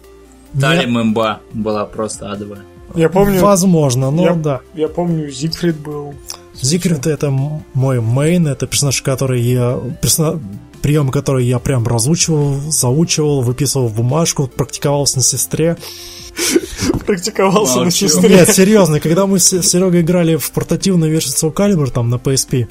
[0.59, 1.03] Талим Нет.
[1.07, 2.61] имба была просто адовая.
[2.95, 3.41] Я помню...
[3.41, 4.61] Возможно, но я, да.
[4.75, 6.15] Я помню, Зигфрид был.
[6.61, 9.81] Зигфрид это мой мейн, это персонаж, который я...
[10.01, 10.41] Персонаж,
[10.83, 15.79] приемы, которые я прям разучивал, заучивал, выписывал в бумажку, практиковался на сестре.
[17.07, 18.29] Практиковался на сестре.
[18.29, 22.69] Нет, серьезно, когда мы с Серегой играли в портативную версию Soul Calibur там на PSP,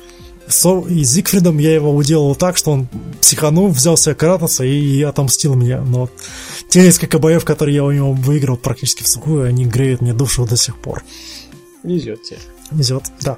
[0.47, 2.87] со, и Зигфридом я его уделал так, что он
[3.21, 5.81] психанул, взял себя Кратоса и отомстил меня.
[5.81, 6.09] Но
[6.69, 10.45] те несколько боев, которые я у него выиграл практически в сухую, они греют мне душу
[10.45, 11.03] до сих пор.
[11.83, 12.39] Везет тебе.
[12.71, 13.37] Везет, да.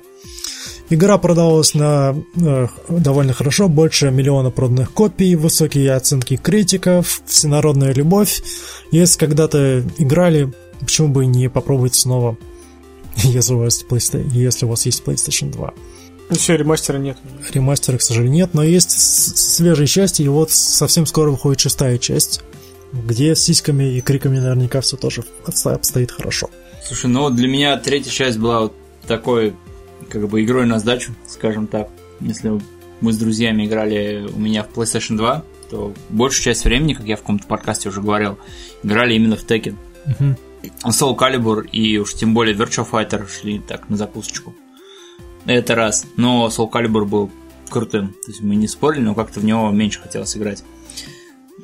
[0.89, 8.43] Игра продавалась на э, довольно хорошо, больше миллиона проданных копий, высокие оценки критиков, всенародная любовь.
[8.91, 12.37] Если когда-то играли, почему бы не попробовать снова,
[13.15, 15.73] если у вас, PlayStation, если у вас есть PlayStation 2.
[16.29, 17.17] Ну все, ремастера нет.
[17.53, 22.41] Ремастера, к сожалению, нет, но есть свежие части, и вот совсем скоро выходит шестая часть,
[22.91, 26.49] где с сиськами и криками наверняка все тоже обстоит хорошо.
[26.85, 28.73] Слушай, ну вот для меня третья часть была вот
[29.07, 29.53] такой
[30.09, 31.89] как бы игрой на сдачу, скажем так.
[32.19, 32.59] Если
[33.01, 37.15] мы с друзьями играли у меня в PlayStation 2, то большую часть времени, как я
[37.15, 38.37] в каком-то подкасте уже говорил,
[38.83, 39.75] играли именно в Tekken.
[40.05, 40.37] Uh-huh.
[40.85, 44.53] Soul Calibur и уж тем более Virtua Fighter шли так на закусочку.
[45.45, 46.05] Это раз.
[46.15, 47.31] Но Soul Calibur был
[47.69, 48.09] крутым.
[48.09, 50.63] То есть мы не спорили, но как-то в него меньше хотелось играть.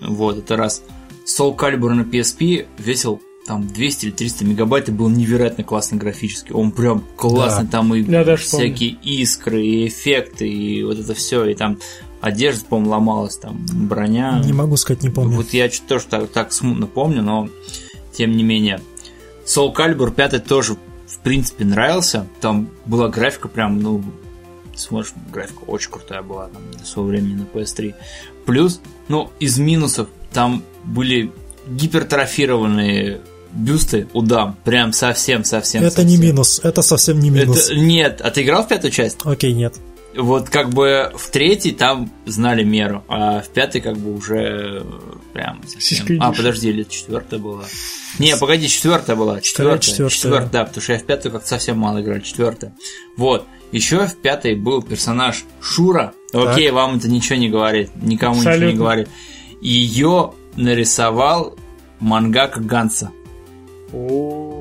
[0.01, 0.83] Вот, это раз.
[1.25, 6.51] Soul Calibur на PSP весил там 200 или 300 мегабайт и был невероятно классно графически.
[6.51, 7.71] Он прям классный, да.
[7.71, 9.11] там и Я всякие помню.
[9.21, 11.79] искры, и эффекты, и вот это все, и там
[12.21, 14.39] одежда, по-моему, ломалась, там броня.
[14.45, 15.35] Не могу сказать, не помню.
[15.35, 17.49] Вот я тоже так, так смутно помню, но
[18.13, 18.81] тем не менее.
[19.47, 20.75] Soul Calibur 5 тоже,
[21.07, 22.27] в принципе, нравился.
[22.41, 24.03] Там была графика прям, ну,
[24.75, 27.95] смотришь, графика очень крутая была там до своего времени на PS3.
[28.45, 31.31] Плюс, ну, из минусов, там были
[31.67, 33.21] гипертрофированные
[33.51, 34.57] бюсты у дам.
[34.63, 35.83] Прям совсем-совсем.
[35.83, 36.09] Это совсем.
[36.09, 37.69] не минус, это совсем не минус.
[37.69, 39.17] Это, нет, а ты играл в пятую часть?
[39.23, 39.75] Окей, нет.
[40.15, 44.85] вот как бы в третий там знали меру, а в пятый как бы уже
[45.33, 46.21] прям совсем...
[46.21, 47.63] А, подожди, или четвертая была?
[48.17, 49.41] Не, погоди, четвертая была.
[49.41, 50.09] Четвертая, четвертая.
[50.09, 52.19] четвертая, да, потому что я в пятую как-то совсем мало играл.
[52.21, 52.73] Четвертая.
[53.17, 53.45] Вот.
[53.71, 56.13] Еще в пятой был персонаж Шура.
[56.31, 56.49] Так.
[56.49, 58.57] Окей, вам это ничего не говорит, никому Абсолютно.
[58.57, 59.09] ничего не говорит.
[59.61, 61.55] Ее нарисовал
[61.99, 63.11] мангака Ганса.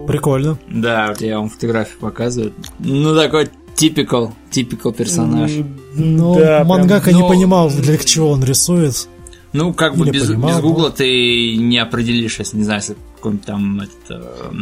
[0.07, 0.59] Прикольно.
[0.69, 2.53] Да, вот я вам фотографию показываю.
[2.79, 3.49] Ну, такой
[3.79, 5.53] Typical, typical персонаж.
[5.95, 7.29] Ну, да, мангака прям, не но...
[7.29, 9.09] понимал, для чего он рисует.
[9.53, 10.91] Ну, как бы без, понимал, без гугла но...
[10.91, 14.53] ты не определишь, если не знаю, если какой-нибудь там этот,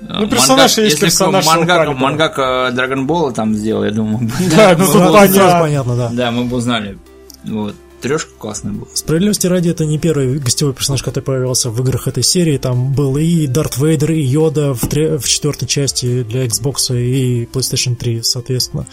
[0.00, 1.46] ну, персонаж манга, есть персонаж.
[1.46, 2.42] Мангака, мангака
[2.74, 4.30] Dragon Ball там сделал, я думаю.
[4.56, 6.10] Да, ну тут понятно, да.
[6.10, 6.96] Да, мы бы узнали.
[7.44, 7.74] Вот.
[8.00, 8.86] Трешка классная была.
[8.94, 12.56] Справедливости ради, это не первый гостевой персонаж, который появился в играх этой серии.
[12.56, 17.44] Там был и Дарт Вейдер, и Йода в, тре- в четвертой части для Xbox и
[17.44, 18.86] PlayStation 3, соответственно.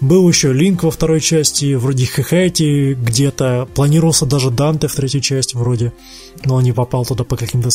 [0.00, 3.66] Был еще Линк во второй части, вроде Хехети где-то.
[3.74, 5.92] Планировался даже Данте в третьей части вроде,
[6.44, 7.70] но он не попал туда по каким-то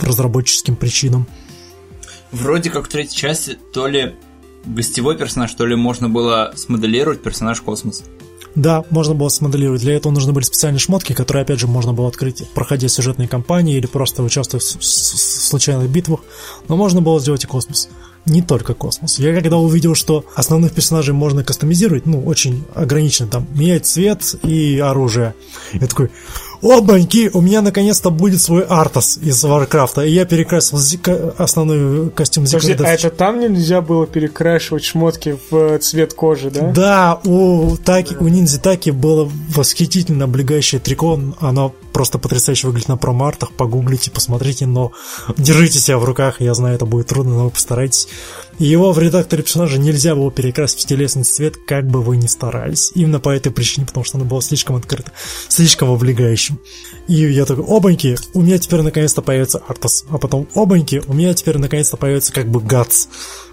[0.00, 1.26] разработческим причинам.
[2.30, 4.14] Вроде как в третьей части то ли
[4.66, 8.04] гостевой персонаж, то ли можно было смоделировать персонаж Космос.
[8.58, 9.82] Да, можно было смоделировать.
[9.82, 13.76] Для этого нужны были специальные шмотки, которые, опять же, можно было открыть, проходя сюжетные кампании
[13.76, 16.20] или просто участвуя в, случайных битвах.
[16.66, 17.88] Но можно было сделать и космос.
[18.26, 19.20] Не только космос.
[19.20, 24.80] Я когда увидел, что основных персонажей можно кастомизировать, ну, очень ограниченно, там, менять цвет и
[24.80, 25.34] оружие.
[25.72, 26.10] Я такой,
[26.62, 30.02] Обаньки, у меня наконец-то будет свой Артас из Варкрафта.
[30.02, 30.78] И я перекрасил
[31.38, 36.72] основной костюм Подожди, а это там нельзя было перекрашивать шмотки в цвет кожи, да?
[36.72, 41.20] Да, у, таки, у ниндзя Таки было восхитительно облегающее трико.
[41.40, 43.50] Оно просто потрясающе выглядит на промартах.
[43.50, 44.92] Погуглите, посмотрите, но
[45.36, 46.40] держите себя в руках.
[46.40, 48.06] Я знаю, это будет трудно, но вы постарайтесь.
[48.60, 52.28] И его в редакторе персонажа нельзя было перекрасить в телесный цвет, как бы вы ни
[52.28, 52.92] старались.
[52.94, 55.10] Именно по этой причине, потому что оно было слишком открыто,
[55.48, 56.60] слишком облегающим.
[57.08, 60.04] И я такой, обаньки, у меня теперь наконец-то появится Артас.
[60.08, 63.06] А потом, обаньки, у меня теперь наконец-то появится как бы Гац,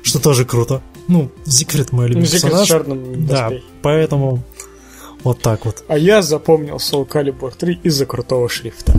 [0.03, 0.84] что тоже круто.
[1.07, 2.69] Ну, Зигфрид мой любимый персонаж.
[3.27, 3.51] да,
[3.81, 4.43] поэтому
[5.26, 5.84] вот так вот.
[5.88, 8.93] А я запомнил Soul Calibur 3 из-за крутого шрифта.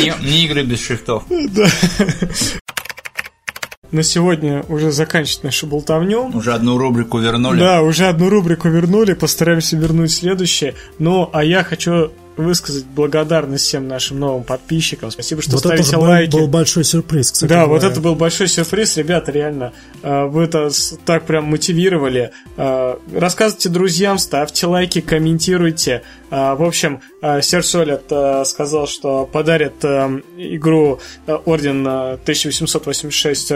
[0.00, 1.22] Не игры без шрифтов.
[3.92, 6.32] на сегодня уже заканчивать нашу болтовню.
[6.34, 7.60] Уже одну рубрику вернули.
[7.60, 10.74] Да, уже одну рубрику вернули, постараемся вернуть следующее.
[10.98, 15.10] Ну, а я хочу высказать благодарность всем нашим новым подписчикам.
[15.10, 16.32] Спасибо, что вот ставите это лайки.
[16.32, 17.48] был большой сюрприз, кстати.
[17.48, 17.72] Да, говоря.
[17.72, 18.96] вот это был большой сюрприз.
[18.96, 20.70] Ребята, реально, э, вы это
[21.04, 22.32] так прям мотивировали.
[22.56, 26.02] Э, рассказывайте друзьям, ставьте лайки, комментируйте.
[26.30, 28.12] Э, в общем, Серж Солет
[28.46, 33.52] сказал, что подарит игру Орден 1886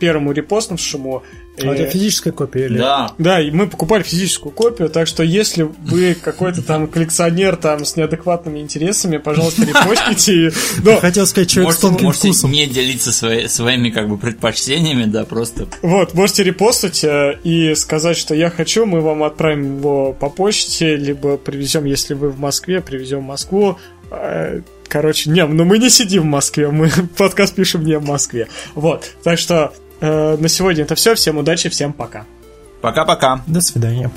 [0.00, 1.22] первому репостнувшему
[1.62, 2.78] а это физическая копия или?
[2.78, 3.12] Да.
[3.18, 7.96] Да, и мы покупали физическую копию, так что если вы какой-то там коллекционер там с
[7.96, 10.52] неадекватными интересами, пожалуйста, репостните.
[10.84, 10.96] Но...
[10.98, 12.52] Хотел сказать, человек можете, с тонким можете вкусом.
[12.52, 15.66] не делиться свои, своими как бы предпочтениями, да, просто.
[15.82, 20.96] Вот, можете репостить э, и сказать, что я хочу, мы вам отправим его по почте,
[20.96, 23.78] либо привезем, если вы в Москве, привезем в Москву.
[24.10, 28.48] Э, короче, не, ну мы не сидим в Москве, мы подкаст пишем не в Москве.
[28.74, 31.14] Вот, так что Э, на сегодня это все.
[31.14, 32.24] Всем удачи, всем пока.
[32.80, 33.42] Пока-пока.
[33.46, 34.10] До свидания.